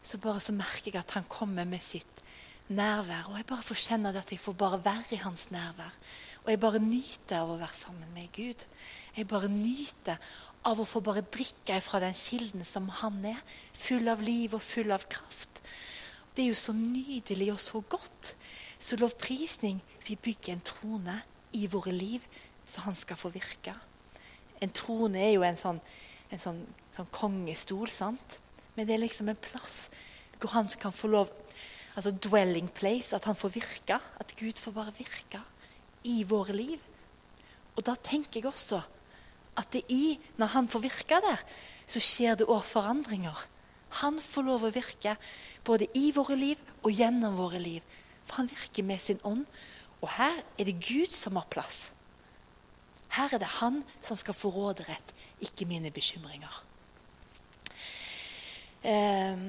så 0.05 0.21
bare 0.23 0.41
så 0.41 0.55
merker 0.57 0.93
jeg 0.93 1.01
at 1.01 1.17
han 1.19 1.27
kommer 1.29 1.69
med 1.69 1.83
sitt 1.85 2.23
nærvær. 2.69 3.33
Og 3.33 3.39
jeg 3.41 3.49
bare 3.49 3.67
får 3.67 3.83
kjenne 3.83 4.13
at 4.17 4.33
jeg 4.33 4.41
får 4.41 4.57
bare 4.61 4.81
være 4.85 5.17
i 5.17 5.23
hans 5.25 5.49
nærvær. 5.53 5.97
Og 6.45 6.53
jeg 6.53 6.63
bare 6.63 6.83
nyter 6.85 7.41
av 7.41 7.53
å 7.53 7.59
være 7.61 7.77
sammen 7.77 8.13
med 8.15 8.31
Gud. 8.37 8.65
Jeg 9.17 9.29
bare 9.29 9.51
nyter 9.53 10.21
av 10.69 10.81
å 10.81 10.87
få 10.89 11.01
bare 11.05 11.25
drikke 11.25 11.79
fra 11.85 12.01
den 12.03 12.17
kilden 12.17 12.65
som 12.67 12.89
han 13.01 13.21
er. 13.27 13.39
Full 13.77 14.09
av 14.13 14.23
liv 14.25 14.55
og 14.57 14.65
full 14.65 14.93
av 14.95 15.07
kraft. 15.11 15.63
Det 16.35 16.45
er 16.45 16.53
jo 16.53 16.59
så 16.59 16.75
nydelig 16.77 17.51
og 17.55 17.61
så 17.63 17.83
godt. 17.83 18.35
Så 18.79 18.99
lovprisning 19.01 19.81
Vi 20.09 20.17
bygger 20.17 20.55
en 20.55 20.65
trone 20.65 21.15
i 21.53 21.67
våre 21.69 21.93
liv, 21.93 22.23
så 22.65 22.81
han 22.87 22.95
skal 22.97 23.19
få 23.21 23.29
virke. 23.29 23.75
En 24.61 24.73
trone 24.73 25.21
er 25.21 25.35
jo 25.35 25.43
en 25.45 25.59
sånn, 25.59 25.81
en 26.33 26.41
sånn, 26.41 26.63
sånn 26.97 27.11
kongestol, 27.13 27.91
sant? 27.93 28.39
Men 28.73 28.89
det 28.89 28.95
er 28.95 29.03
liksom 29.03 29.29
en 29.29 29.37
plass 29.37 29.91
hvor 30.39 30.55
han 30.55 30.71
kan 30.81 30.95
få 30.95 31.11
lov 31.13 31.35
Altså 31.99 32.13
dwelling 32.15 32.69
place, 32.71 33.11
at 33.11 33.25
han 33.27 33.35
får 33.35 33.51
virke. 33.57 33.97
At 34.23 34.31
Gud 34.39 34.61
får 34.63 34.71
bare 34.77 34.93
virke 34.95 35.41
i 36.07 36.21
våre 36.23 36.55
liv. 36.55 36.79
Og 37.75 37.83
da 37.83 37.97
tenker 37.99 38.39
jeg 38.39 38.47
også 38.47 38.79
at 39.59 39.71
det 39.75 39.85
i, 39.92 40.18
når 40.38 40.53
han 40.55 40.68
får 40.71 40.85
virke 40.87 41.21
der, 41.25 41.42
så 41.88 42.03
skjer 42.03 42.38
det 42.38 42.49
òg 42.49 42.62
forandringer. 42.68 43.47
Han 44.03 44.18
får 44.21 44.47
lov 44.47 44.66
å 44.68 44.73
virke 44.73 45.16
både 45.64 45.88
i 45.97 46.11
våre 46.16 46.37
liv 46.37 46.61
og 46.83 46.92
gjennom 46.92 47.38
våre 47.40 47.61
liv. 47.62 47.85
For 48.29 48.42
han 48.42 48.51
virker 48.51 48.85
med 48.85 49.01
sin 49.01 49.21
ånd. 49.25 49.47
Og 50.03 50.11
her 50.14 50.42
er 50.59 50.68
det 50.68 50.79
Gud 50.85 51.14
som 51.16 51.38
har 51.40 51.49
plass. 51.51 51.88
Her 53.16 53.33
er 53.35 53.40
det 53.40 53.57
han 53.59 53.81
som 54.05 54.18
skal 54.21 54.37
få 54.37 54.51
råderett, 54.53 55.14
ikke 55.42 55.66
mine 55.66 55.90
bekymringer. 55.90 56.61
Eh, 58.85 59.49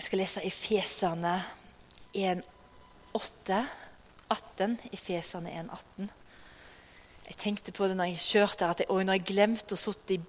jeg 0.00 0.08
skal 0.08 0.22
lese 0.22 0.46
Efeserne 0.48 1.36
1,8. 2.16 3.60
18. 4.30 4.78
Efeserne 4.96 5.52
1,18. 5.60 6.10
Jeg 7.30 7.38
tenkte 7.38 7.70
på 7.70 7.86
det 7.86 7.94
når 7.94 8.10
jeg 8.10 8.24
kjørte, 8.26 8.66
at 8.66 8.80
jeg, 8.82 8.90
og 8.90 9.04
når 9.06 9.20
jeg 9.20 9.28
glemte 9.30 9.76
å 9.76 9.78
sitte 9.78 10.16
i 10.16 10.20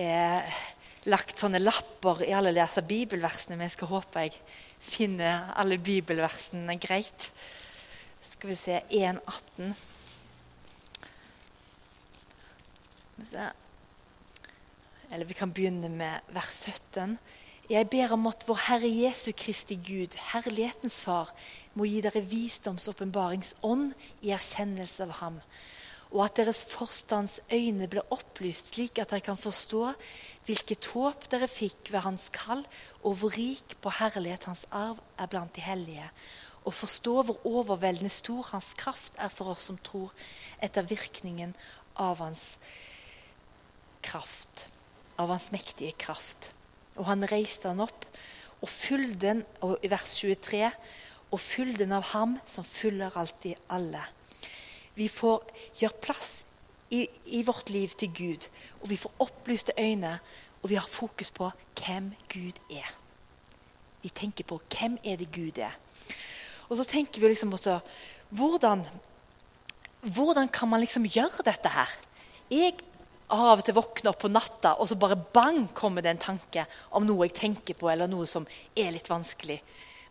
eh, 0.00 0.60
lagt 1.12 1.36
sånne 1.42 1.60
lapper 1.60 2.22
i 2.24 2.32
alle 2.32 2.54
disse 2.56 2.80
bibelversene. 2.88 3.58
Men 3.58 3.68
jeg 3.68 3.76
skal 3.76 3.90
håpe 3.90 4.24
jeg 4.24 4.38
finner 4.80 5.50
alle 5.60 5.76
bibelversene 5.76 6.78
greit. 6.80 7.28
Skal 8.24 8.54
vi 8.54 8.56
se 8.58 8.80
1,18. 8.96 9.76
Eller 15.12 15.28
vi 15.28 15.36
kan 15.36 15.52
begynne 15.52 15.92
med 15.92 16.32
vers 16.32 16.64
17. 16.64 17.18
Jeg 17.68 17.90
ber 17.90 18.12
om 18.14 18.28
at 18.30 18.44
vår 18.46 18.60
Herre 18.70 18.88
Jesu 18.88 19.32
Kristi 19.36 19.76
Gud, 19.76 20.16
Herlighetens 20.32 21.00
Far, 21.02 21.32
må 21.74 21.84
gi 21.84 22.00
dere 22.04 22.22
visdomsåpenbaringsånd 22.22 23.90
i 24.22 24.30
erkjennelse 24.32 25.02
av 25.08 25.16
Ham, 25.20 25.40
og 26.12 26.22
at 26.24 26.38
deres 26.38 26.62
forstands 26.70 27.40
øyne 27.52 27.88
ble 27.90 28.02
opplyst, 28.14 28.72
slik 28.74 29.00
at 29.02 29.10
dere 29.10 29.24
kan 29.26 29.38
forstå 29.40 29.90
hvilket 30.46 30.88
håp 30.92 31.26
dere 31.32 31.48
fikk 31.50 31.90
ved 31.92 32.04
Hans 32.04 32.28
kall, 32.34 32.62
og 33.02 33.18
hvor 33.20 33.34
rik 33.34 33.76
på 33.82 33.92
herlighet 33.98 34.46
Hans 34.46 34.66
arv 34.70 35.00
er 35.18 35.30
blant 35.30 35.56
de 35.56 35.64
hellige, 35.64 36.06
og 36.64 36.74
forstå 36.74 37.14
hvor 37.22 37.46
overveldende 37.46 38.12
stor 38.12 38.46
Hans 38.52 38.72
kraft 38.78 39.18
er 39.18 39.32
for 39.32 39.54
oss 39.54 39.66
som 39.70 39.78
tror, 39.82 40.14
etter 40.62 40.86
virkningen 40.86 41.56
av 41.98 42.22
Hans 42.22 42.56
kraft, 44.06 44.68
av 45.18 45.32
Hans 45.34 45.50
mektige 45.54 45.96
kraft. 45.98 46.52
Og 46.96 47.08
han 47.10 47.26
reiste 47.28 47.68
han 47.68 47.82
opp 47.84 48.06
og 48.62 48.70
fylte 48.72 49.20
den, 49.26 49.42
og 49.60 49.82
i 49.84 49.90
vers 49.92 50.16
23 50.22 50.70
og 51.34 51.42
fyll 51.42 51.74
den 51.76 51.92
av 51.92 52.06
ham 52.14 52.36
som 52.48 52.64
fyller 52.64 53.14
alltid 53.18 53.58
alle. 53.72 54.00
Vi 54.96 55.08
får 55.12 55.44
gjøre 55.80 56.02
plass 56.02 56.30
i, 56.90 57.06
i, 57.26 57.42
vårt 57.44 57.70
liv 57.70 57.92
til 57.98 58.12
Gud, 58.14 58.48
og 58.80 58.90
vi 58.90 58.98
får 59.00 59.12
opplyste 59.22 59.74
øyne, 59.78 60.18
og 60.62 60.70
vi 60.70 60.78
har 60.78 60.88
fokus 60.88 61.30
på 61.30 61.50
hvem 61.76 62.12
Gud 62.32 62.60
er. 62.70 62.88
Vi 64.02 64.08
tenker 64.14 64.46
på 64.46 64.60
hvem 64.72 64.98
er 65.04 65.18
det 65.20 65.32
Gud 65.34 65.58
er. 65.58 65.74
Og 66.68 66.78
så 66.78 66.86
tenker 66.88 67.20
vi 67.20 67.30
liksom 67.30 67.52
også 67.52 67.78
hvordan, 68.30 68.86
hvordan 70.02 70.48
kan 70.48 70.68
man 70.68 70.80
liksom 70.80 71.06
gjøre 71.06 71.44
dette 71.46 71.70
her? 71.70 71.90
Jeg 72.50 72.78
av 73.30 73.58
og 73.58 73.64
til 73.66 73.74
våkner 73.74 74.12
opp 74.12 74.20
på 74.22 74.30
natta, 74.30 74.76
og 74.78 74.88
så 74.88 74.98
bare 74.98 75.18
bang 75.18 75.66
kommer 75.74 76.02
det 76.02 76.12
en 76.14 76.24
tanke 76.28 76.66
om 76.94 77.06
noe 77.06 77.26
jeg 77.26 77.36
tenker 77.38 77.78
på, 77.78 77.90
eller 77.90 78.10
noe 78.10 78.26
som 78.30 78.46
er 78.78 78.92
litt 78.94 79.10
vanskelig. 79.10 79.58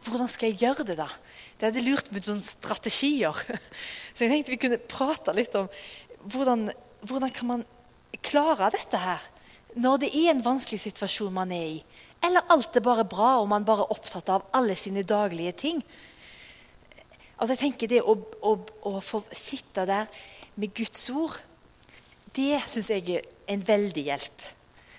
Hvordan 0.04 0.30
skal 0.30 0.52
jeg 0.52 0.62
gjøre 0.62 0.86
det, 0.88 0.98
da? 1.00 1.08
Det 1.56 1.70
hadde 1.70 1.86
lurt 1.86 2.12
med 2.14 2.28
noen 2.28 2.42
strategier. 2.44 3.38
Så 4.14 4.26
jeg 4.26 4.34
tenkte 4.34 4.54
vi 4.54 4.60
kunne 4.62 4.82
prate 4.92 5.34
litt 5.38 5.56
om 5.58 5.70
hvordan, 6.34 6.68
hvordan 7.08 7.34
kan 7.34 7.52
man 7.54 7.64
klare 8.26 8.72
dette 8.74 9.00
her 9.00 9.24
når 9.76 10.06
det 10.06 10.10
er 10.16 10.30
en 10.32 10.44
vanskelig 10.44 10.80
situasjon 10.86 11.34
man 11.36 11.52
er 11.52 11.66
i. 11.74 11.80
Eller 12.24 12.46
alt 12.54 12.78
er 12.80 12.84
bare 12.84 13.04
bra, 13.04 13.42
og 13.42 13.50
man 13.52 13.66
bare 13.68 13.84
er 13.84 13.92
opptatt 13.92 14.30
av 14.32 14.46
alle 14.56 14.76
sine 14.80 15.04
daglige 15.04 15.52
ting. 15.66 15.82
Altså 17.36 17.58
jeg 17.58 17.62
tenker 17.66 17.92
Det 17.92 18.00
å, 18.00 18.16
å, 18.16 18.54
å 18.88 18.94
få 19.04 19.26
sitte 19.36 19.84
der 19.90 20.08
med 20.56 20.72
Guds 20.78 21.10
ord 21.12 21.36
det 22.36 22.60
syns 22.68 22.90
jeg 22.92 23.06
er 23.16 23.28
en 23.52 23.62
veldig 23.64 24.04
hjelp. 24.10 24.46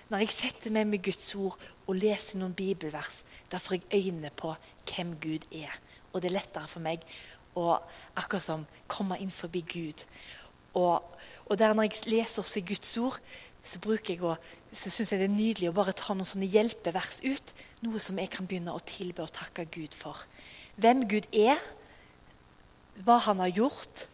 Når 0.09 0.23
jeg 0.23 0.33
setter 0.33 0.73
meg 0.73 0.87
med 0.89 1.03
Guds 1.05 1.27
ord 1.37 1.57
og 1.85 1.97
leser 1.99 2.39
noen 2.39 2.55
bibelvers, 2.57 3.21
da 3.51 3.59
får 3.61 3.77
jeg 3.77 4.07
øynene 4.07 4.31
på 4.33 4.53
hvem 4.87 5.15
Gud 5.21 5.47
er. 5.51 5.73
Og 6.13 6.21
det 6.21 6.31
er 6.31 6.39
lettere 6.39 6.69
for 6.71 6.83
meg 6.83 7.03
å 7.57 7.77
akkurat 8.17 8.45
som 8.45 8.65
komme 8.89 9.17
inn 9.21 9.33
forbi 9.33 9.63
Gud. 9.67 10.05
Og, 10.77 11.01
og 11.47 11.59
der 11.59 11.73
når 11.73 11.87
jeg 11.87 12.11
leser 12.11 12.43
også 12.43 12.61
i 12.61 12.67
Guds 12.69 12.93
ord, 13.01 13.17
så, 13.67 13.81
bruker 13.83 14.13
jeg 14.13 14.23
å, 14.23 14.35
så 14.71 14.91
syns 14.93 15.11
jeg 15.11 15.21
det 15.21 15.27
er 15.27 15.33
nydelig 15.33 15.71
å 15.71 15.75
bare 15.75 15.95
ta 15.97 16.15
noen 16.15 16.27
sånne 16.27 16.47
hjelpevers 16.51 17.19
ut. 17.25 17.53
Noe 17.83 18.01
som 18.03 18.19
jeg 18.21 18.31
kan 18.33 18.47
begynne 18.47 18.75
å 18.75 18.83
tilbe 18.87 19.25
og 19.25 19.33
takke 19.35 19.67
Gud 19.73 19.97
for. 19.97 20.21
Hvem 20.79 21.03
Gud 21.09 21.27
er, 21.35 21.59
hva 23.03 23.19
han 23.27 23.41
har 23.43 23.51
gjort. 23.53 24.07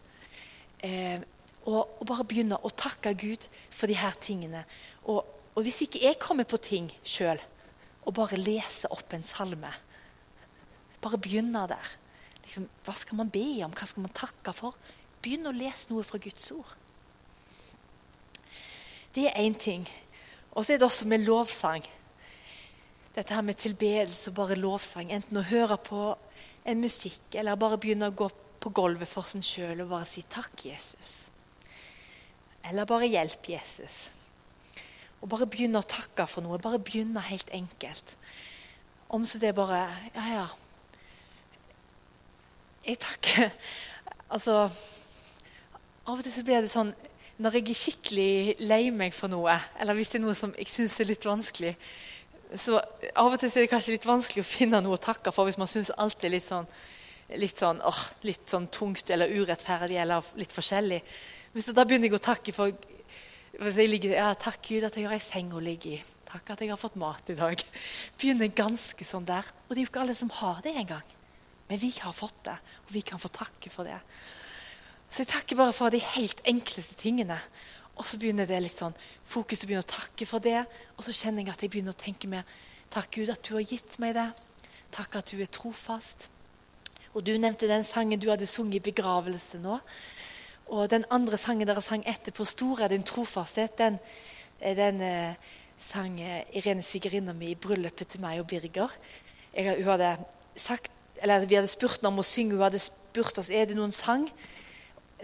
Eh, 0.84 1.20
og, 1.64 1.80
og, 1.84 2.04
bare 2.08 2.26
begynne 2.28 2.58
å 2.60 2.72
takke 2.76 3.14
Gud 3.16 3.46
for 3.72 3.88
de 3.88 3.96
her 3.96 4.16
tingene. 4.20 4.64
Og, 5.08 5.22
og 5.54 5.64
hvis 5.64 5.84
ikke 5.86 6.02
jeg 6.02 6.20
kommer 6.20 6.48
på 6.48 6.60
ting 6.60 6.90
sjøl, 7.06 7.40
og 8.04 8.16
bare 8.18 8.36
lese 8.36 8.90
opp 8.92 9.14
en 9.16 9.24
salme 9.24 9.70
Bare 11.04 11.20
begynne 11.20 11.66
der. 11.68 11.90
Liksom, 12.44 12.68
hva 12.84 12.94
skal 12.96 13.20
man 13.20 13.32
be 13.32 13.44
om? 13.64 13.72
Hva 13.76 13.88
skal 13.88 14.06
man 14.06 14.16
takke 14.16 14.54
for? 14.56 14.76
Begynn 15.24 15.48
å 15.48 15.54
lese 15.56 15.92
noe 15.92 16.04
fra 16.04 16.20
Guds 16.20 16.50
ord. 16.56 16.72
Det 19.14 19.28
er 19.28 19.38
én 19.44 19.54
ting. 19.54 19.84
Og 20.54 20.64
så 20.64 20.74
er 20.74 20.80
det 20.80 20.88
også 20.88 21.06
med 21.10 21.24
lovsang. 21.26 21.84
Dette 23.14 23.34
her 23.34 23.44
med 23.46 23.60
tilbedelse 23.60 24.32
og 24.32 24.38
bare 24.40 24.58
lovsang. 24.58 25.12
Enten 25.14 25.38
å 25.38 25.46
høre 25.46 25.78
på 25.78 26.00
en 26.64 26.80
musikk 26.80 27.36
eller 27.38 27.60
bare 27.60 27.78
begynne 27.78 28.08
å 28.10 28.16
gå 28.16 28.30
på 28.64 28.72
gulvet 28.74 29.08
for 29.10 29.28
seg 29.28 29.44
sjøl 29.44 29.84
og 29.84 29.92
bare 29.92 30.08
si 30.08 30.22
'takk, 30.22 30.66
Jesus'. 30.66 31.28
Eller 32.64 32.88
bare 32.88 33.06
hjelp 33.06 33.48
Jesus. 33.48 34.10
Og 35.20 35.28
bare 35.28 35.46
begynne 35.46 35.78
å 35.78 35.88
takke 35.88 36.26
for 36.26 36.42
noe. 36.42 36.58
Bare 36.58 36.78
begynne 36.78 37.20
helt 37.20 37.50
enkelt. 37.50 38.16
Om 39.08 39.26
så 39.26 39.38
det 39.38 39.54
bare 39.54 39.88
Ja, 40.14 40.26
ja. 40.32 40.48
Jeg 42.84 43.00
takker 43.00 43.50
Altså 44.34 44.68
Av 46.04 46.18
og 46.18 46.22
til 46.24 46.32
så 46.34 46.44
blir 46.44 46.64
det 46.64 46.72
sånn 46.72 46.92
når 47.42 47.56
jeg 47.58 47.64
er 47.66 47.74
skikkelig 47.74 48.56
lei 48.62 48.92
meg 48.94 49.10
for 49.10 49.26
noe, 49.26 49.56
eller 49.82 49.96
hvis 49.98 50.12
det 50.12 50.20
er 50.20 50.22
noe 50.22 50.36
som 50.38 50.52
jeg 50.54 50.68
syns 50.70 50.92
er 51.02 51.08
litt 51.08 51.24
vanskelig 51.26 51.72
så 52.60 52.78
Av 52.78 53.32
og 53.32 53.38
til 53.40 53.50
er 53.50 53.64
det 53.64 53.70
kanskje 53.72 53.96
litt 53.96 54.06
vanskelig 54.06 54.44
å 54.44 54.46
finne 54.46 54.80
noe 54.84 54.98
å 54.98 55.02
takke 55.02 55.32
for 55.34 55.48
hvis 55.48 55.58
man 55.58 55.70
syns 55.70 55.90
alt 55.98 56.22
er 56.22 56.34
litt 56.36 56.46
sånn, 56.46 56.68
litt 57.40 57.58
sånn, 57.58 57.80
åh, 57.82 58.02
litt 58.28 58.46
sånn 58.50 58.68
tungt 58.74 59.10
eller 59.10 59.32
urettferdig 59.32 59.98
eller 59.98 60.28
litt 60.38 60.54
forskjellig. 60.54 61.00
Men 61.54 61.64
så 61.64 61.74
da 61.74 61.86
begynner 61.88 62.10
jeg 62.10 62.18
å 62.18 62.22
takke 62.22 62.54
for 62.54 62.70
jeg 63.54 63.90
ligger, 63.90 64.16
ja, 64.18 64.32
Takk 64.38 64.62
Gud 64.66 64.86
at 64.86 64.96
jeg 64.98 65.06
har 65.06 65.16
ei 65.16 65.22
seng 65.22 65.52
å 65.54 65.62
ligge 65.62 65.96
i. 65.96 65.98
Takk 66.26 66.54
at 66.54 66.62
jeg 66.64 66.72
har 66.72 66.78
fått 66.80 66.98
mat 66.98 67.28
i 67.30 67.36
dag. 67.38 67.60
Begynner 68.18 68.50
ganske 68.50 69.06
sånn 69.06 69.26
der. 69.28 69.46
Og 69.66 69.74
det 69.74 69.80
er 69.80 69.86
jo 69.86 69.90
ikke 69.92 70.02
alle 70.02 70.16
som 70.18 70.32
har 70.40 70.58
det 70.64 70.74
engang. 70.74 71.13
Men 71.68 71.80
vi 71.80 71.92
har 71.96 72.12
fått 72.12 72.44
det, 72.44 72.56
og 72.84 72.92
vi 72.92 73.02
kan 73.06 73.20
få 73.20 73.30
takke 73.32 73.70
for 73.72 73.88
det. 73.88 73.98
Så 75.10 75.22
jeg 75.22 75.30
takker 75.30 75.56
bare 75.56 75.72
for 75.72 75.94
de 75.94 76.00
helt 76.02 76.42
enkleste 76.48 76.96
tingene. 77.00 77.38
Og 77.94 78.06
så 78.06 78.18
begynner 78.18 78.48
det 78.48 78.58
litt 78.64 78.76
sånn 78.76 78.96
fokus 79.22 79.62
å 79.62 79.68
begynne 79.68 79.86
å 79.86 79.92
takke 79.94 80.26
for 80.26 80.42
det. 80.42 80.64
Og 80.96 81.06
så 81.06 81.14
kjenner 81.14 81.44
jeg 81.44 81.54
at 81.54 81.62
jeg 81.62 81.72
begynner 81.72 81.94
å 81.94 82.04
tenke 82.04 82.30
mer 82.30 82.46
Takk, 82.94 83.08
Gud, 83.16 83.30
at 83.32 83.42
du 83.42 83.56
har 83.56 83.64
gitt 83.66 83.96
meg 83.98 84.12
det. 84.14 84.28
Takk 84.94 85.16
at 85.18 85.30
du 85.32 85.40
er 85.42 85.50
trofast. 85.50 86.28
Og 87.14 87.24
du 87.26 87.32
nevnte 87.38 87.66
den 87.66 87.82
sangen 87.86 88.20
du 88.22 88.28
hadde 88.30 88.46
sunget 88.46 88.78
i 88.78 88.90
begravelse 88.90 89.58
nå. 89.62 89.80
Og 90.74 90.86
den 90.92 91.06
andre 91.10 91.38
sangen 91.40 91.66
dere 91.66 91.82
sang 91.82 92.04
etterpå, 92.06 92.44
'Stor 92.46 92.84
er 92.84 92.88
din 92.88 93.02
trofasthet', 93.02 93.78
den, 93.78 93.98
den 94.60 95.00
eh, 95.02 95.34
sang 95.78 96.18
Irene 96.20 96.82
svigerinna 96.82 97.34
mi 97.34 97.50
i 97.50 97.58
bryllupet 97.58 98.08
til 98.08 98.20
meg 98.20 98.40
og 98.40 98.46
Birger. 98.46 98.94
Jeg, 99.54 99.76
hun 99.82 99.90
hadde 99.90 100.16
sagt, 100.56 100.93
eller 101.22 101.46
Vi 101.46 101.54
hadde 101.54 101.70
spurt 101.70 102.00
henne 102.00 102.12
om 102.12 102.22
å 102.22 102.26
synge. 102.26 102.56
Hun 102.56 102.66
hadde 102.66 102.82
spurt 102.82 103.38
oss 103.38 103.50
er 103.50 103.66
det 103.66 103.76
noen 103.78 103.92
sang 103.92 104.28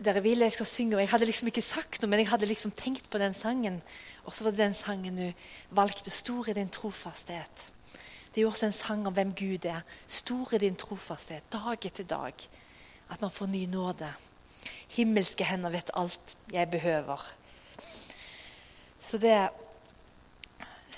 dere 0.00 0.22
vil 0.24 0.40
jeg 0.44 0.54
skal 0.54 0.68
synge. 0.68 0.96
Og 0.96 1.02
jeg 1.02 1.10
hadde 1.12 1.28
liksom 1.28 1.50
ikke 1.50 1.64
sagt 1.64 2.00
noe, 2.00 2.10
men 2.10 2.22
jeg 2.22 2.30
hadde 2.30 2.48
liksom 2.48 2.72
tenkt 2.76 3.10
på 3.10 3.20
den 3.20 3.34
sangen. 3.36 3.80
Og 4.24 4.34
så 4.34 4.44
var 4.44 4.54
det 4.54 4.62
den 4.62 4.76
sangen 4.76 5.18
hun 5.18 5.34
valgte. 5.70 6.10
'Stor 6.10 6.48
er 6.48 6.56
din 6.56 6.72
trofasthet'. 6.72 7.68
Det 8.30 8.40
er 8.40 8.46
jo 8.46 8.48
også 8.48 8.66
en 8.66 8.72
sang 8.72 9.06
om 9.06 9.14
hvem 9.14 9.32
Gud 9.34 9.64
er. 9.66 9.82
Stor 10.06 10.54
er 10.54 10.58
din 10.58 10.76
trofasthet, 10.76 11.42
dag 11.52 11.86
etter 11.86 12.04
dag. 12.04 12.34
At 13.10 13.20
man 13.20 13.30
får 13.30 13.46
ny 13.46 13.66
nåde. 13.66 14.12
himmelske 14.88 15.44
hender 15.44 15.70
vet 15.70 15.90
alt 15.94 16.36
jeg 16.52 16.70
behøver. 16.70 17.32
Så 19.00 19.18
det, 19.18 19.48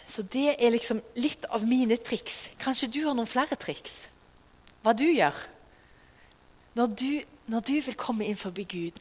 så 0.07 0.23
det 0.23 0.57
er 0.59 0.71
liksom 0.71 1.01
litt 1.15 1.45
av 1.45 1.67
mine 1.67 1.97
triks. 1.97 2.51
Kanskje 2.59 2.89
du 2.89 3.05
har 3.07 3.15
noen 3.15 3.27
flere 3.27 3.57
triks? 3.57 4.09
Hva 4.83 4.95
du 4.99 5.07
gjør? 5.07 5.37
Når 6.75 6.95
du, 6.99 7.11
når 7.53 7.61
du 7.69 7.77
vil 7.87 7.99
komme 7.99 8.27
inn 8.27 8.39
forbi 8.39 8.65
Gud, 8.69 8.99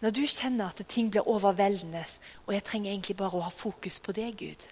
når 0.00 0.14
du 0.16 0.22
kjenner 0.24 0.72
at 0.72 0.80
ting 0.88 1.10
blir 1.12 1.28
overveldende, 1.28 2.02
og 2.46 2.54
jeg 2.54 2.64
trenger 2.64 2.92
egentlig 2.92 3.16
bare 3.20 3.36
å 3.36 3.44
ha 3.44 3.52
fokus 3.52 3.98
på 4.00 4.14
det, 4.16 4.30
Gud. 4.40 4.64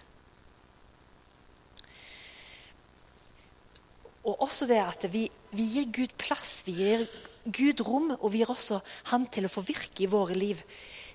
Og 4.25 4.41
også 4.45 4.67
det 4.69 4.79
at 4.81 5.05
vi, 5.13 5.27
vi, 5.53 5.67
gir 5.75 5.91
Gud 5.93 6.15
plass, 6.19 6.63
vi 6.65 6.75
gir 6.81 7.05
Gud 7.45 7.85
rom, 7.85 8.11
og 8.17 8.33
vi 8.33 8.41
gir 8.41 8.51
også 8.51 8.81
Han 9.13 9.29
til 9.31 9.47
å 9.47 9.53
få 9.53 9.63
virke 9.65 10.03
i 10.03 10.09
våre 10.11 10.35
liv. 10.37 10.59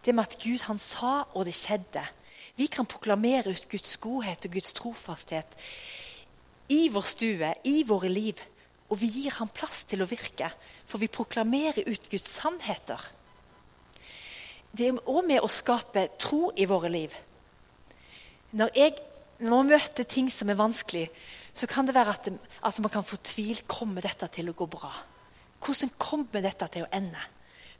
Det 0.05 0.15
med 0.15 0.25
at 0.25 0.39
Gud 0.41 0.65
han 0.69 0.79
sa, 0.79 1.25
og 1.35 1.45
det 1.47 1.55
skjedde. 1.55 2.03
Vi 2.57 2.71
kan 2.71 2.87
proklamere 2.87 3.51
ut 3.51 3.69
Guds 3.71 3.97
godhet 3.99 4.47
og 4.47 4.57
Guds 4.57 4.73
trofasthet 4.79 5.59
i 6.71 6.87
vår 6.89 7.05
stue, 7.05 7.51
i 7.67 7.83
våre 7.87 8.09
liv. 8.09 8.39
Og 8.93 9.01
vi 9.01 9.09
gir 9.09 9.37
ham 9.39 9.49
plass 9.49 9.85
til 9.89 10.05
å 10.05 10.09
virke, 10.09 10.51
for 10.87 11.01
vi 11.01 11.09
proklamerer 11.13 11.89
ut 11.89 12.11
Guds 12.13 12.37
sannheter 12.41 13.01
det 14.75 14.91
er 14.91 14.99
òg 15.07 15.23
med 15.29 15.43
å 15.43 15.51
skape 15.51 16.09
tro 16.19 16.49
i 16.59 16.67
våre 16.67 16.91
liv. 16.91 17.13
Når 18.59 18.75
jeg 18.75 18.97
når 19.45 19.67
møter 19.67 20.07
ting 20.09 20.31
som 20.31 20.51
er 20.51 20.59
vanskelig, 20.59 21.09
så 21.55 21.67
kan 21.71 21.87
det 21.87 21.95
være 21.95 22.15
at, 22.15 22.29
at 22.63 22.81
man 22.83 22.91
kan 22.91 23.07
få 23.07 23.19
tvil. 23.23 23.61
Kommer 23.71 24.03
dette 24.03 24.29
til 24.35 24.51
å 24.51 24.57
gå 24.57 24.67
bra? 24.71 24.93
Hvordan 25.63 25.91
kommer 25.99 26.43
dette 26.43 26.69
til 26.73 26.87
å 26.87 26.91
ende? 26.95 27.23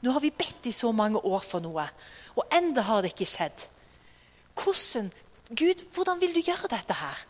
Nå 0.03 0.13
har 0.13 0.23
vi 0.23 0.33
bedt 0.35 0.67
i 0.69 0.75
så 0.75 0.91
mange 0.95 1.21
år 1.23 1.43
for 1.47 1.63
noe, 1.63 1.87
og 2.35 2.51
enda 2.53 2.83
har 2.85 3.01
det 3.01 3.13
ikke 3.13 3.27
skjedd. 3.29 3.63
Hvordan, 4.55 5.07
Gud, 5.55 5.83
hvordan 5.95 6.19
vil 6.21 6.35
du 6.35 6.43
gjøre 6.43 6.69
dette 6.71 6.99
her? 6.99 7.23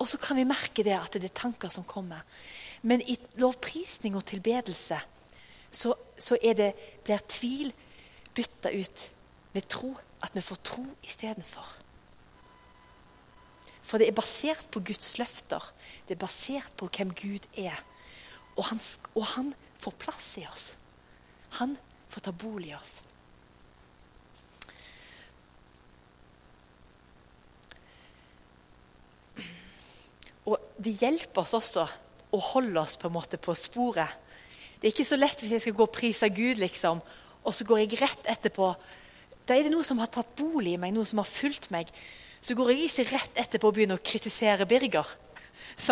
Og 0.00 0.08
så 0.08 0.20
kan 0.20 0.38
vi 0.38 0.48
merke 0.48 0.84
det 0.84 0.96
at 0.96 1.16
det 1.16 1.28
er 1.30 1.36
tanker 1.36 1.72
som 1.72 1.86
kommer. 1.88 2.24
Men 2.82 3.02
i 3.02 3.18
lovprisning 3.40 4.16
og 4.16 4.26
tilbedelse 4.28 5.00
så, 5.70 5.94
så 6.18 6.38
det, 6.40 6.72
blir 7.04 7.24
tvil 7.28 7.72
bytta 8.34 8.72
ut 8.72 9.10
med 9.54 9.68
tro. 9.68 9.94
At 10.22 10.34
vi 10.34 10.42
får 10.42 10.58
tro 10.66 10.82
istedenfor. 11.06 11.66
For 13.86 14.02
det 14.02 14.08
er 14.10 14.16
basert 14.16 14.66
på 14.74 14.82
Guds 14.82 15.14
løfter. 15.18 15.62
Det 16.08 16.16
er 16.16 16.24
basert 16.24 16.72
på 16.76 16.88
hvem 16.90 17.12
Gud 17.14 17.46
er. 17.56 17.78
Og 18.56 18.66
han, 18.72 18.80
og 19.14 19.26
han 19.36 19.52
får 19.78 19.94
plass 20.02 20.26
i 20.42 20.46
oss. 20.50 20.72
Han 21.60 21.76
får 22.10 22.26
ta 22.26 22.34
bolig 22.34 22.72
i 22.72 22.74
oss. 22.74 22.96
Og 30.48 30.58
det 30.82 30.96
hjelper 30.98 31.44
oss 31.44 31.54
også 31.56 31.86
å 32.34 32.40
holde 32.52 32.80
oss 32.80 32.96
på 33.00 33.08
en 33.08 33.16
måte 33.16 33.40
på 33.40 33.54
sporet. 33.56 34.10
Det 34.78 34.88
er 34.88 34.94
ikke 34.94 35.08
så 35.08 35.18
lett 35.18 35.40
hvis 35.42 35.56
jeg 35.56 35.64
skal 35.64 35.76
gå 35.78 35.86
og 35.86 35.94
prise 35.94 36.28
Gud 36.30 36.60
liksom, 36.62 37.00
og 37.42 37.54
så 37.54 37.66
går 37.66 37.82
jeg 37.82 38.00
rett 38.02 38.28
etterpå 38.28 38.72
Da 39.48 39.56
er 39.56 39.64
det 39.64 39.72
noe 39.72 39.86
som 39.86 40.00
har 40.02 40.10
tatt 40.12 40.34
bolig 40.36 40.74
i 40.76 40.80
meg, 40.80 40.92
noe 40.92 41.08
som 41.08 41.22
har 41.22 41.28
fulgt 41.28 41.70
meg. 41.72 41.88
Så 42.44 42.52
går 42.52 42.74
jeg 42.74 42.90
ikke 42.90 43.14
rett 43.14 43.38
etterpå 43.40 43.70
og 43.70 43.78
begynner 43.78 43.96
å 43.96 44.04
kritisere 44.04 44.66
Birger. 44.68 45.08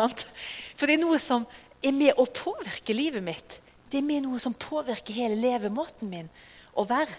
For 0.76 0.84
det 0.84 0.98
er 0.98 1.00
noe 1.00 1.16
som 1.22 1.46
er 1.80 1.94
med 1.96 2.20
å 2.20 2.26
påvirke 2.28 2.92
livet 2.92 3.24
mitt. 3.24 3.56
Det 3.88 4.02
er 4.02 4.04
med 4.04 4.26
noe 4.26 4.42
som 4.42 4.52
påvirker 4.52 5.16
hele 5.16 5.38
levemåten 5.40 6.10
min 6.10 6.28
å 6.76 6.84
være. 6.84 7.16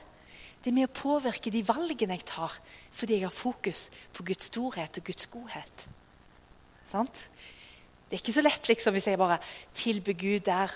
Det 0.62 0.70
er 0.70 0.78
med 0.78 0.90
å 0.90 1.00
påvirke 1.00 1.52
de 1.54 1.64
valgene 1.66 2.18
jeg 2.18 2.28
tar, 2.28 2.54
fordi 2.92 3.18
jeg 3.18 3.26
har 3.26 3.34
fokus 3.34 3.88
på 4.14 4.26
Guds 4.28 4.50
storhet 4.52 5.00
og 5.00 5.10
Guds 5.10 5.30
godhet. 5.32 5.86
Sant? 6.92 7.26
Det 8.08 8.16
er 8.16 8.22
ikke 8.24 8.38
så 8.38 8.44
lett 8.46 8.70
liksom, 8.70 8.96
hvis 8.96 9.08
jeg 9.10 9.20
bare 9.20 9.40
tilbyr 9.76 10.16
Gud 10.18 10.46
der, 10.48 10.72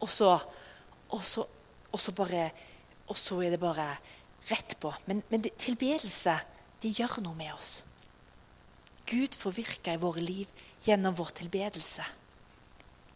og 0.00 0.10
så, 0.10 0.38
og 1.12 1.24
så, 1.24 1.44
og 1.92 2.00
så 2.00 2.14
bare 2.16 2.50
og 3.12 3.18
så 3.18 3.42
er 3.44 3.52
det 3.52 3.60
bare 3.60 3.86
rett 4.48 4.76
på. 4.80 4.92
Men, 5.06 5.22
men 5.28 5.44
det, 5.44 5.52
tilbedelse 5.60 6.38
det 6.82 6.94
gjør 6.96 7.20
noe 7.24 7.36
med 7.38 7.52
oss. 7.54 7.82
Gud 9.08 9.36
får 9.36 9.56
virke 9.58 9.94
i 9.94 10.00
våre 10.00 10.22
liv 10.22 10.50
gjennom 10.86 11.14
vår 11.18 11.34
tilbedelse. 11.42 12.06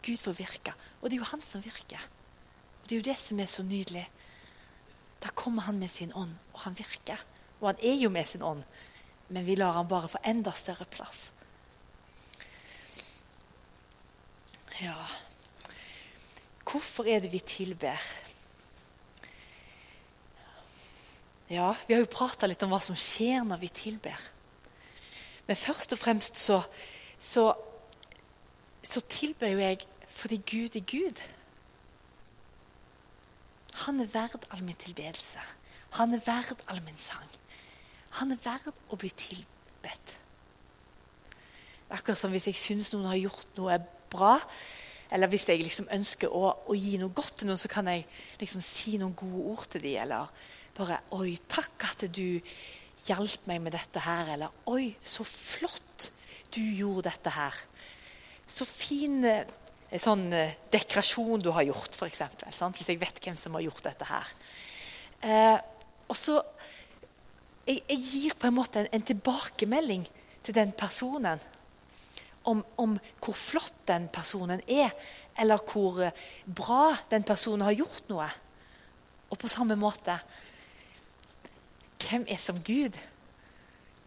Gud 0.05 0.21
får 0.21 0.37
virke. 0.37 0.75
Og 1.01 1.09
det 1.09 1.17
er 1.17 1.23
jo 1.23 1.31
han 1.31 1.43
som 1.43 1.63
virker. 1.63 2.03
Og 2.83 2.85
Det 2.87 2.95
er 2.95 3.01
jo 3.01 3.07
det 3.09 3.17
som 3.19 3.39
er 3.39 3.49
så 3.51 3.65
nydelig. 3.65 4.05
Da 5.23 5.31
kommer 5.33 5.65
han 5.65 5.79
med 5.79 5.89
sin 5.89 6.13
ånd, 6.13 6.35
og 6.53 6.61
han 6.67 6.77
virker. 6.77 7.23
Og 7.59 7.71
han 7.71 7.81
er 7.81 7.97
jo 7.97 8.11
med 8.13 8.27
sin 8.29 8.45
ånd, 8.45 8.61
men 9.33 9.47
vi 9.47 9.57
lar 9.57 9.73
han 9.75 9.89
bare 9.89 10.11
få 10.11 10.21
enda 10.23 10.53
større 10.53 10.85
plass. 10.85 11.31
Ja 14.81 14.97
Hvorfor 16.67 17.07
er 17.07 17.21
det 17.23 17.31
vi 17.31 17.39
tilber? 17.39 18.01
Ja, 21.49 21.75
Vi 21.87 21.93
har 21.93 22.01
jo 22.01 22.09
prata 22.11 22.47
litt 22.47 22.63
om 22.63 22.73
hva 22.73 22.81
som 22.83 22.95
skjer 22.99 23.45
når 23.47 23.61
vi 23.61 23.69
tilber. 23.71 24.19
Men 25.47 25.55
først 25.55 25.95
og 25.95 26.01
fremst 26.01 26.37
så, 26.37 26.59
så, 27.19 27.53
så 28.83 29.01
tilber 29.07 29.53
jo 29.53 29.63
jeg 29.63 29.87
fordi 30.17 30.41
Gud 30.43 30.75
er 30.75 30.83
Gud. 30.91 31.23
Han 33.85 34.01
er 34.03 34.11
verd 34.11 34.43
all 34.51 34.63
min 34.63 34.75
tilbedelse. 34.75 35.39
Han 36.01 36.13
er 36.13 36.23
verd 36.25 36.59
all 36.67 36.83
min 36.83 36.99
sang. 36.99 37.29
Han 38.19 38.33
er 38.35 38.43
verd 38.43 38.73
å 38.89 38.99
bli 38.99 39.13
tilbedt. 39.15 40.17
Akkurat 41.89 42.19
som 42.19 42.33
hvis 42.33 42.49
jeg 42.49 42.59
syns 42.59 42.91
noen 42.91 43.07
har 43.07 43.21
gjort 43.21 43.55
noe 43.55 43.77
bra, 44.11 44.37
eller 45.11 45.31
hvis 45.31 45.47
jeg 45.47 45.63
liksom 45.63 45.87
ønsker 45.93 46.33
å, 46.35 46.49
å, 46.67 46.75
gi 46.75 46.97
noe 46.99 47.15
godt 47.15 47.39
til 47.39 47.49
noen, 47.49 47.59
så 47.59 47.69
kan 47.71 47.87
jeg 47.87 48.03
liksom 48.41 48.63
si 48.63 48.97
noen 48.99 49.15
gode 49.17 49.45
ord 49.53 49.67
til 49.71 49.85
dem. 49.85 50.01
Eller 50.03 50.27
bare 50.77 50.99
'Oi, 51.15 51.37
takk 51.47 51.85
at 51.87 52.03
du 52.11 52.41
hjalp 53.07 53.47
meg 53.47 53.61
med 53.63 53.75
dette 53.77 54.03
her.' 54.03 54.33
Eller 54.35 54.51
'Oi, 54.67 54.91
så 55.01 55.23
flott 55.23 56.11
du 56.51 56.61
gjorde 56.61 57.07
dette 57.09 57.31
her.' 57.37 57.63
Så 58.47 58.67
fin 58.67 59.23
eh, 59.27 59.47
sånn 59.99 60.27
eh, 60.35 60.55
dekorasjon 60.71 61.43
du 61.43 61.51
har 61.55 61.65
gjort, 61.67 61.95
f.eks. 61.95 62.21
Hvis 62.43 62.91
jeg 62.91 62.99
vet 62.99 63.19
hvem 63.23 63.39
som 63.39 63.55
har 63.55 63.63
gjort 63.63 63.83
dette 63.87 64.07
her. 64.07 64.31
Eh, 65.23 65.57
og 66.07 66.15
så 66.15 66.37
jeg, 67.67 67.81
jeg, 67.89 67.99
gir 67.99 68.35
på 68.39 68.47
en 68.47 68.55
måte 68.55 68.83
en, 68.83 68.89
en 68.95 69.07
tilbakemelding 69.07 70.05
til 70.43 70.55
den 70.55 70.71
personen. 70.71 71.41
Om, 72.47 72.63
om, 72.79 72.93
hvor 73.19 73.35
flott 73.35 73.75
den 73.89 74.07
personen 74.13 74.61
er, 74.71 74.93
eller 75.39 75.59
hvor 75.67 75.99
eh, 76.05 76.27
bra 76.47 76.95
den 77.11 77.25
personen 77.27 77.65
har 77.67 77.75
gjort 77.75 78.07
noe. 78.11 78.27
Og 79.27 79.39
på 79.41 79.49
samme 79.51 79.75
måte 79.75 80.15
hvem 82.07 82.23
er 82.29 82.39
som 82.39 82.59
Gud? 82.63 82.95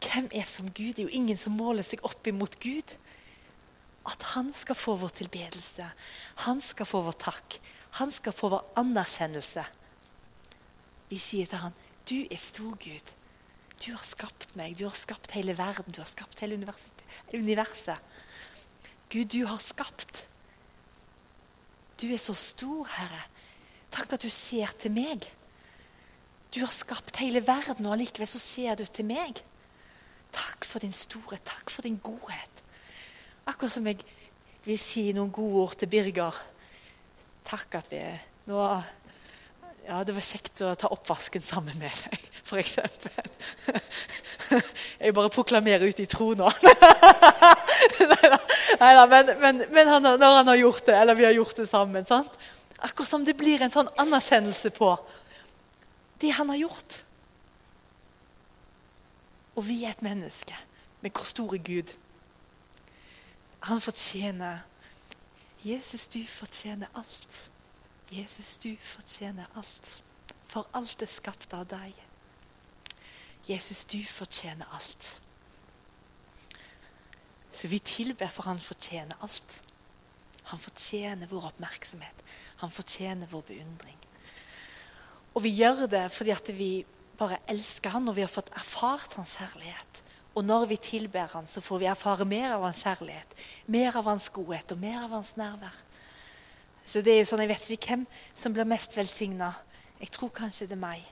Hvem 0.00 0.30
er 0.32 0.46
som 0.48 0.70
Gud? 0.70 0.94
Det 0.96 1.02
er 1.02 1.08
jo 1.10 1.18
ingen 1.20 1.38
som 1.38 1.56
måler 1.58 1.84
seg 1.84 2.00
opp 2.06 2.26
imot 2.30 2.56
Gud. 2.62 2.94
At 4.08 4.22
han 4.32 4.48
skal 4.56 4.78
få 4.78 4.96
vår 5.02 5.12
tilbedelse, 5.20 5.84
han 6.46 6.62
skal 6.64 6.88
få 6.88 7.02
vår 7.04 7.18
takk, 7.20 7.58
han 8.00 8.12
skal 8.14 8.32
få 8.32 8.48
vår 8.54 8.64
anerkjennelse. 8.80 9.66
Vi 11.10 11.18
sier 11.18 11.46
til 11.46 11.60
han, 11.60 11.74
'Du 12.06 12.26
er 12.30 12.40
stor, 12.40 12.78
Gud. 12.80 13.12
Du 13.84 13.92
har 13.92 14.04
skapt 14.04 14.56
meg, 14.56 14.78
du 14.78 14.84
har 14.84 14.96
skapt 14.96 15.30
hele 15.30 15.58
verden, 15.58 15.92
du 15.92 16.00
har 16.00 16.08
skapt 16.08 16.40
hele 16.40 16.54
universet.' 16.54 18.00
Gud, 19.10 19.24
du 19.32 19.44
har 19.46 19.58
skapt. 19.58 20.24
Du 22.00 22.06
er 22.14 22.20
så 22.22 22.34
stor, 22.38 22.86
Herre. 22.94 23.24
Takk 23.90 24.14
at 24.14 24.22
du 24.22 24.30
ser 24.30 24.70
til 24.78 24.94
meg. 24.94 25.26
Du 26.54 26.60
har 26.62 26.72
skapt 26.74 27.18
hele 27.18 27.42
verden, 27.46 27.86
og 27.86 27.96
allikevel 27.96 28.30
så 28.30 28.38
ser 28.42 28.78
du 28.78 28.84
til 28.86 29.06
meg. 29.10 29.42
Takk 30.34 30.66
for 30.66 30.82
din 30.82 30.94
storhet. 30.94 31.42
Takk 31.46 31.70
for 31.74 31.82
din 31.86 31.98
godhet. 32.02 32.62
Akkurat 33.50 33.74
som 33.74 33.86
jeg 33.90 33.98
vil 34.64 34.78
si 34.78 35.08
noen 35.16 35.32
gode 35.34 35.64
ord 35.64 35.76
til 35.78 35.90
Birger. 35.90 36.38
Takk 37.50 37.80
at 37.80 37.90
vi 37.90 38.02
nå 38.50 38.64
Ja, 39.90 40.04
det 40.06 40.12
var 40.14 40.22
kjekt 40.22 40.60
å 40.62 40.74
ta 40.78 40.90
oppvasken 40.92 41.42
sammen 41.42 41.78
med 41.80 41.90
deg, 42.04 42.26
f.eks. 42.44 42.76
Jeg 45.00 45.14
bare 45.16 45.32
proklamerer 45.34 45.88
ut 45.88 46.02
i 46.04 46.06
tro 46.06 46.28
nå. 46.38 46.50
Neida, 48.78 49.06
men, 49.10 49.34
men, 49.40 49.62
men 49.74 49.88
han, 49.88 50.02
når 50.02 50.36
han 50.36 50.50
har 50.52 50.60
gjort 50.60 50.86
det, 50.86 50.96
eller 51.00 51.18
vi 51.18 51.24
har 51.24 51.36
gjort 51.36 51.56
det 51.56 51.68
sammen 51.68 52.06
sant? 52.06 52.32
Akkurat 52.78 53.08
som 53.08 53.24
det 53.24 53.36
blir 53.36 53.62
en 53.62 53.72
sånn 53.72 53.90
anerkjennelse 54.00 54.70
på 54.76 54.94
det 56.20 56.30
han 56.36 56.48
har 56.52 56.60
gjort. 56.62 57.00
Og 59.56 59.66
vi 59.66 59.82
er 59.84 59.94
et 59.94 60.04
menneske 60.04 60.56
med 61.00 61.12
hvor 61.16 61.28
stor 61.28 61.54
er 61.56 61.64
Gud? 61.64 61.92
Han 63.68 63.80
fortjener 63.80 64.62
Jesus, 65.64 66.08
du 66.08 66.22
fortjener 66.26 66.88
alt. 66.94 67.50
Jesus, 68.10 68.56
du 68.56 68.76
fortjener 68.82 69.44
alt. 69.56 70.02
for 70.50 70.66
alt 70.74 71.02
er 71.02 71.06
skapt 71.06 71.52
av 71.54 71.66
deg. 71.70 71.94
Jesus, 73.46 73.84
du 73.84 74.00
fortjener 74.08 74.66
alt. 74.74 75.20
Så 77.52 77.68
vi 77.68 77.80
tilber, 77.82 78.30
for 78.32 78.46
han 78.48 78.60
fortjener 78.62 79.18
alt. 79.24 79.56
Han 80.50 80.58
fortjener 80.58 81.30
vår 81.30 81.50
oppmerksomhet. 81.50 82.22
Han 82.62 82.70
fortjener 82.70 83.30
vår 83.30 83.42
beundring. 83.48 83.98
Og 85.34 85.44
vi 85.44 85.52
gjør 85.60 85.86
det 85.90 86.06
fordi 86.14 86.34
at 86.34 86.48
vi 86.54 86.70
bare 87.20 87.38
elsker 87.52 87.92
han, 87.94 88.08
og 88.08 88.16
vi 88.16 88.24
har 88.24 88.32
fått 88.32 88.50
erfart 88.56 89.14
hans 89.18 89.36
kjærlighet. 89.38 90.02
Og 90.34 90.46
når 90.46 90.66
vi 90.70 90.78
tilber 90.80 91.30
han, 91.34 91.46
så 91.50 91.62
får 91.62 91.82
vi 91.82 91.88
erfare 91.90 92.24
mer 92.24 92.54
av 92.54 92.64
hans 92.64 92.82
kjærlighet, 92.86 93.34
mer 93.66 93.96
av 93.98 94.06
hans 94.08 94.28
godhet 94.32 94.72
og 94.72 94.78
mer 94.82 95.02
av 95.04 95.16
hans 95.18 95.34
nærvær. 95.38 95.74
Så 96.86 97.02
det 97.04 97.14
er 97.14 97.18
jo 97.20 97.30
sånn, 97.30 97.42
Jeg 97.44 97.52
vet 97.52 97.70
ikke 97.70 97.92
hvem 97.92 98.06
som 98.34 98.54
blir 98.54 98.66
mest 98.66 98.96
velsigna. 98.96 99.52
Jeg 100.00 100.10
tror 100.10 100.30
kanskje 100.34 100.66
det 100.66 100.78
er 100.78 100.86
meg 100.86 101.04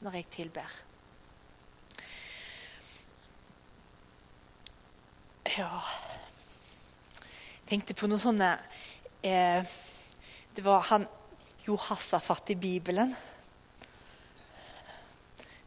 når 0.00 0.20
jeg 0.20 0.30
tilber. 0.36 0.87
Ja 5.56 5.80
Tenkte 7.68 7.94
på 7.96 8.08
noe 8.08 8.20
sånne 8.20 8.50
eh, 9.24 9.64
Det 10.52 10.64
var 10.64 10.84
han 10.90 11.06
Johassafat 11.68 12.54
i 12.54 12.56
Bibelen. 12.56 13.10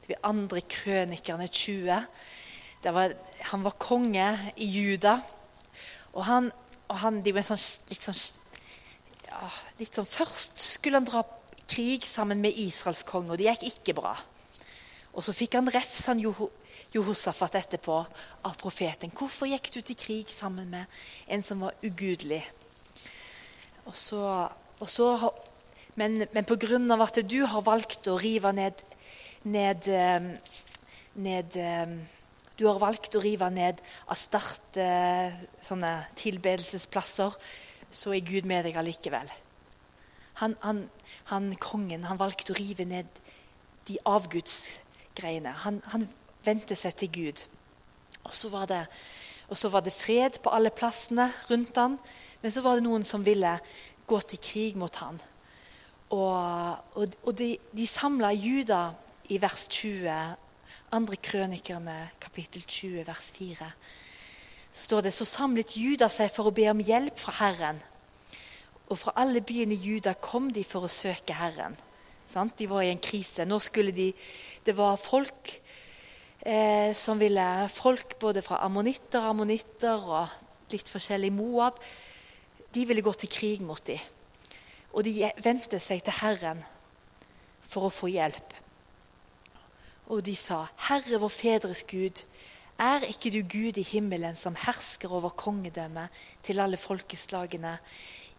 Det 0.02 0.10
var 0.10 0.32
andre 0.32 0.64
krønikerne 0.66 1.46
20. 1.46 2.00
Var, 2.82 3.14
han 3.52 3.66
var 3.68 3.78
konge 3.78 4.26
i 4.58 4.66
Juda. 4.66 5.20
Og 6.14 6.26
han, 6.26 6.50
og 6.90 6.98
han 7.04 7.22
de 7.22 7.36
var 7.38 7.46
sånn, 7.46 7.62
litt 7.92 8.02
sånn, 8.02 8.18
ja, 9.28 9.52
litt 9.78 9.94
sånn 9.94 10.10
Først 10.10 10.58
skulle 10.58 10.98
han 10.98 11.10
dra 11.10 11.22
krig 11.70 12.10
sammen 12.10 12.42
med 12.42 12.58
Israels 12.58 13.06
konge, 13.06 13.36
og 13.36 13.38
det 13.38 13.52
gikk 13.52 13.68
ikke 13.70 14.00
bra. 14.02 14.16
Og 15.14 15.22
så 15.22 15.38
fikk 15.38 15.60
han 15.60 15.70
refs, 15.70 16.08
han 16.10 16.22
Johosafat 16.92 17.56
etterpå, 17.56 18.02
av 18.44 18.58
profeten. 18.60 19.14
Hvorfor 19.16 19.48
gikk 19.48 19.70
du 19.72 19.80
til 19.82 19.96
krig 19.96 20.32
sammen 20.34 20.68
med 20.74 21.02
en 21.32 21.44
som 21.46 21.64
var 21.64 21.78
ugudelig? 21.86 22.42
Og 23.88 23.96
så, 23.96 24.24
og 24.80 24.90
så, 24.92 25.08
men 25.96 26.26
men 26.34 26.46
pga. 26.46 27.04
at 27.04 27.22
du 27.30 27.46
har 27.46 27.62
valgt 27.64 28.08
å 28.08 28.18
rive 28.20 28.52
ned, 28.52 28.84
ned, 29.44 29.88
eh, 29.88 30.22
ned 31.16 31.56
eh, 31.56 31.98
Du 32.58 32.68
har 32.68 32.80
valgt 32.80 33.16
å 33.16 33.22
rive 33.22 33.50
ned 33.50 33.80
Astarte 34.08 34.82
eh, 34.82 35.34
sånne 35.64 36.08
tilbedelsesplasser, 36.16 37.32
så 37.90 38.14
er 38.14 38.20
Gud 38.20 38.46
med 38.46 38.66
deg 38.66 38.76
allikevel. 38.78 39.32
Han, 40.44 40.56
han, 40.62 40.90
han, 41.32 41.56
kongen 41.56 42.04
han 42.04 42.20
valgte 42.20 42.54
å 42.54 42.60
rive 42.60 42.86
ned 42.86 43.08
de 43.88 43.98
avgudsgreiene. 44.06 45.56
Han, 45.64 45.82
han 45.94 46.08
vendte 46.46 46.78
seg 46.78 46.96
til 46.98 47.12
Gud. 47.12 47.44
Og 48.24 48.36
så, 48.36 48.50
var 48.54 48.68
det, 48.70 48.84
var 49.50 49.86
det 49.86 49.94
fred 49.94 50.40
på 50.44 50.54
alle 50.54 50.72
plassene 50.74 51.32
rundt 51.50 51.78
han, 51.78 51.98
men 52.42 52.54
så 52.54 52.64
var 52.66 52.78
det 52.78 52.86
noen 52.86 53.06
som 53.06 53.26
ville 53.26 53.58
gå 54.08 54.20
til 54.28 54.42
krig 54.44 54.80
mot 54.80 54.96
han. 55.02 55.20
Og, 56.12 56.78
og, 57.00 57.20
og 57.24 57.36
de, 57.38 57.54
de 57.72 57.88
samla 57.88 58.34
Juda 58.36 58.90
i 59.32 59.38
vers 59.42 59.68
20, 59.72 60.12
andre 60.92 61.20
krønikerne, 61.24 61.98
kapittel 62.20 62.66
20, 62.68 63.06
vers 63.08 63.32
4. 63.38 63.70
Så 64.72 64.84
står 64.88 65.06
det 65.08 65.14
så 65.16 65.28
samlet 65.28 65.78
Juda 65.78 66.10
seg 66.12 66.32
for 66.36 66.50
å 66.50 66.56
be 66.56 66.68
om 66.72 66.84
hjelp 66.84 67.20
fra 67.20 67.38
Herren. 67.40 67.80
Og 68.92 69.00
fra 69.00 69.16
alle 69.24 69.44
byene 69.44 69.76
i 69.76 69.88
Juda 69.92 70.18
kom 70.20 70.50
de 70.52 70.66
for 70.68 70.84
å 70.84 70.92
søke 70.92 71.36
Herren. 71.36 71.78
De 72.32 72.68
var 72.68 72.84
i 72.84 72.92
en 72.92 73.00
krise. 73.04 73.44
Nå 73.46 73.60
skulle 73.60 73.92
de, 73.92 74.14
Det 74.64 74.76
var 74.76 74.96
folk 75.00 75.52
eh, 76.46 76.94
som 76.94 77.20
ville 77.20 77.70
Folk 77.70 78.18
både 78.20 78.42
fra 78.42 78.62
ammonitter, 78.66 79.22
ammonitter 79.22 80.08
og 80.08 80.74
litt 80.74 80.90
forskjellig 80.90 81.32
Moab. 81.36 81.80
De 82.72 82.86
ville 82.88 83.04
gå 83.04 83.14
til 83.14 83.32
krig 83.32 83.62
mot 83.66 83.82
dem. 83.88 84.00
Og 84.94 85.06
de 85.08 85.32
vendte 85.44 85.80
seg 85.80 86.04
til 86.04 86.18
Herren 86.20 86.64
for 87.72 87.88
å 87.88 87.94
få 87.94 88.10
hjelp. 88.12 88.58
Og 90.12 90.24
de 90.26 90.36
sa, 90.36 90.66
'Herre, 90.88 91.20
vår 91.20 91.30
fedres 91.30 91.84
Gud, 91.88 92.24
er 92.80 93.06
ikke 93.08 93.32
du 93.32 93.42
Gud 93.48 93.78
i 93.78 93.86
himmelen 93.86 94.36
som 94.36 94.56
hersker 94.56 95.12
over 95.12 95.30
kongedømmet 95.30 96.10
til 96.44 96.60
alle 96.60 96.78
folkeslagene?' 96.78 97.78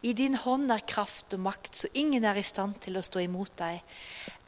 I 0.02 0.12
din 0.18 0.34
hånd 0.34 0.72
er 0.74 0.82
kraft 0.82 1.34
og 1.36 1.44
makt, 1.44 1.76
så 1.78 1.88
ingen 1.94 2.24
er 2.26 2.38
i 2.40 2.42
stand 2.42 2.74
til 2.82 2.98
å 2.98 3.04
stå 3.06 3.20
imot 3.22 3.52
deg. 3.60 3.82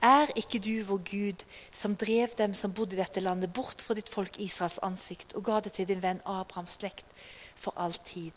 Er 0.02 0.32
ikke 0.34 0.58
du 0.58 0.82
vår 0.88 1.02
Gud, 1.06 1.44
som 1.70 1.94
drev 1.94 2.34
dem 2.40 2.56
som 2.58 2.74
bodde 2.74 2.96
i 2.96 2.98
dette 2.98 3.22
landet, 3.22 3.52
bort 3.54 3.84
fra 3.84 3.94
ditt 3.94 4.10
folk 4.10 4.34
Israels 4.42 4.80
ansikt, 4.82 5.36
og 5.38 5.46
ga 5.46 5.60
det 5.62 5.76
til 5.76 5.86
din 5.86 6.02
venn 6.02 6.24
Abrahams 6.26 6.74
slekt 6.80 7.06
for 7.54 7.76
all 7.78 7.94
tid? 8.02 8.34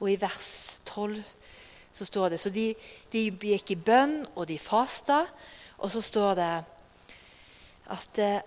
Og 0.00 0.10
i 0.10 0.18
vers 0.20 0.80
12 0.90 1.22
så 1.96 2.04
står 2.04 2.34
det 2.34 2.40
Så 2.40 2.50
de, 2.50 2.74
de 3.12 3.30
gikk 3.30 3.70
i 3.72 3.78
bønn, 3.80 4.18
og 4.34 4.48
de 4.50 4.58
fasta. 4.60 5.22
Og 5.78 5.92
så 5.92 6.02
står 6.04 6.34
det 6.36 6.50
at 7.94 8.18
eh, 8.20 8.42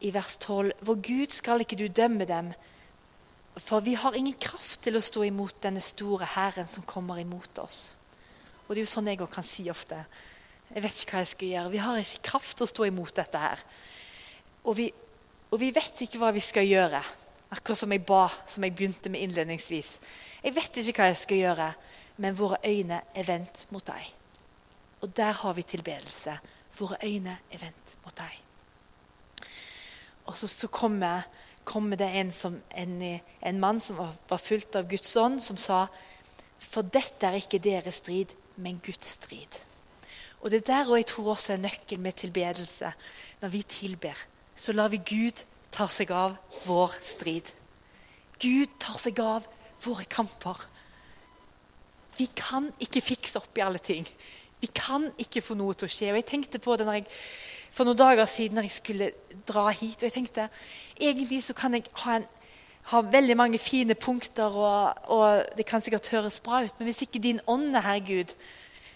i 0.00 0.10
vers 0.14 0.36
12 0.40 0.72
Vår 0.80 0.98
Gud 1.06 1.34
skal 1.34 1.62
ikke 1.62 1.78
du 1.78 1.86
dømme 1.88 2.26
dem, 2.26 2.50
for 3.62 3.84
vi 3.84 3.94
har 3.98 4.16
ingen 4.16 4.36
kraft 4.38 4.82
til 4.84 4.98
å 4.98 5.04
stå 5.04 5.24
imot 5.28 5.62
denne 5.62 5.82
store 5.84 6.26
hæren 6.34 6.68
som 6.68 6.86
kommer 6.86 7.20
imot 7.20 7.60
oss. 7.62 7.94
Og 8.66 8.74
det 8.74 8.82
er 8.82 8.84
jo 8.84 8.90
sånn 8.90 9.08
jeg 9.08 9.22
òg 9.24 9.30
kan 9.32 9.46
si 9.46 9.64
ofte. 9.72 9.98
Jeg 10.68 10.84
vet 10.84 10.98
ikke 11.00 11.14
hva 11.16 11.22
jeg 11.24 11.30
skal 11.32 11.52
gjøre. 11.52 11.72
Vi 11.72 11.80
har 11.80 12.00
ikke 12.02 12.26
kraft 12.28 12.56
til 12.58 12.66
å 12.66 12.70
stå 12.70 12.88
imot 12.90 13.14
dette 13.16 13.40
her. 13.40 13.62
Og 14.68 14.76
vi, 14.76 14.90
og 15.48 15.60
vi 15.62 15.70
vet 15.72 16.02
ikke 16.04 16.20
hva 16.20 16.32
vi 16.36 16.42
skal 16.44 16.68
gjøre. 16.68 17.00
Akkurat 17.56 17.80
som 17.80 17.94
jeg 17.94 18.04
ba, 18.04 18.26
som 18.44 18.66
jeg 18.66 18.74
begynte 18.76 19.08
med 19.12 19.24
innledningsvis. 19.24 19.94
Jeg 20.44 20.56
vet 20.58 20.80
ikke 20.82 20.98
hva 21.00 21.08
jeg 21.08 21.20
skal 21.22 21.40
gjøre, 21.40 21.68
men 22.20 22.36
våre 22.36 22.60
øyne 22.68 23.00
er 23.16 23.28
vendt 23.28 23.64
mot 23.72 23.86
deg. 23.88 24.12
Og 25.00 25.16
der 25.16 25.32
har 25.40 25.56
vi 25.56 25.64
tilbedelse. 25.64 26.36
Våre 26.78 26.98
øyne 27.06 27.38
er 27.48 27.62
vendt 27.62 27.96
mot 28.04 28.14
deg. 28.18 28.36
Og 30.28 30.36
så, 30.36 30.48
så 30.48 30.68
kommer 30.68 31.24
kommer 31.68 32.00
det 32.00 32.08
en, 32.16 32.32
som, 32.32 32.56
en, 32.72 32.98
en 33.40 33.60
mann 33.60 33.80
som 33.80 34.00
var, 34.00 34.14
var 34.30 34.40
fulgt 34.40 34.76
av 34.78 34.88
Guds 34.88 35.12
ånd, 35.20 35.42
som 35.44 35.60
sa 35.60 35.86
For 36.58 36.82
dette 36.82 37.26
er 37.26 37.38
ikke 37.38 37.60
deres 37.62 38.00
strid, 38.00 38.32
men 38.56 38.80
Guds 38.84 39.14
strid. 39.18 39.60
Og 40.40 40.50
Det 40.50 40.62
er 40.62 40.66
der 40.66 40.90
og 40.90 40.98
jeg 40.98 41.06
tror 41.10 41.32
også 41.34 41.52
er 41.54 41.62
nøkkelen 41.62 42.02
med 42.02 42.18
tilbedelse. 42.18 42.92
Når 43.40 43.48
vi 43.48 43.62
tilber, 43.62 44.18
så 44.56 44.72
lar 44.72 44.88
vi 44.88 45.00
Gud 45.02 45.44
ta 45.74 45.86
seg 45.90 46.10
av 46.14 46.36
vår 46.66 46.94
strid. 47.04 47.52
Gud 48.38 48.74
tar 48.80 48.98
seg 49.02 49.20
av 49.22 49.46
våre 49.84 50.06
kamper. 50.10 50.64
Vi 52.18 52.28
kan 52.34 52.70
ikke 52.82 53.02
fikse 53.02 53.38
opp 53.38 53.58
i 53.58 53.64
alle 53.64 53.82
ting. 53.82 54.06
Vi 54.60 54.70
kan 54.74 55.08
ikke 55.18 55.42
få 55.42 55.54
noe 55.58 55.74
til 55.78 55.86
å 55.86 55.92
skje. 55.92 56.10
Og 56.12 56.18
Jeg 56.18 56.30
tenkte 56.30 56.62
på 56.62 56.76
det 56.76 56.86
når 56.86 57.00
jeg 57.00 57.10
for 57.72 57.86
noen 57.86 57.98
dager 57.98 58.28
siden 58.30 58.58
når 58.58 58.68
jeg 58.68 58.76
skulle 58.76 59.10
dra 59.48 59.68
hit. 59.70 60.00
Og 60.00 60.08
jeg 60.08 60.16
tenkte 60.16 60.48
egentlig 61.00 61.42
så 61.46 61.56
kan 61.56 61.76
jeg 61.76 61.88
ha, 62.04 62.18
en, 62.18 62.26
ha 62.92 63.02
veldig 63.04 63.36
mange 63.36 63.60
fine 63.62 63.94
punkter, 63.94 64.54
og, 64.54 65.02
og, 65.12 65.44
det 65.56 65.66
kan 65.68 65.84
sikkert 65.84 66.10
høres 66.14 66.40
bra 66.40 66.62
ut, 66.64 66.78
men 66.78 66.90
hvis 66.90 67.04
ikke 67.06 67.22
din 67.22 67.42
ånd 67.46 67.76
er 67.76 67.86
her, 67.86 68.00
Gud, 68.06 68.34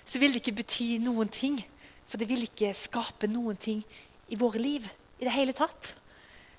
så 0.04 0.18
vil 0.18 0.32
det 0.32 0.42
ikke 0.42 0.58
bety 0.62 0.96
noen 1.02 1.30
ting. 1.32 1.60
For 2.08 2.20
det 2.20 2.28
vil 2.28 2.42
ikke 2.44 2.74
skape 2.76 3.28
noen 3.30 3.56
ting 3.56 3.80
i 4.28 4.36
våre 4.36 4.60
liv 4.60 4.84
i 5.20 5.24
det 5.24 5.32
hele 5.32 5.54
tatt. 5.56 5.94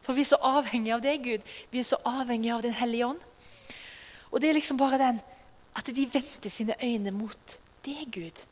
For 0.04 0.16
vi 0.18 0.24
er 0.24 0.32
så 0.32 0.40
avhengige 0.42 0.96
av 0.96 1.04
det, 1.04 1.20
Gud. 1.24 1.44
Vi 1.72 1.80
er 1.80 1.86
så 1.88 2.00
avhengige 2.08 2.56
av 2.56 2.64
Den 2.64 2.74
hellige 2.74 3.12
ånd. 3.12 3.20
Og 4.32 4.42
det 4.42 4.50
er 4.50 4.58
liksom 4.58 4.80
bare 4.82 4.98
den 4.98 5.22
at 5.78 5.90
de 5.90 6.08
vendte 6.14 6.50
sine 6.50 6.76
øyne 6.84 7.12
mot 7.12 7.58
det, 7.86 8.00
Gud. 8.12 8.44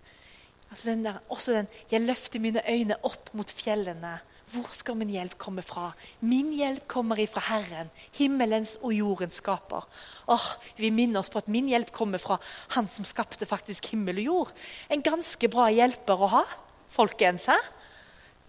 Altså 0.71 0.89
den 0.89 1.05
der, 1.05 1.19
også 1.29 1.51
den 1.51 1.67
'Jeg 1.91 2.01
løfter 2.01 2.39
mine 2.39 2.61
øyne 2.69 2.95
opp 3.03 3.33
mot 3.33 3.51
fjellene'. 3.51 4.19
Hvor 4.51 4.67
skal 4.75 4.95
min 4.95 5.09
hjelp 5.09 5.37
komme 5.37 5.61
fra? 5.61 5.91
Min 6.19 6.53
hjelp 6.53 6.87
kommer 6.87 7.19
ifra 7.19 7.39
Herren, 7.39 7.91
himmelens 8.11 8.77
og 8.81 8.93
jordens 8.93 9.35
skaper. 9.39 9.87
Åh, 10.27 10.47
Vi 10.77 10.89
minner 10.89 11.19
oss 11.19 11.29
på 11.29 11.37
at 11.37 11.47
min 11.47 11.67
hjelp 11.67 11.91
kommer 11.91 12.17
fra 12.17 12.37
Han 12.69 12.87
som 12.87 13.05
skapte 13.05 13.45
faktisk 13.45 13.85
himmel 13.85 14.17
og 14.17 14.23
jord. 14.23 14.51
En 14.89 15.01
ganske 15.01 15.47
bra 15.47 15.69
hjelper 15.71 16.19
å 16.19 16.27
ha, 16.27 16.43
folkens. 16.89 17.45
He? 17.45 17.57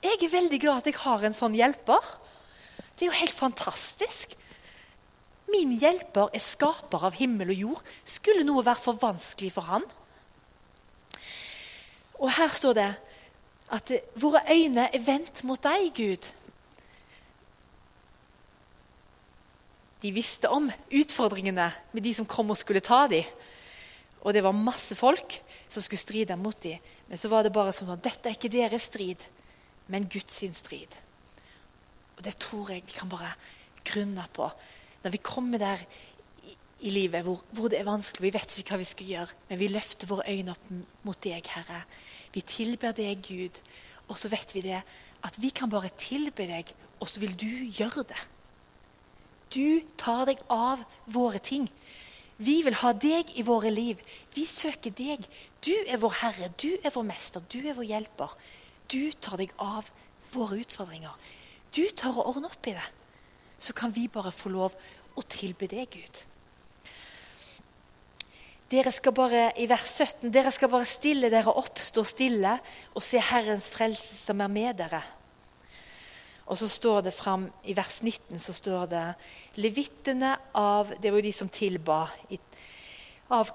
Jeg 0.03 0.23
er 0.23 0.35
veldig 0.41 0.61
glad 0.61 0.77
at 0.79 0.87
jeg 0.87 0.95
har 0.95 1.25
en 1.25 1.35
sånn 1.35 1.55
hjelper. 1.55 2.03
Det 2.99 3.07
er 3.07 3.13
jo 3.13 3.21
helt 3.21 3.35
fantastisk. 3.35 4.35
Min 5.53 5.79
hjelper 5.79 6.31
er 6.35 6.41
skaper 6.43 7.07
av 7.07 7.15
himmel 7.15 7.51
og 7.51 7.55
jord. 7.57 7.83
Skulle 8.05 8.43
noe 8.45 8.65
vært 8.67 8.83
for 8.83 8.99
vanskelig 8.99 9.53
for 9.53 9.63
han? 9.63 9.87
Og 12.23 12.31
her 12.31 12.53
står 12.55 12.77
det 12.79 12.91
at 13.73 13.91
våre 14.21 14.45
øyne 14.53 14.87
er 14.93 15.03
vendt 15.03 15.43
mot 15.49 15.61
deg, 15.65 15.89
Gud. 15.97 16.29
De 20.03 20.11
visste 20.15 20.51
om 20.51 20.69
utfordringene 20.91 21.69
med 21.93 22.05
de 22.05 22.13
som 22.15 22.27
kom 22.29 22.51
og 22.51 22.59
skulle 22.59 22.83
ta 22.85 23.05
dem. 23.11 23.27
Og 24.23 24.35
det 24.35 24.43
var 24.45 24.55
masse 24.55 24.95
folk 24.99 25.39
som 25.71 25.83
skulle 25.83 26.03
stride 26.03 26.37
mot 26.39 26.59
dem. 26.63 26.79
Men 27.09 27.19
så 27.19 27.31
var 27.31 27.43
det 27.43 27.55
bare 27.55 27.75
sånn 27.75 27.95
at 27.95 28.05
dette 28.05 28.29
er 28.29 28.37
ikke 28.39 28.53
deres 28.53 28.91
strid. 28.91 29.29
men 29.87 30.09
Guds 30.09 30.39
strid. 30.57 30.95
Og 32.17 32.23
Det 32.23 32.39
tror 32.39 32.71
jeg 32.71 32.85
vi 32.87 32.93
kan 32.93 33.09
bare 33.09 33.35
grunne 33.85 34.25
på. 34.33 34.51
Når 35.03 35.11
vi 35.11 35.19
kommer 35.19 35.59
der 35.59 35.79
i, 36.83 36.91
livet 36.91 37.25
hvor, 37.27 37.41
hvor, 37.55 37.71
det 37.71 37.79
er 37.81 37.89
vanskelig, 37.89 38.27
vi 38.29 38.35
vet 38.35 38.59
ikke 38.59 38.75
hva 38.75 38.83
vi 38.83 38.91
skal 38.91 39.11
gjøre, 39.15 39.39
men 39.49 39.61
vi 39.61 39.71
løfter 39.71 40.11
våre 40.11 40.27
øyne 40.31 40.55
opp 40.55 40.71
mot 41.07 41.25
deg, 41.25 41.49
Herre. 41.55 41.83
Vi 42.35 42.43
tilber 42.47 42.95
deg, 42.97 43.23
Gud, 43.27 43.63
og 44.09 44.19
så 44.19 44.31
vet 44.33 44.55
vi 44.57 44.65
det 44.67 44.81
at 45.23 45.39
vi 45.39 45.53
kan 45.55 45.71
bare 45.71 45.93
tilbe 45.99 46.47
deg, 46.49 46.73
og 47.01 47.11
så 47.11 47.23
vil 47.23 47.35
du 47.39 47.51
gjøre 47.79 48.07
det. 48.11 48.23
Du 49.53 49.85
tar 50.01 50.25
deg 50.31 50.41
av 50.51 50.83
våre 51.13 51.39
ting. 51.45 51.69
Vi 52.43 52.63
vil 52.65 52.79
ha 52.81 52.93
deg 52.97 53.31
i 53.39 53.45
våre 53.47 53.71
liv. 53.71 54.01
Vi 54.35 54.47
søker 54.49 54.95
deg. 54.97 55.27
Du 55.63 55.75
er 55.85 56.01
vår 56.03 56.17
Herre, 56.23 56.49
du 56.59 56.73
er 56.81 56.95
vår 56.95 57.07
mester, 57.07 57.45
du 57.53 57.61
er 57.61 57.77
vår 57.77 57.91
hjelper. 57.91 58.33
Du 58.91 59.13
tar 59.21 59.39
deg 59.39 59.53
av 59.63 59.91
våre 60.33 60.59
utfordringer. 60.63 61.15
Du 61.73 61.85
tar 61.97 62.17
å 62.17 62.27
ordne 62.33 62.51
opp 62.51 62.67
i 62.67 62.75
det. 62.77 62.89
Så 63.63 63.77
kan 63.77 63.93
vi 63.95 64.09
bare 64.11 64.33
få 64.35 64.51
lov 64.51 64.75
å 65.15 65.23
tilbe 65.29 65.69
deg, 65.71 65.93
Gud. 65.93 66.23
Dere 68.73 68.89
skal 68.89 69.13
bare, 69.13 69.51
I 69.61 69.67
vers 69.69 69.85
17 69.85 70.31
dere 70.33 70.49
skal 70.55 70.71
bare 70.73 70.87
stille 70.89 71.29
dere 71.29 71.53
opp, 71.61 71.77
stå 71.77 72.07
stille 72.09 72.55
og 72.95 73.03
se 73.05 73.21
Herrens 73.21 73.67
frelse 73.69 74.17
som 74.17 74.41
er 74.41 74.49
med 74.49 74.79
dere. 74.79 75.03
Og 76.49 76.57
så 76.57 76.69
står 76.73 77.03
det 77.05 77.13
fram 77.13 77.45
i 77.69 77.75
vers 77.77 77.99
19 78.01 78.41
så 78.41 78.55
står 78.57 78.87
det 78.89 79.03
Levittene 79.61 80.39
av 80.57 80.95
Det 81.03 81.13
var 81.13 81.21
jo 81.21 81.27
de 81.27 81.35
som 81.37 81.53
tilba. 81.53 82.07
Av 83.29 83.53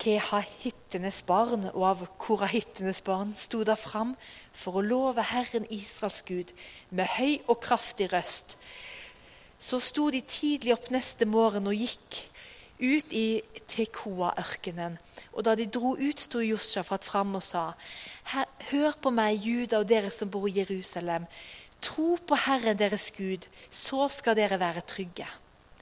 Kehahittenes 0.00 1.20
barn 1.28 1.68
og 1.74 1.84
av 1.84 2.06
korahittenes 2.16 3.02
barn 3.04 3.34
sto 3.36 3.60
der 3.68 3.76
fram 3.76 4.14
for 4.56 4.78
å 4.78 4.86
love 4.86 5.28
Herren 5.28 5.68
Israels 5.68 6.22
Gud 6.24 6.54
med 6.88 7.10
høy 7.18 7.42
og 7.50 7.60
kraftig 7.68 8.08
røst. 8.14 8.56
Så 9.58 9.82
sto 9.82 10.08
de 10.14 10.22
tidlig 10.24 10.72
opp 10.72 10.88
neste 10.94 11.28
morgen 11.28 11.68
og 11.68 11.76
gikk 11.76 12.22
ut 12.78 13.12
i 13.12 13.42
Tekoa-ørkenen. 13.68 14.98
Og 15.32 15.44
da 15.44 15.54
de 15.58 15.66
dro 15.66 15.94
ut, 15.98 16.20
sto 16.20 16.42
Josjafat 16.42 17.04
fram 17.04 17.34
og 17.38 17.42
sa.: 17.42 17.72
Hør 18.70 18.92
på 19.02 19.10
meg, 19.10 19.42
Juda 19.42 19.80
og 19.82 19.88
dere 19.88 20.10
som 20.14 20.30
bor 20.30 20.48
i 20.48 20.58
Jerusalem. 20.60 21.26
Tro 21.82 22.16
på 22.16 22.38
Herren 22.46 22.78
deres 22.78 23.10
Gud, 23.14 23.46
så 23.70 24.08
skal 24.08 24.36
dere 24.36 24.58
være 24.60 24.80
trygge. 24.80 25.26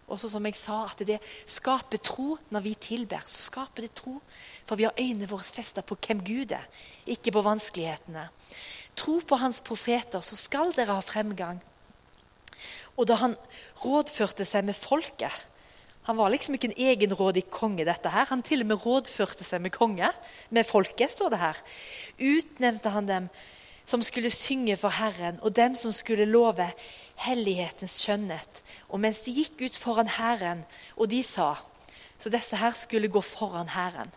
Også 0.06 0.28
som 0.30 0.44
jeg 0.46 0.54
sa, 0.54 0.84
at 0.86 1.00
det 1.06 1.18
skaper 1.50 1.98
tro 1.98 2.36
når 2.54 2.62
vi 2.62 2.74
tilber. 2.74 3.24
så 3.26 3.50
skaper 3.50 3.82
det 3.82 3.94
tro, 3.94 4.20
For 4.66 4.76
vi 4.76 4.82
har 4.82 4.94
øynene 4.98 5.28
våre 5.28 5.42
festa 5.42 5.80
på 5.80 5.96
hvem 6.06 6.24
Gud 6.24 6.52
er, 6.52 6.66
ikke 7.06 7.32
på 7.32 7.42
vanskelighetene. 7.42 8.28
Tro 8.96 9.20
på 9.20 9.36
Hans 9.36 9.60
profeter, 9.60 10.20
så 10.20 10.36
skal 10.36 10.72
dere 10.72 10.94
ha 10.94 11.00
fremgang. 11.00 11.62
Og 12.96 13.06
da 13.08 13.14
han 13.14 13.36
rådførte 13.84 14.44
seg 14.44 14.64
med 14.64 14.74
folket 14.74 15.32
Han 16.06 16.16
var 16.16 16.30
liksom 16.30 16.54
ikke 16.54 16.70
en 16.70 16.78
egenrådig 16.78 17.48
konge, 17.50 17.84
dette 17.86 18.10
her. 18.14 18.28
Han 18.30 18.42
til 18.46 18.62
og 18.62 18.70
med 18.70 18.82
rådførte 18.84 19.44
seg 19.44 19.62
med 19.64 19.74
konge, 19.74 20.10
med 20.54 20.66
folket, 20.68 21.10
står 21.10 21.32
det 21.34 21.40
her. 21.42 21.62
Utnevnte 22.22 22.92
han 22.94 23.08
dem 23.08 23.26
som 23.86 24.02
skulle 24.02 24.30
synge 24.30 24.76
for 24.78 24.94
Herren, 24.94 25.40
og 25.42 25.54
dem 25.56 25.74
som 25.78 25.94
skulle 25.94 26.26
love 26.26 26.68
hellighetens 27.22 27.98
skjønnhet. 28.02 28.62
Og 28.90 29.02
mens 29.02 29.22
de 29.26 29.34
gikk 29.34 29.66
ut 29.66 29.78
foran 29.78 30.10
Herren, 30.18 30.62
og 30.96 31.10
de 31.10 31.22
sa 31.26 31.56
Så 32.18 32.30
disse 32.32 32.56
her 32.56 32.72
skulle 32.72 33.10
gå 33.12 33.20
foran 33.20 33.68
Herren. 33.68 34.08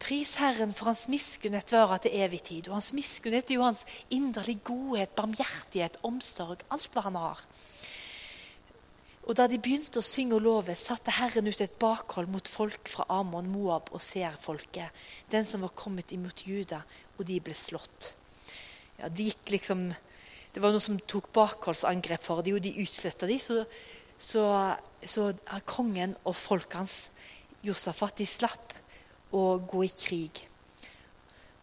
Pris 0.00 0.30
Herren 0.40 0.72
for 0.72 0.88
hans 0.88 1.04
miskunnhet 1.12 1.72
varer 1.72 2.00
til 2.00 2.14
evig 2.24 2.40
tid. 2.46 2.68
Og 2.68 2.78
hans 2.78 2.92
miskunnhet 2.96 3.50
er 3.50 3.58
jo 3.58 3.66
hans 3.66 3.84
inderlige 4.10 4.64
godhet, 4.64 5.12
barmhjertighet, 5.12 5.98
omsorg, 6.02 6.64
alt 6.72 6.88
hva 6.94 7.04
han 7.04 7.20
har. 7.20 7.42
Og 9.24 9.32
Da 9.38 9.46
de 9.48 9.56
begynte 9.56 10.02
å 10.02 10.04
synge 10.04 10.36
og 10.36 10.44
love, 10.44 10.74
satte 10.76 11.14
Herren 11.16 11.48
ut 11.48 11.60
et 11.64 11.78
bakhold 11.80 12.28
mot 12.28 12.48
folk 12.50 12.90
fra 12.92 13.06
Amon, 13.08 13.48
Moab 13.48 13.88
og 13.96 14.02
Seerfolket, 14.04 14.92
den 15.32 15.46
som 15.48 15.64
var 15.64 15.72
kommet 15.72 16.12
imot 16.12 16.44
Juda, 16.44 16.82
og 17.16 17.24
de 17.24 17.38
ble 17.40 17.56
slått. 17.56 18.10
Ja, 18.98 19.08
de 19.08 19.30
gikk 19.30 19.56
liksom, 19.56 19.92
Det 20.54 20.62
var 20.62 20.70
noe 20.70 20.78
som 20.78 21.00
tok 21.02 21.32
bakholdsangrep 21.34 22.22
for 22.22 22.44
dem, 22.46 22.54
og 22.54 22.62
de 22.62 22.76
utsletta 22.84 23.26
dem. 23.26 23.40
Så, 23.42 23.64
så, 24.14 24.44
så, 25.02 25.32
kongen 25.66 26.14
og 26.22 26.36
folket 26.38 26.76
hans, 26.78 26.98
Josafat, 27.66 28.20
de 28.20 28.26
slapp 28.28 28.76
å 29.34 29.56
gå 29.58 29.82
i 29.82 29.90
krig. 29.90 30.44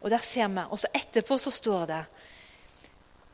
Og 0.01 0.09
der 0.11 0.19
ser 0.19 0.49
vi, 0.51 0.65
og 0.65 0.81
så 0.81 0.91
Etterpå 0.97 1.37
så 1.39 1.53
står 1.55 1.87
det 1.93 2.01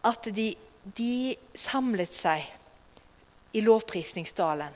at 0.05 0.29
de, 0.35 0.51
de 0.83 1.33
samlet 1.57 2.13
seg 2.13 2.45
i 3.53 3.61
lovprisningsdalen. 3.63 4.75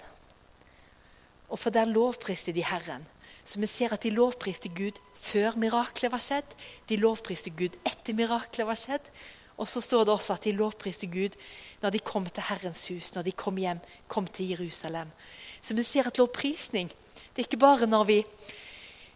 Og 1.52 1.60
for 1.60 1.74
der 1.74 1.90
lovpriste 1.90 2.54
de 2.56 2.64
Herren. 2.64 3.04
Så 3.44 3.60
vi 3.60 3.68
ser 3.68 3.94
at 3.94 4.04
de 4.04 4.14
lovpriste 4.14 4.70
Gud 4.70 5.00
før 5.20 5.58
miraklet 5.60 6.12
var 6.14 6.24
skjedd. 6.24 6.48
De 6.88 6.98
lovpriste 7.02 7.52
Gud 7.52 7.76
etter 7.88 8.16
miraklet 8.16 8.68
var 8.68 8.80
skjedd. 8.80 9.12
Og 9.60 9.68
så 9.70 9.82
står 9.84 10.08
det 10.08 10.14
også 10.16 10.38
at 10.38 10.48
de 10.48 10.56
lovpriste 10.56 11.10
Gud 11.12 11.36
når 11.82 11.94
de 11.94 12.00
kom 12.02 12.26
til 12.26 12.48
Herrens 12.48 12.88
hus, 12.90 13.12
når 13.14 13.28
de 13.28 13.36
kom 13.36 13.60
hjem, 13.62 13.82
kom 14.08 14.28
til 14.28 14.56
Jerusalem. 14.56 15.12
Så 15.62 15.76
vi 15.78 15.86
ser 15.86 16.08
at 16.10 16.18
lovprisning 16.18 16.90
det 17.32 17.44
er 17.44 17.48
ikke 17.48 17.62
bare 17.62 17.88
når 17.88 18.04
vi, 18.08 18.18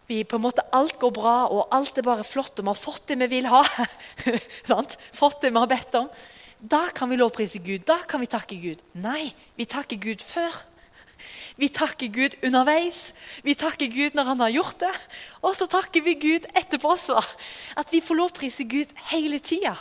vi 0.07 0.21
på 0.23 0.37
en 0.37 0.45
måte 0.45 0.63
alt 0.75 0.99
går 0.99 1.11
bra 1.15 1.35
og 1.51 1.71
alt 1.75 1.97
er 1.97 2.05
bare 2.05 2.27
flott 2.27 2.59
og 2.59 2.65
vi 2.65 2.71
har 2.71 2.79
fått 2.79 3.09
det 3.09 3.17
vi 3.23 3.31
vil 3.37 3.49
ha. 3.51 3.63
fått 5.21 5.41
det 5.41 5.51
vi 5.51 5.59
har 5.59 5.71
bedt 5.71 5.97
om. 5.99 6.11
Da 6.59 6.87
kan 6.95 7.09
vi 7.09 7.19
lovprise 7.19 7.59
Gud. 7.59 7.85
Da 7.87 7.99
kan 8.07 8.23
vi 8.23 8.29
takke 8.31 8.57
Gud. 8.61 8.81
Nei, 8.93 9.33
vi 9.57 9.65
takker 9.69 9.99
Gud 10.01 10.23
før. 10.23 10.55
Vi 11.55 11.69
takker 11.71 12.11
Gud 12.11 12.35
underveis. 12.43 13.13
Vi 13.43 13.55
takker 13.55 13.91
Gud 13.91 14.15
når 14.15 14.31
han 14.31 14.43
har 14.43 14.53
gjort 14.55 14.79
det. 14.83 14.93
Og 15.41 15.55
så 15.55 15.67
takker 15.71 16.03
vi 16.03 16.15
Gud 16.19 16.47
etterpå 16.55 16.95
også. 16.95 17.19
At 17.79 17.91
vi 17.91 18.03
får 18.03 18.19
lovprise 18.19 18.67
Gud 18.67 18.91
hele 19.11 19.39
tida. 19.39 19.75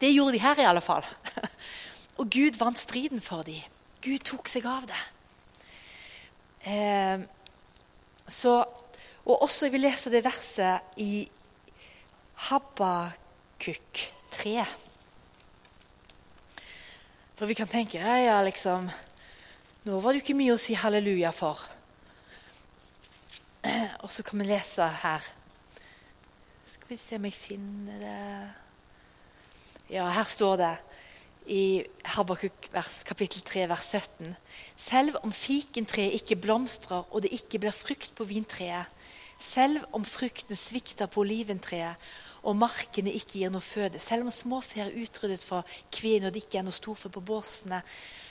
Det 0.00 0.12
gjorde 0.14 0.38
de 0.38 0.42
her 0.42 0.62
i 0.62 0.66
alle 0.66 0.82
fall. 0.82 1.04
Og 2.20 2.30
Gud 2.30 2.58
vant 2.60 2.78
striden 2.78 3.20
for 3.24 3.44
dem. 3.46 3.60
Gud 4.00 4.24
tok 4.24 4.48
seg 4.48 4.66
av 4.68 4.86
det. 4.88 5.02
Eh, 6.70 7.22
så, 8.28 8.52
og 9.24 9.42
også 9.42 9.66
Jeg 9.66 9.72
vil 9.72 9.84
lese 9.86 10.12
det 10.12 10.24
verset 10.24 11.00
i 11.00 11.24
Habakuk 12.48 14.04
3. 14.36 14.64
For 17.40 17.48
vi 17.48 17.54
kan 17.56 17.70
tenke 17.72 17.96
ja, 17.96 18.18
ja, 18.20 18.40
liksom, 18.44 18.84
Nå 19.88 19.98
var 20.04 20.12
det 20.12 20.18
jo 20.18 20.24
ikke 20.26 20.36
mye 20.36 20.52
å 20.52 20.60
si 20.60 20.74
halleluja 20.76 21.30
for. 21.32 21.62
Og 24.04 24.10
så 24.12 24.20
kan 24.26 24.42
vi 24.42 24.50
lese 24.50 24.84
her. 25.00 25.24
Skal 26.68 26.92
vi 26.92 26.98
se 27.00 27.16
om 27.16 27.24
jeg 27.24 27.38
finner 27.38 28.04
det 28.04 28.18
Ja, 29.94 30.04
her 30.12 30.28
står 30.28 30.60
det 30.60 30.74
i 31.48 31.62
Habakuk 32.12 32.68
kapittel 33.08 33.40
3, 33.40 33.64
vers 33.72 33.88
17. 33.88 34.36
Selv 34.76 35.16
om 35.24 35.32
fikentreet 35.32 36.20
ikke 36.20 36.42
blomstrer 36.44 37.08
og 37.08 37.24
det 37.24 37.32
ikke 37.40 37.64
blir 37.64 37.72
frukt 37.72 38.12
på 38.20 38.28
vintreet, 38.28 38.84
selv 39.40 39.80
om 39.96 40.04
frukten 40.04 40.60
svikter 40.60 41.08
på 41.08 41.24
oliventreet 41.24 41.96
og 42.42 42.56
markene 42.56 43.12
ikke 43.12 43.40
gir 43.40 43.52
noe 43.52 43.64
føde. 43.64 44.00
Selv 44.00 44.24
om 44.26 44.32
småfe 44.32 44.80
er 44.80 44.94
utryddet 44.96 45.44
fra 45.44 45.60
kveen 45.92 46.26
og 46.26 46.34
det 46.34 46.44
ikke 46.44 46.60
er 46.60 46.66
noe 46.66 46.76
storfe 46.76 47.10
på 47.12 47.22
båsene, 47.24 47.82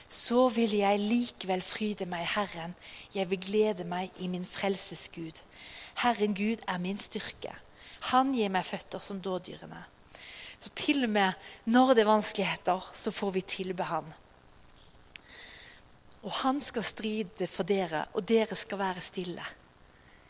så 0.09 0.47
vil 0.49 0.73
jeg 0.79 1.01
likevel 1.01 1.61
fryde 1.61 2.07
meg 2.09 2.25
i 2.25 2.31
Herren. 2.33 2.73
Jeg 3.13 3.29
vil 3.29 3.41
glede 3.43 3.85
meg 3.85 4.15
i 4.17 4.27
min 4.31 4.45
frelses 4.45 5.05
Gud. 5.13 5.41
Herren 6.01 6.33
Gud 6.33 6.65
er 6.67 6.81
min 6.81 6.97
styrke. 6.97 7.53
Han 8.09 8.33
gir 8.33 8.49
meg 8.49 8.65
føtter 8.65 9.03
som 9.03 9.21
dådyrene. 9.21 9.83
Så 10.59 10.71
til 10.75 11.05
og 11.05 11.13
med 11.13 11.37
når 11.69 11.93
det 11.93 12.03
er 12.03 12.09
vanskeligheter, 12.09 12.89
så 12.93 13.13
får 13.15 13.31
vi 13.37 13.45
tilbe 13.47 13.83
Han. 13.83 14.09
Og 16.23 16.31
han 16.41 16.59
skal 16.61 16.83
stride 16.83 17.47
for 17.47 17.63
dere, 17.63 18.05
og 18.13 18.25
dere 18.27 18.55
skal 18.59 18.79
være 18.81 19.01
stille. 19.01 19.45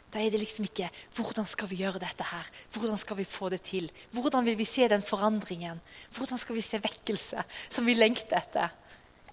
Da 0.10 0.20
er 0.20 0.30
det 0.30 0.40
liksom 0.40 0.66
ikke 0.66 0.90
'hvordan 1.14 1.46
skal 1.46 1.70
vi 1.70 1.76
gjøre 1.76 2.00
dette 2.00 2.24
her'? 2.24 2.50
Hvordan 2.74 2.98
skal 2.98 3.18
vi 3.18 3.24
få 3.24 3.50
det 3.50 3.62
til? 3.62 3.92
Hvordan 4.12 4.46
vil 4.46 4.58
vi 4.58 4.66
se 4.66 4.88
den 4.90 5.02
forandringen? 5.02 5.82
Hvordan 6.12 6.38
skal 6.38 6.56
vi 6.56 6.62
se 6.62 6.84
vekkelse 6.84 7.44
som 7.70 7.86
vi 7.86 7.94
lengter 7.94 8.38
etter? 8.38 8.70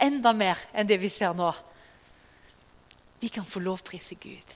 Enda 0.00 0.32
mer 0.32 0.58
enn 0.74 0.86
det 0.86 1.00
vi 1.00 1.08
ser 1.08 1.32
nå. 1.32 1.52
Vi 3.20 3.28
kan 3.28 3.44
få 3.44 3.60
lovprise 3.60 4.14
Gud. 4.14 4.54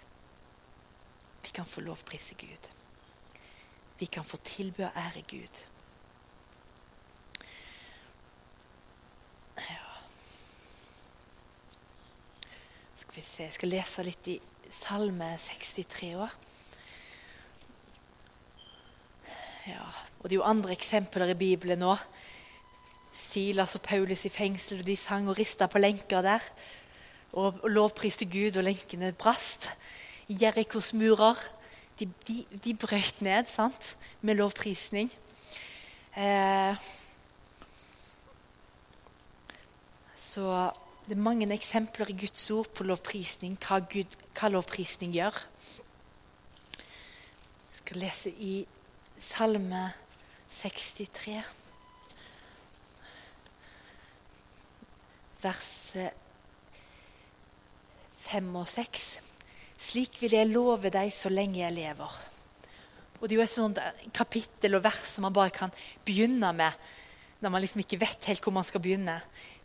Vi 1.43 1.49
kan 1.49 1.64
få 1.64 1.81
lovprise 1.81 2.35
Gud. 2.35 2.68
Vi 3.99 4.07
kan 4.07 4.25
få 4.25 4.37
tilby 4.37 4.81
og 4.81 4.93
ære 4.97 5.23
Gud. 5.23 5.64
Ja. 9.57 9.87
Skal 12.97 13.16
vi 13.16 13.21
se, 13.23 13.43
Jeg 13.43 13.53
skal 13.53 13.68
lese 13.68 14.03
litt 14.03 14.29
i 14.29 14.41
Salme 14.71 15.27
63 15.39 16.14
år. 16.14 16.31
Ja, 19.66 19.87
og 20.21 20.25
Det 20.25 20.33
er 20.33 20.41
jo 20.41 20.47
andre 20.47 20.73
eksempler 20.73 21.33
i 21.33 21.35
Bibelen 21.35 21.83
òg. 21.83 21.99
Silas 23.12 23.75
og 23.75 23.83
Paulus 23.83 24.25
i 24.25 24.33
fengsel, 24.33 24.81
og 24.81 24.87
de 24.87 24.97
sang 24.97 25.29
og 25.29 25.39
rista 25.39 25.66
på 25.66 25.79
lenker 25.79 26.23
der. 26.23 26.45
Og, 27.33 27.61
lovpriste 27.64 28.27
Gud, 28.27 28.57
og 28.57 28.64
lenkene 28.64 29.12
brast. 29.12 29.71
Jerikos 30.29 30.93
murer 30.95 31.39
de, 31.99 32.07
de, 32.29 32.45
de 32.64 32.75
brøt 32.75 33.21
ned 33.21 33.47
sant? 33.47 33.97
med 34.21 34.35
lovprisning. 34.35 35.11
Eh, 36.16 36.77
så 40.16 40.71
det 41.07 41.17
er 41.17 41.23
mange 41.23 41.49
eksempler 41.55 42.11
i 42.11 42.17
Guds 42.21 42.51
ord 42.55 42.69
på 42.77 42.85
lovprisning, 42.87 43.57
hva, 43.59 43.81
Gud, 43.81 44.17
hva 44.37 44.51
lovprisning 44.53 45.15
gjør. 45.17 45.39
Jeg 47.65 47.81
skal 47.81 48.03
lese 48.05 48.31
i 48.31 48.55
Salme 49.21 49.83
63, 50.61 51.41
vers 55.43 55.73
5 58.31 58.57
og 58.61 58.69
6. 58.69 59.07
Slik 59.91 60.21
vil 60.23 60.37
jeg 60.37 60.51
love 60.51 60.93
deg 60.93 61.11
så 61.15 61.33
lenge 61.33 61.63
jeg 61.63 61.75
lever. 61.75 62.19
Og 63.21 63.29
Det 63.29 63.35
er 63.35 63.41
jo 63.41 63.45
et 63.45 63.53
sånt 63.53 63.81
kapittel 64.17 64.79
og 64.79 64.85
vers 64.85 65.01
som 65.15 65.27
man 65.27 65.35
bare 65.37 65.53
kan 65.53 65.73
begynne 66.07 66.53
med 66.57 66.93
når 67.41 67.53
man 67.53 67.63
liksom 67.65 67.81
ikke 67.83 68.01
vet 68.01 68.29
helt 68.29 68.45
hvor 68.45 68.53
man 68.53 68.65
skal 68.65 68.83
begynne. 68.85 69.17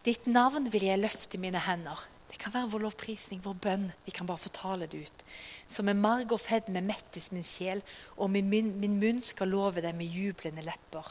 Ditt 0.05 0.27
navn 0.29 0.67
vil 0.69 0.83
jeg 0.85 1.01
løfte 1.01 1.37
i 1.37 1.41
mine 1.41 1.57
hender. 1.65 1.97
Det 2.29 2.37
kan 2.37 2.53
være 2.53 2.69
vår 2.69 2.83
lovprisning, 2.83 3.39
vår 3.41 3.55
bønn. 3.57 3.85
Vi 4.05 4.11
kan 4.13 4.27
bare 4.29 4.43
fortale 4.43 4.85
det 4.91 4.99
ut. 5.07 5.23
Som 5.71 5.87
med 5.89 5.97
marg 5.97 6.33
og 6.35 6.41
fedme 6.43 6.83
mettes 6.85 7.31
min 7.33 7.45
sjel, 7.47 7.81
og 8.17 8.29
min, 8.29 8.51
min, 8.51 8.99
munn 9.01 9.21
skal 9.25 9.49
love 9.49 9.81
deg 9.81 9.95
med 9.97 10.11
jublende 10.13 10.61
lepper. 10.65 11.09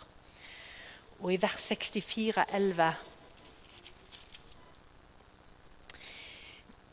Og 1.24 1.32
i 1.32 1.40
vers 1.42 1.58
64, 1.72 2.44
11 2.54 2.92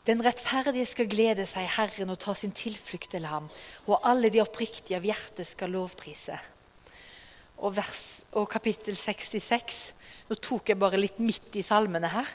Den 0.06 0.24
rettferdige 0.26 0.88
skal 0.90 1.06
glede 1.06 1.44
seg 1.46 1.68
i 1.68 1.74
Herren 1.76 2.10
og 2.10 2.18
ta 2.24 2.34
sin 2.34 2.50
tilflukt 2.50 3.12
til 3.12 3.28
ham, 3.30 3.46
og 3.86 4.00
alle 4.02 4.32
de 4.34 4.40
oppriktige 4.42 4.98
av 4.98 5.06
hjertet 5.06 5.46
skal 5.46 5.70
lovprise. 5.70 6.40
Og, 7.62 7.76
vers, 7.76 8.21
og 8.38 8.48
kapittel 8.50 8.96
66 8.96 9.80
Nå 10.30 10.38
tok 10.40 10.70
jeg 10.72 10.80
bare 10.80 11.00
litt 11.00 11.18
midt 11.20 11.58
i 11.60 11.64
salmene 11.66 12.08
her. 12.08 12.28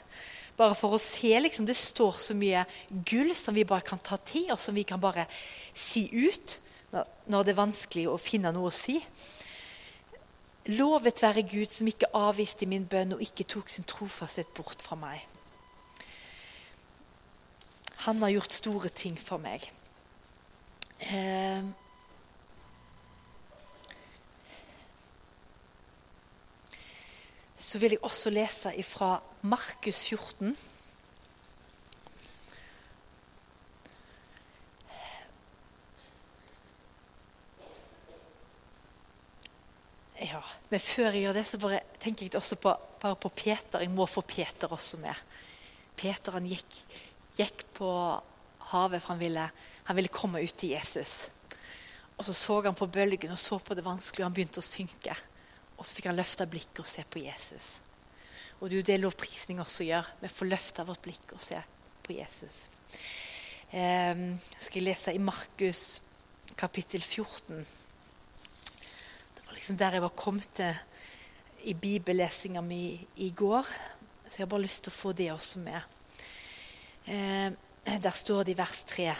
Bare 0.58 0.76
for 0.78 0.94
å 0.94 1.00
se 1.02 1.32
liksom, 1.40 1.66
Det 1.66 1.76
står 1.76 2.20
så 2.22 2.36
mye 2.38 2.64
gull 2.90 3.34
som 3.38 3.56
vi 3.56 3.66
bare 3.66 3.86
kan 3.86 3.98
ta 3.98 4.18
til, 4.22 4.50
og 4.52 4.60
som 4.62 4.76
vi 4.76 4.84
kan 4.86 5.00
bare 5.00 5.26
si 5.74 6.06
ut 6.12 6.58
når, 6.92 7.42
det 7.44 7.52
er 7.52 7.58
vanskelig 7.58 8.06
å 8.08 8.16
finne 8.16 8.52
noe 8.54 8.70
å 8.70 8.74
si. 8.74 8.96
Lovet 10.72 11.20
være 11.20 11.44
Gud 11.48 11.72
som 11.72 11.88
ikke 11.90 12.08
avviste 12.16 12.68
min 12.68 12.86
bønn 12.88 13.16
og 13.16 13.24
ikke 13.24 13.44
tok 13.48 13.68
sin 13.72 13.84
trofasthet 13.88 14.48
bort 14.56 14.84
fra 14.84 14.96
meg. 15.00 15.20
Han 18.06 18.22
har 18.24 18.32
gjort 18.32 18.56
store 18.56 18.92
ting 18.94 19.18
for 19.20 19.42
meg. 19.42 19.66
Eh, 21.12 21.60
så 27.58 27.78
vil 27.82 27.96
jeg 27.96 28.04
også 28.06 28.30
lese 28.30 28.72
fra 28.86 29.18
Markus 29.42 30.04
14. 30.06 30.56
Ja, 40.18 40.40
Men 40.70 40.80
før 40.80 41.10
jeg 41.10 41.22
gjør 41.22 41.32
det, 41.32 41.46
så 41.46 41.58
bare 41.58 41.80
tenker 42.00 42.26
jeg 42.26 42.36
også 42.36 42.56
på, 42.62 42.74
bare 43.00 43.16
på 43.16 43.28
Peter. 43.28 43.82
Jeg 43.82 43.90
må 43.90 44.06
få 44.06 44.20
Peter 44.20 44.70
også 44.72 45.00
med. 45.02 45.14
Peter 45.96 46.32
han 46.32 46.46
gikk 46.46 46.82
gikk 47.38 47.64
på 47.74 47.88
havet, 48.70 49.02
for 49.02 49.14
han 49.14 49.20
ville, 49.20 49.48
han 49.84 49.96
ville 49.96 50.14
komme 50.14 50.42
ut 50.42 50.54
til 50.58 50.74
Jesus. 50.74 51.30
Og 52.18 52.24
Så 52.24 52.32
så 52.32 52.60
han 52.62 52.74
på 52.74 52.86
bølgen 52.86 53.30
og 53.30 53.38
så 53.38 53.58
på 53.58 53.74
det 53.74 53.84
vanskelige, 53.84 54.24
og 54.24 54.30
han 54.30 54.34
begynte 54.34 54.62
å 54.62 54.66
synke. 54.66 55.14
Og 55.78 55.86
Så 55.86 55.94
fikk 55.94 56.08
han 56.10 56.18
løfta 56.18 56.46
blikket 56.50 56.82
og 56.82 56.90
se 56.90 57.04
på 57.06 57.22
Jesus. 57.22 57.78
Og 58.58 58.68
Det 58.68 58.74
er 58.74 58.80
jo 58.80 58.86
det 58.90 59.00
lovprisning 59.00 59.60
også 59.62 59.86
gjør. 59.86 60.06
Vi 60.20 60.28
får 60.28 60.50
løfta 60.50 60.84
vårt 60.84 61.02
blikk 61.02 61.32
og 61.32 61.40
se 61.40 61.60
på 62.02 62.16
Jesus. 62.16 62.66
Eh, 63.70 64.16
skal 64.58 64.80
jeg 64.80 64.88
lese 64.88 65.14
i 65.14 65.22
Markus 65.22 66.02
kapittel 66.56 67.02
14. 67.02 67.66
Det 69.36 69.46
var 69.46 69.54
liksom 69.54 69.76
der 69.76 69.92
jeg 69.92 70.02
var 70.02 70.16
kommet 70.16 70.48
til 70.56 70.74
i 71.64 71.74
bibellesinga 71.74 72.60
mi 72.60 73.06
i 73.16 73.30
går. 73.30 73.62
Så 74.28 74.38
jeg 74.38 74.46
har 74.46 74.50
bare 74.50 74.66
lyst 74.66 74.84
til 74.84 74.92
å 74.92 74.98
få 74.98 75.12
det 75.12 75.30
også 75.32 75.62
med. 75.62 75.80
Eh, 77.06 77.52
der 78.02 78.10
står 78.10 78.42
det 78.44 78.52
i 78.52 78.58
vers 78.58 78.82
3. 78.90 79.14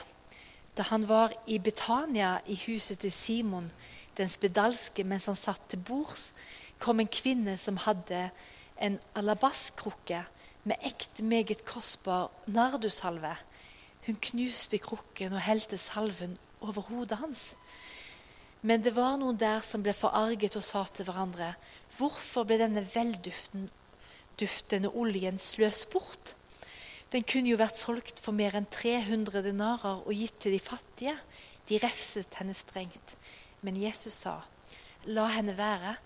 Da 0.76 0.82
han 0.90 1.08
var 1.08 1.32
i 1.46 1.58
Betania, 1.58 2.38
i 2.46 2.54
huset 2.66 2.98
til 2.98 3.12
Simon 3.12 3.70
den 4.18 4.30
spedalske, 4.30 5.04
mens 5.06 5.28
han 5.30 5.38
satt 5.38 5.68
til 5.70 5.80
bords, 5.82 6.32
kom 6.82 7.00
en 7.00 7.10
kvinne 7.10 7.56
som 7.58 7.78
hadde 7.82 8.28
en 8.82 8.98
alabaskrukke 9.18 10.24
med 10.68 10.76
ekte, 10.86 11.24
meget 11.24 11.64
kostbar 11.66 12.30
nardussalve. 12.46 13.34
Hun 14.06 14.18
knuste 14.22 14.78
krukken 14.82 15.32
og 15.34 15.44
helte 15.44 15.78
salven 15.78 16.38
over 16.60 16.82
hodet 16.90 17.18
hans. 17.22 17.54
Men 18.62 18.82
det 18.82 18.96
var 18.96 19.16
noen 19.20 19.38
der 19.38 19.60
som 19.62 19.82
ble 19.84 19.94
forarget 19.94 20.56
og 20.58 20.64
sa 20.66 20.84
til 20.90 21.04
hverandre.: 21.06 21.54
Hvorfor 21.96 22.44
ble 22.46 22.58
denne 22.58 22.82
velduftende 22.94 24.90
oljen 24.90 25.38
sløst 25.38 25.90
bort? 25.92 26.34
Den 27.12 27.24
kunne 27.24 27.48
jo 27.52 27.56
vært 27.60 27.78
solgt 27.78 28.20
for 28.20 28.32
mer 28.36 28.56
enn 28.58 28.66
300 28.68 29.42
denarer 29.46 30.02
og 30.02 30.12
gitt 30.12 30.40
til 30.42 30.52
de 30.52 30.60
fattige. 30.60 31.16
De 31.68 31.78
refset 31.80 32.34
henne 32.40 32.54
strengt. 32.56 33.17
Men 33.62 33.76
Jesus 33.76 34.12
sa, 34.12 34.42
'La 35.06 35.26
henne 35.26 35.56
være. 35.56 35.96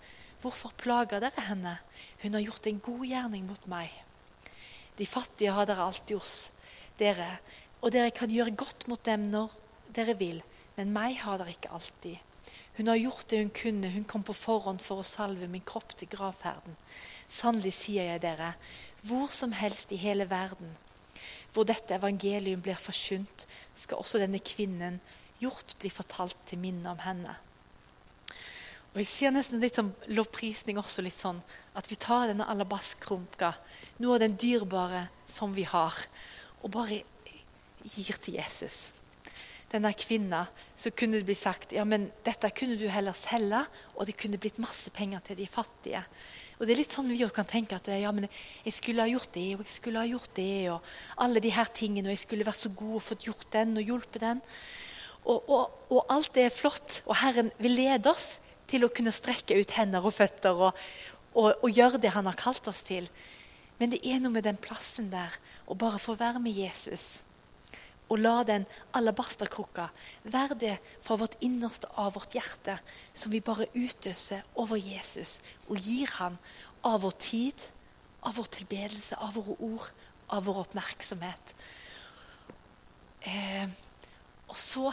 Hvorfor 0.41 0.73
plager 0.77 1.19
dere 1.19 1.41
henne? 1.47 1.77
Hun 2.21 2.33
har 2.33 2.41
gjort 2.41 2.67
en 2.67 2.79
god 2.79 3.05
gjerning 3.05 3.47
mot 3.47 3.67
meg.' 3.67 4.03
De 4.97 5.05
fattige 5.05 5.51
har 5.51 5.65
dere 5.65 5.85
alltid 5.85 6.17
hos 6.17 6.53
dere, 6.99 7.39
og 7.81 7.91
dere 7.91 8.11
kan 8.11 8.29
gjøre 8.29 8.55
godt 8.55 8.87
mot 8.87 9.05
dem 9.05 9.25
når 9.31 9.49
dere 9.95 10.17
vil, 10.17 10.43
men 10.75 10.93
meg 10.93 11.17
har 11.17 11.37
dere 11.37 11.55
ikke 11.55 11.73
alltid. 11.73 12.17
Hun 12.77 12.87
har 12.87 12.97
gjort 12.97 13.29
det 13.29 13.39
hun 13.39 13.49
kunne, 13.49 13.89
hun 13.89 14.05
kom 14.05 14.23
på 14.23 14.33
forhånd 14.33 14.81
for 14.81 15.01
å 15.01 15.05
salve 15.05 15.47
min 15.47 15.65
kropp 15.65 15.97
til 15.97 16.09
gravferden. 16.09 16.77
Sannelig 17.29 17.73
sier 17.73 18.03
jeg 18.03 18.21
dere, 18.21 18.53
hvor 19.01 19.29
som 19.29 19.51
helst 19.51 19.91
i 19.91 20.01
hele 20.01 20.29
verden 20.29 20.75
hvor 21.53 21.67
dette 21.69 21.95
evangelium 21.95 22.61
blir 22.65 22.79
forkynt, 22.81 23.45
skal 23.77 24.01
også 24.01 24.21
denne 24.21 24.41
kvinnen 24.43 24.99
gjort 25.43 25.75
blir 25.81 25.93
fortalt 25.93 26.37
til 26.49 26.61
minne 26.61 26.93
om 26.93 27.01
henne. 27.03 27.35
Og 28.93 28.99
Jeg 29.01 29.09
sier 29.09 29.33
nesten 29.33 29.61
litt 29.61 29.77
som 29.77 29.89
lovprisning 30.13 30.77
også, 30.77 31.01
litt 31.01 31.17
sånn 31.17 31.39
at 31.73 31.87
vi 31.89 31.97
tar 31.97 32.27
denne 32.29 32.45
alabaskrumka, 32.45 33.55
noe 34.03 34.17
av 34.19 34.21
den 34.21 34.35
dyrebare 34.37 35.07
som 35.25 35.55
vi 35.55 35.65
har, 35.65 35.97
og 36.61 36.75
bare 36.75 37.01
gir 37.83 38.19
til 38.21 38.37
Jesus. 38.37 38.91
Denne 39.73 39.89
kvinna, 39.97 40.43
så 40.77 40.91
kunne 40.93 41.17
det 41.17 41.25
bli 41.25 41.33
sagt 41.33 41.73
ja, 41.73 41.81
men 41.89 42.05
dette 42.21 42.51
kunne 42.53 42.77
du 42.77 42.85
heller 42.85 43.17
selge, 43.17 43.63
og 43.97 44.05
det 44.05 44.13
kunne 44.21 44.37
blitt 44.37 44.61
masse 44.61 44.93
penger 44.93 45.25
til 45.25 45.41
de 45.41 45.49
fattige. 45.49 46.03
Og 46.59 46.67
det 46.67 46.75
er 46.75 46.83
litt 46.83 46.93
sånn 46.93 47.09
vi 47.09 47.17
kan 47.33 47.49
tenke 47.49 47.79
at 47.79 47.89
ja, 47.89 48.11
men 48.13 48.29
jeg 48.63 48.77
skulle 48.77 49.01
ha 49.01 49.09
gjort 49.09 49.33
det 49.33 49.47
og 49.55 49.65
jeg 49.65 49.73
skulle 49.73 50.03
ha 50.03 50.07
gjort 50.07 50.37
det. 50.37 50.69
Og 50.71 51.23
alle 51.25 51.41
de 51.41 51.49
her 51.51 51.73
tingene, 51.73 52.11
og 52.11 52.13
jeg 52.13 52.21
skulle 52.27 52.45
vært 52.45 52.61
så 52.61 52.69
god 52.77 52.99
og 52.99 53.07
fått 53.09 53.25
gjort 53.25 53.49
den 53.57 53.73
og 53.81 53.89
hjulpet 53.89 54.21
den. 54.21 54.43
Og, 55.23 55.49
og, 55.49 55.71
og, 55.89 56.01
alt 56.11 56.33
det 56.35 56.47
er 56.47 56.55
flott, 56.55 57.01
og 57.07 57.15
Herren 57.21 57.51
vil 57.63 57.77
lede 57.77 58.11
oss 58.11 58.37
til 58.67 58.83
å 58.83 58.91
kunne 58.91 59.13
strekke 59.15 59.55
ut 59.59 59.75
hender 59.77 60.03
og 60.03 60.15
føtter 60.15 60.59
og, 60.67 60.83
og 61.33 61.69
gjøre 61.71 62.01
det 62.01 62.13
Han 62.13 62.27
har 62.29 62.39
kalt 62.39 62.67
oss 62.67 62.83
til. 62.85 63.07
Men 63.79 63.93
det 63.93 64.03
er 64.05 64.19
noe 64.21 64.33
med 64.33 64.45
den 64.45 64.59
plassen 64.59 65.09
der, 65.11 65.33
å 65.65 65.75
bare 65.79 66.01
få 66.01 66.17
være 66.19 66.41
med 66.43 66.55
Jesus. 66.55 67.23
Og 68.11 68.19
la 68.19 68.43
den 68.45 68.65
alabasterkrukka 68.93 69.87
være 70.29 70.57
det 70.59 70.73
fra 71.05 71.17
vårt 71.17 71.37
innerste 71.41 71.89
av 71.97 72.13
vårt 72.17 72.35
hjerte 72.35 72.75
som 73.15 73.31
vi 73.33 73.41
bare 73.41 73.69
utøser 73.73 74.43
over 74.59 74.77
Jesus 74.77 75.39
og 75.69 75.79
gir 75.79 76.11
han 76.19 76.37
av 76.85 77.01
vår 77.05 77.15
tid, 77.23 77.65
av 78.21 78.37
vår 78.37 78.51
tilbedelse, 78.59 79.17
av 79.17 79.39
våre 79.39 79.55
ord, 79.65 79.87
av 80.35 80.45
vår 80.45 80.61
oppmerksomhet. 80.65 81.55
Eh, 83.23 83.71
og, 84.53 84.59
så, 84.59 84.91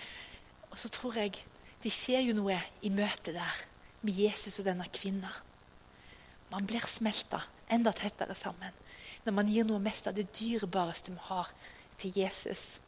og 0.70 0.78
så 0.80 0.88
tror 0.92 1.18
jeg 1.20 1.36
det 1.84 1.92
skjer 1.92 2.24
jo 2.30 2.36
noe 2.38 2.56
i 2.82 2.90
møtet 2.90 3.36
der 3.36 3.58
med 4.00 4.16
Jesus 4.16 4.56
og 4.62 4.66
denne 4.66 4.86
kvinna. 4.94 5.28
Man 6.48 6.64
blir 6.66 6.84
smelta 6.88 7.42
enda 7.72 7.92
tettere 7.92 8.34
sammen 8.38 8.72
når 9.26 9.34
man 9.34 9.48
gir 9.50 9.66
noe 9.66 9.82
mest 9.82 10.06
av 10.06 10.14
det 10.14 10.28
dyrebareste 10.38 11.12
vi 11.12 11.22
har, 11.28 11.48
til 11.98 12.12
Jesus. 12.14 12.78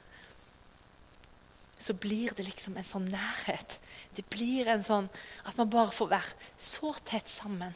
så 1.79 1.95
blir 1.95 2.35
det 2.37 2.45
liksom 2.45 2.77
en 2.77 2.87
sånn 2.87 3.07
nærhet. 3.11 3.79
Det 4.15 4.25
blir 4.31 4.67
en 4.69 4.83
sånn 4.85 5.07
at 5.47 5.57
man 5.57 5.71
bare 5.71 5.95
får 5.95 6.11
være 6.11 6.49
så 6.59 6.91
tett 7.07 7.27
sammen. 7.31 7.75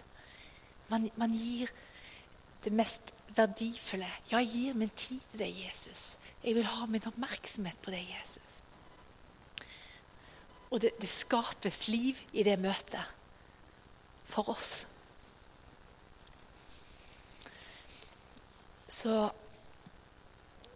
Man, 0.90 1.06
man 1.16 1.34
gir 1.34 1.70
det 2.64 2.72
mest 2.74 3.14
verdifulle. 3.36 4.08
Ja, 4.30 4.38
jeg 4.38 4.50
gir 4.52 4.76
min 4.78 4.92
tid 4.96 5.20
til 5.30 5.44
deg, 5.44 5.58
Jesus. 5.66 6.18
Jeg 6.44 6.56
vil 6.58 6.68
ha 6.68 6.86
min 6.86 7.06
oppmerksomhet 7.08 7.78
på 7.82 7.94
deg, 7.94 8.06
Jesus. 8.18 8.60
Og 10.72 10.80
det, 10.80 10.94
det 11.00 11.10
skapes 11.10 11.86
liv 11.92 12.20
i 12.32 12.44
det 12.46 12.56
møtet 12.60 13.04
for 14.32 14.48
oss. 14.52 14.86
Så, 18.92 19.16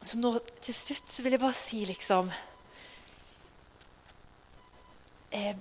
så 0.03 0.19
nå 0.21 0.35
til 0.65 0.77
slutt 0.77 1.13
så 1.13 1.25
vil 1.25 1.37
jeg 1.37 1.43
bare 1.43 1.57
si 1.57 1.83
liksom 1.85 2.31
eh, 5.37 5.53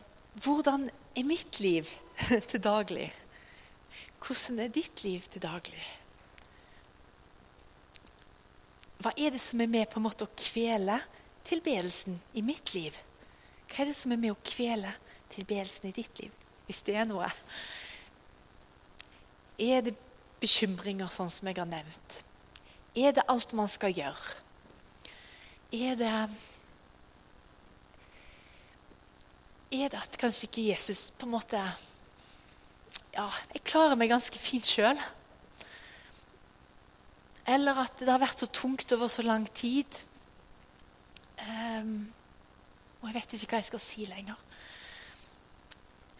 Hvordan 0.44 0.88
er 1.16 1.28
mitt 1.28 1.60
liv 1.64 1.92
til 2.50 2.64
daglig? 2.64 3.10
Hvordan 4.20 4.60
er 4.60 4.74
ditt 4.74 5.04
liv 5.04 5.28
til 5.32 5.44
daglig? 5.44 5.84
Hva 9.06 9.12
er 9.22 9.36
det 9.36 9.40
som 9.44 9.62
er 9.62 9.70
med 9.70 9.86
på 9.86 10.00
en 10.00 10.08
måte 10.08 10.26
å 10.26 10.34
kvele 10.34 10.96
tilbedelsen 11.46 12.16
i 12.34 12.42
mitt 12.42 12.72
liv? 12.74 12.96
Hva 13.70 13.84
er 13.84 13.92
det 13.92 13.98
som 14.00 14.16
er 14.16 14.18
med 14.18 14.34
å 14.34 14.40
kvele 14.42 14.96
tilbedelsen 15.30 15.92
i 15.92 15.94
ditt 15.94 16.22
liv, 16.24 16.32
hvis 16.66 16.80
det 16.88 16.96
er 16.98 17.06
noe? 17.06 17.28
Er 19.62 19.86
det 19.86 19.94
bekymringer, 20.42 21.12
sånn 21.14 21.30
som 21.30 21.46
jeg 21.46 21.60
har 21.60 21.70
nevnt? 21.70 22.18
Er 22.98 23.14
det 23.14 23.28
alt 23.30 23.54
man 23.54 23.70
skal 23.70 23.94
gjøre? 23.94 24.42
Er 25.70 26.02
det 26.02 26.14
Er 29.76 29.90
det 29.94 30.02
at 30.02 30.18
kanskje 30.18 30.48
ikke 30.48 30.66
Jesus 30.72 31.12
på 31.14 31.28
en 31.28 31.36
måte 31.36 31.62
Ja, 33.14 33.30
jeg 33.54 33.62
klarer 33.70 34.02
meg 34.02 34.10
ganske 34.10 34.42
fint 34.42 34.66
sjøl. 34.66 34.98
Eller 37.48 37.78
at 37.78 38.00
det 38.02 38.10
har 38.10 38.22
vært 38.22 38.42
så 38.42 38.50
tungt 38.50 38.92
over 38.96 39.10
så 39.12 39.22
lang 39.26 39.46
tid. 39.54 40.00
Um, 41.46 42.08
og 43.02 43.10
jeg 43.12 43.16
vet 43.20 43.36
ikke 43.38 43.52
hva 43.52 43.62
jeg 43.62 43.70
skal 43.70 43.84
si 43.84 44.06
lenger. 44.10 44.40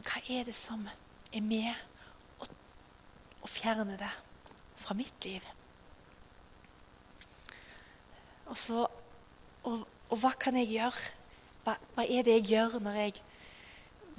Hva 0.06 0.22
er 0.30 0.46
det 0.46 0.54
som 0.54 0.84
er 0.86 1.42
med 1.42 1.72
å, 2.38 2.48
å 3.42 3.50
fjerne 3.50 3.98
det 3.98 4.12
fra 4.84 4.94
mitt 4.98 5.26
liv? 5.26 5.48
Og, 8.46 8.58
så, 8.62 8.84
og, 9.66 9.86
og 10.14 10.20
hva 10.22 10.36
kan 10.38 10.60
jeg 10.62 10.76
gjøre? 10.76 11.10
Hva, 11.66 11.74
hva, 11.96 12.06
er 12.06 12.28
det 12.28 12.38
jeg 12.38 12.52
gjør 12.52 12.78
når 12.86 13.00
jeg 13.02 13.16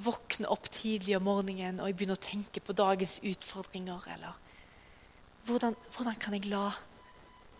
våkner 0.02 0.50
opp 0.50 0.66
tidlig 0.74 1.14
om 1.16 1.24
morgenen 1.28 1.78
og 1.78 1.86
jeg 1.86 1.96
begynner 2.00 2.18
å 2.18 2.26
tenke 2.26 2.60
på 2.66 2.74
dagens 2.76 3.20
utfordringer? 3.22 4.10
Eller 4.16 4.34
hvordan, 5.46 5.78
hvordan 5.94 6.18
kan 6.18 6.34
jeg 6.34 6.50
la 6.50 6.66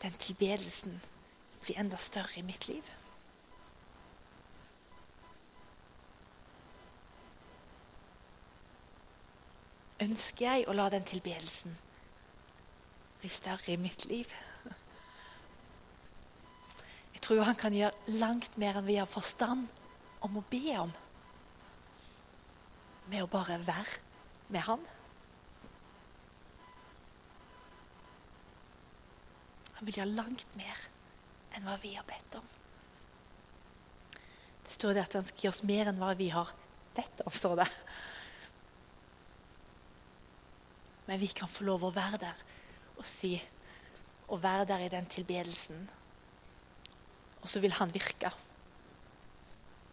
den 0.03 0.15
tilbedelsen 0.21 1.01
bli 1.65 1.75
enda 1.79 1.97
større 1.97 2.41
i 2.41 2.47
mitt 2.47 2.69
liv? 2.69 2.95
ønsker 10.07 10.45
jeg 10.47 10.67
å 10.69 10.75
la 10.77 10.89
den 10.93 11.07
tilbedelsen 11.07 11.77
bli 13.21 13.31
større 13.33 13.73
i 13.73 13.81
mitt 13.81 14.05
liv. 14.11 14.29
Jeg 17.15 17.23
tror 17.25 17.47
han 17.49 17.59
kan 17.59 17.75
gjøre 17.75 18.19
langt 18.21 18.59
mer 18.61 18.79
enn 18.79 18.87
vi 18.87 18.99
har 19.01 19.09
forstand 19.11 19.67
om 20.27 20.37
å 20.39 20.45
be 20.51 20.77
om. 20.79 20.93
Med 23.11 23.25
å 23.25 23.31
bare 23.31 23.59
være 23.65 24.03
med 24.53 24.67
han. 24.69 24.85
Han 29.87 29.93
vil 29.93 30.01
gjøre 30.01 30.19
langt 30.19 30.55
mer 30.59 30.81
enn 31.55 31.63
hva 31.63 31.77
vi 31.79 31.93
har 31.95 32.03
bedt 32.09 32.41
om. 32.41 32.47
Det 34.67 34.73
står 34.75 34.97
det 34.97 35.05
at 35.07 35.15
han 35.15 35.29
skal 35.29 35.45
gi 35.45 35.51
oss 35.53 35.61
mer 35.63 35.87
enn 35.87 36.01
hva 36.01 36.09
vi 36.19 36.27
har 36.35 36.51
bedt 36.97 37.23
om. 37.23 37.31
står 37.31 37.55
det. 37.61 37.69
Men 41.07 41.23
vi 41.23 41.31
kan 41.31 41.47
få 41.47 41.69
lov 41.71 41.87
å 41.87 41.93
være 41.95 42.19
der 42.25 42.43
og 42.97 43.07
si 43.07 43.37
og 44.27 44.43
være 44.43 44.67
der 44.73 44.89
i 44.89 44.91
den 44.91 45.07
tilbedelsen. 45.07 45.87
Og 47.39 47.47
så 47.47 47.63
vil 47.63 47.79
han 47.79 47.95
virke. 47.95 48.35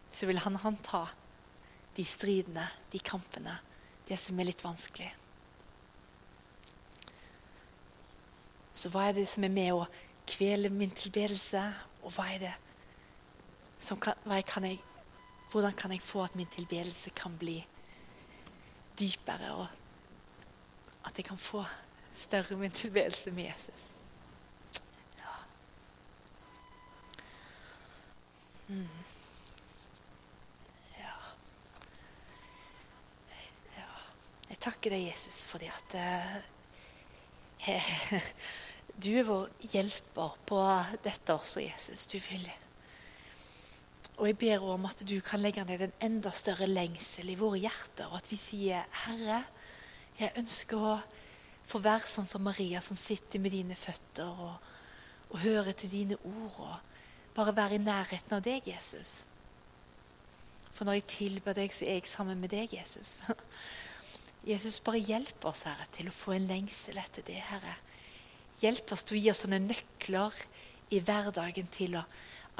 Så 0.10 0.26
vil 0.26 0.42
han 0.42 0.58
ta 0.82 1.06
de 1.94 2.10
stridene, 2.10 2.66
de 2.90 2.98
kampene, 2.98 3.60
det 4.10 4.18
som 4.18 4.42
er 4.42 4.50
litt 4.50 4.66
vanskelig. 4.66 5.14
Så 8.74 8.90
hva 8.90 9.08
er 9.08 9.18
det 9.18 9.28
som 9.30 9.46
er 9.46 9.54
med 9.54 9.72
å 9.74 9.86
kvele 10.28 10.72
min 10.74 10.92
tilbedelse, 10.98 11.62
og 12.04 12.16
hva 12.16 12.28
er 12.34 12.44
det 12.48 12.54
som 13.84 14.00
kan, 14.00 14.18
kan 14.48 14.66
jeg, 14.66 14.82
Hvordan 15.54 15.74
kan 15.78 15.92
jeg 15.92 16.02
få 16.02 16.24
at 16.24 16.36
min 16.36 16.50
tilbedelse 16.50 17.12
kan 17.14 17.36
bli 17.38 17.60
dypere 19.00 19.52
og 19.54 19.68
at 21.06 21.18
jeg 21.18 21.26
kan 21.26 21.38
få 21.38 21.64
større 22.16 22.58
min 22.58 22.72
tilbedelse 22.72 23.32
med 23.32 23.44
Jesus. 23.44 24.00
Ja. 25.20 25.36
Mm. 28.68 28.88
Jeg 34.50 34.60
takker 34.62 34.94
deg, 34.94 35.08
Jesus, 35.10 35.44
fordi 35.44 35.66
at 35.66 35.96
uh, 35.98 36.53
du 39.04 39.10
er 39.18 39.28
vår 39.28 39.50
hjelper 39.72 40.36
på 40.48 40.60
dette 41.04 41.36
også, 41.36 41.64
Jesus. 41.64 42.08
Du 42.12 42.18
vil. 42.30 42.46
Og 44.20 44.28
jeg 44.30 44.38
ber 44.38 44.66
om 44.76 44.86
at 44.86 45.02
du 45.10 45.16
kan 45.26 45.42
legge 45.42 45.64
ned 45.66 45.82
en 45.88 45.98
enda 46.08 46.32
større 46.36 46.68
lengsel 46.70 47.32
i 47.34 47.38
våre 47.40 47.62
hjerter, 47.64 48.12
og 48.12 48.20
at 48.20 48.30
vi 48.30 48.38
sier, 48.38 48.86
Herre, 49.06 49.42
jeg 50.20 50.36
ønsker 50.38 50.78
å 50.78 50.98
få 51.68 51.82
være 51.82 52.10
sånn 52.10 52.28
som 52.30 52.44
Maria, 52.46 52.82
som 52.84 53.00
sitter 53.00 53.42
med 53.42 53.56
dine 53.56 53.78
føtter 53.78 54.30
og, 54.30 54.74
og 55.32 55.40
hører 55.42 55.74
til 55.78 55.92
dine 55.92 56.20
ord. 56.30 56.60
og 56.60 57.34
Bare 57.34 57.56
være 57.56 57.80
i 57.80 57.82
nærheten 57.82 58.38
av 58.38 58.44
deg, 58.46 58.68
Jesus. 58.70 59.24
For 60.74 60.86
når 60.86 61.00
jeg 61.00 61.10
tilber 61.16 61.58
deg, 61.58 61.74
så 61.74 61.88
er 61.88 62.00
jeg 62.00 62.12
sammen 62.12 62.40
med 62.42 62.54
deg, 62.54 62.76
Jesus. 62.78 63.18
Jesus, 64.44 64.82
bare 64.84 65.00
hjelp 65.00 65.46
oss, 65.48 65.64
Herre, 65.64 65.86
til 65.96 66.10
å 66.10 66.16
få 66.16 66.34
en 66.36 66.50
lengsel 66.50 66.98
etter 67.00 67.24
det, 67.24 67.40
Herre. 67.48 67.78
Hjelp 68.60 68.92
oss 68.92 69.06
til 69.08 69.18
å 69.18 69.22
gi 69.22 69.32
oss 69.32 69.44
sånne 69.46 69.62
nøkler 69.64 70.36
i 70.92 71.00
hverdagen 71.00 71.70
til 71.72 71.96
å, 71.96 72.04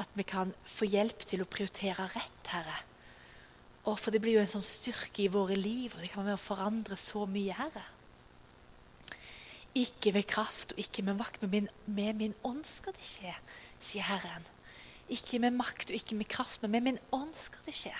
at 0.00 0.16
vi 0.16 0.24
kan 0.26 0.54
få 0.66 0.88
hjelp 0.88 1.26
til 1.28 1.44
å 1.44 1.48
prioritere 1.50 2.08
rett, 2.14 2.48
Herre. 2.48 2.78
Og 3.84 3.98
for 4.00 4.14
det 4.14 4.22
blir 4.24 4.38
jo 4.38 4.44
en 4.44 4.48
sånn 4.48 4.64
styrke 4.64 5.26
i 5.26 5.32
våre 5.32 5.58
liv, 5.60 5.92
og 5.92 6.00
det 6.00 6.08
kan 6.08 6.22
være 6.22 6.32
med 6.32 6.40
å 6.40 6.46
forandre 6.46 6.96
så 6.96 7.26
mye, 7.28 7.58
Herre. 7.58 7.84
Ikke 9.76 10.14
ved 10.14 10.28
kraft 10.30 10.72
og 10.72 10.80
ikke 10.80 11.04
med 11.04 11.18
makt, 11.20 11.42
men 11.42 11.52
min, 11.52 11.70
med 11.84 12.16
min 12.22 12.34
ånd 12.46 12.64
skal 12.68 12.96
det 12.96 13.04
skje, 13.04 13.36
sier 13.84 14.08
Herren. 14.08 14.48
Ikke 15.12 15.36
med 15.42 15.52
makt 15.58 15.92
og 15.92 15.98
ikke 15.98 16.16
med 16.16 16.32
kraft, 16.32 16.62
men 16.62 16.72
med 16.72 16.88
min 16.88 17.00
ånd 17.12 17.36
skal 17.36 17.68
det 17.68 17.76
skje. 17.76 17.92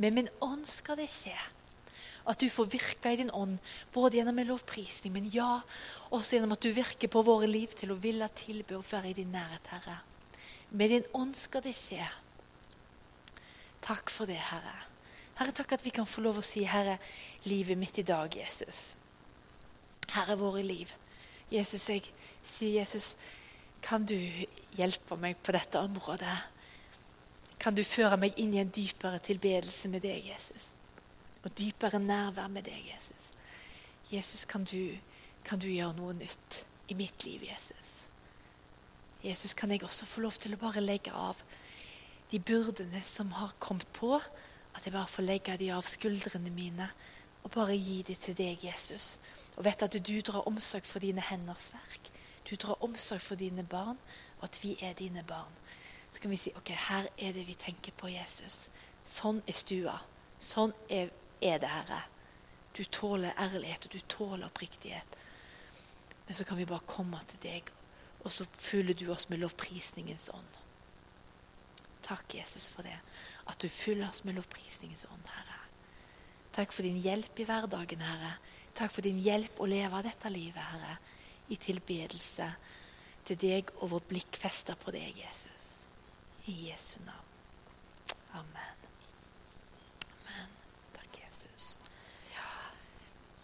Med 0.00 0.16
min 0.16 0.32
ånd 0.40 0.64
skal 0.70 0.96
det 0.96 1.10
skje. 1.12 1.36
At 2.28 2.40
du 2.42 2.50
får 2.52 2.68
virke 2.74 3.12
i 3.12 3.18
din 3.22 3.32
ånd, 3.32 3.56
både 3.94 4.18
gjennom 4.18 4.38
en 4.38 4.50
lovprisning, 4.50 5.14
men 5.14 5.30
ja, 5.32 5.62
også 6.12 6.36
gjennom 6.36 6.52
at 6.52 6.64
du 6.64 6.70
virker 6.76 7.08
på 7.08 7.24
våre 7.24 7.48
liv 7.48 7.72
til 7.72 7.94
å 7.94 8.00
ville 8.02 8.28
tilbe 8.36 8.76
og 8.76 8.86
være 8.90 9.12
i 9.12 9.16
din 9.16 9.32
nærhet, 9.32 9.72
Herre. 9.72 9.98
Med 10.70 10.92
din 10.92 11.08
ånd 11.16 11.32
skal 11.38 11.64
det 11.64 11.72
skje. 11.76 12.04
Takk 13.84 14.12
for 14.12 14.28
det, 14.28 14.36
Herre. 14.50 14.76
Herre, 15.38 15.54
takk 15.56 15.76
at 15.78 15.84
vi 15.86 15.94
kan 15.94 16.08
få 16.08 16.20
lov 16.24 16.40
å 16.40 16.44
si, 16.44 16.64
Herre, 16.68 16.98
livet 17.48 17.78
mitt 17.78 18.00
i 18.02 18.06
dag, 18.06 18.32
Jesus. 18.36 18.96
Herre, 20.12 20.36
våre 20.36 20.64
liv. 20.66 20.92
Jesus, 21.48 21.88
jeg 21.88 22.04
sier, 22.44 22.80
Jesus, 22.82 23.12
kan 23.80 24.04
du 24.04 24.18
hjelpe 24.76 25.16
meg 25.16 25.38
på 25.40 25.54
dette 25.56 25.80
området? 25.80 26.36
Kan 27.58 27.76
du 27.78 27.84
føre 27.86 28.18
meg 28.20 28.36
inn 28.38 28.52
i 28.54 28.60
en 28.60 28.72
dypere 28.74 29.22
tilbedelse 29.24 29.88
med 29.88 30.04
deg, 30.04 30.28
Jesus? 30.32 30.74
Og 31.44 31.52
dypere 31.58 32.00
nærvær 32.02 32.48
med 32.48 32.66
deg, 32.66 32.80
Jesus. 32.94 33.30
Jesus, 34.12 34.44
kan 34.44 34.64
du, 34.64 34.96
kan 35.44 35.60
du 35.60 35.68
gjøre 35.68 35.96
noe 35.96 36.16
nytt 36.16 36.62
i 36.88 36.96
mitt 36.98 37.24
liv, 37.24 37.44
Jesus? 37.50 38.06
Jesus, 39.24 39.54
kan 39.54 39.70
jeg 39.70 39.84
også 39.84 40.06
få 40.06 40.20
lov 40.20 40.38
til 40.38 40.54
å 40.54 40.60
bare 40.60 40.82
legge 40.82 41.12
av 41.12 41.40
de 42.30 42.38
byrdene 42.38 43.02
som 43.04 43.32
har 43.36 43.54
kommet 43.58 43.88
på, 43.92 44.16
at 44.74 44.84
jeg 44.84 44.94
bare 44.94 45.10
får 45.10 45.26
legge 45.26 45.56
de 45.58 45.70
av 45.74 45.86
skuldrene 45.86 46.50
mine 46.54 46.88
og 47.42 47.50
bare 47.54 47.76
gi 47.76 48.02
de 48.02 48.14
til 48.14 48.36
deg, 48.36 48.64
Jesus. 48.64 49.18
Og 49.56 49.64
vet 49.64 49.82
at 49.82 49.94
du 49.94 50.20
drar 50.20 50.46
omsorg 50.46 50.86
for 50.86 51.02
dine 51.02 51.22
henders 51.24 51.70
verk. 51.74 52.10
Du 52.50 52.56
drar 52.56 52.82
omsorg 52.84 53.20
for 53.20 53.34
dine 53.34 53.64
barn, 53.64 53.98
og 54.38 54.44
at 54.44 54.58
vi 54.62 54.76
er 54.82 54.92
dine 54.92 55.24
barn. 55.26 55.54
Så 56.12 56.20
kan 56.20 56.30
vi 56.30 56.36
si 56.36 56.52
ok, 56.56 56.70
her 56.88 57.08
er 57.18 57.32
det 57.32 57.46
vi 57.46 57.56
tenker 57.58 57.92
på 57.96 58.10
Jesus. 58.12 58.68
Sånn 59.04 59.42
er 59.46 59.56
stua. 59.56 59.96
Sånn 60.38 60.72
er, 60.90 61.10
er 61.40 61.58
det, 61.62 61.70
Herre. 61.70 62.02
Du 62.76 62.84
tåler 62.84 63.36
ærlighet, 63.40 63.86
og 63.86 63.92
du 63.92 64.00
tåler 64.00 64.46
oppriktighet. 64.46 65.18
Men 66.26 66.34
så 66.34 66.44
kan 66.44 66.58
vi 66.58 66.68
bare 66.68 66.86
komme 66.86 67.20
til 67.30 67.40
deg, 67.42 67.70
og 68.20 68.32
så 68.32 68.46
fyller 68.58 68.94
du 68.94 69.08
oss 69.12 69.28
med 69.30 69.40
lovprisningens 69.42 70.28
ånd. 70.34 70.58
Takk, 72.04 72.34
Jesus, 72.34 72.68
for 72.72 72.86
det. 72.86 72.96
At 73.48 73.60
du 73.62 73.68
fyller 73.68 74.08
oss 74.08 74.24
med 74.24 74.36
lovprisningens 74.38 75.06
ånd, 75.10 75.26
Herre. 75.32 75.58
Takk 76.52 76.72
for 76.72 76.82
din 76.82 77.00
hjelp 77.00 77.38
i 77.38 77.46
hverdagen, 77.48 78.02
Herre. 78.02 78.32
Takk 78.74 78.94
for 78.94 79.06
din 79.06 79.20
hjelp 79.22 79.60
å 79.60 79.68
leve 79.68 80.02
dette 80.06 80.32
livet, 80.32 80.62
Herre, 80.72 80.98
i 81.48 81.56
tilbedelse 81.56 82.48
til 83.28 83.40
deg 83.40 83.72
og 83.78 83.92
vårt 83.92 84.08
blikk 84.10 84.40
festa 84.40 84.76
på 84.78 84.94
deg, 84.94 85.16
Jesus. 85.20 85.68
I 86.48 86.56
Jesu 86.68 86.98
navn. 87.04 88.16
Amen. 88.40 88.67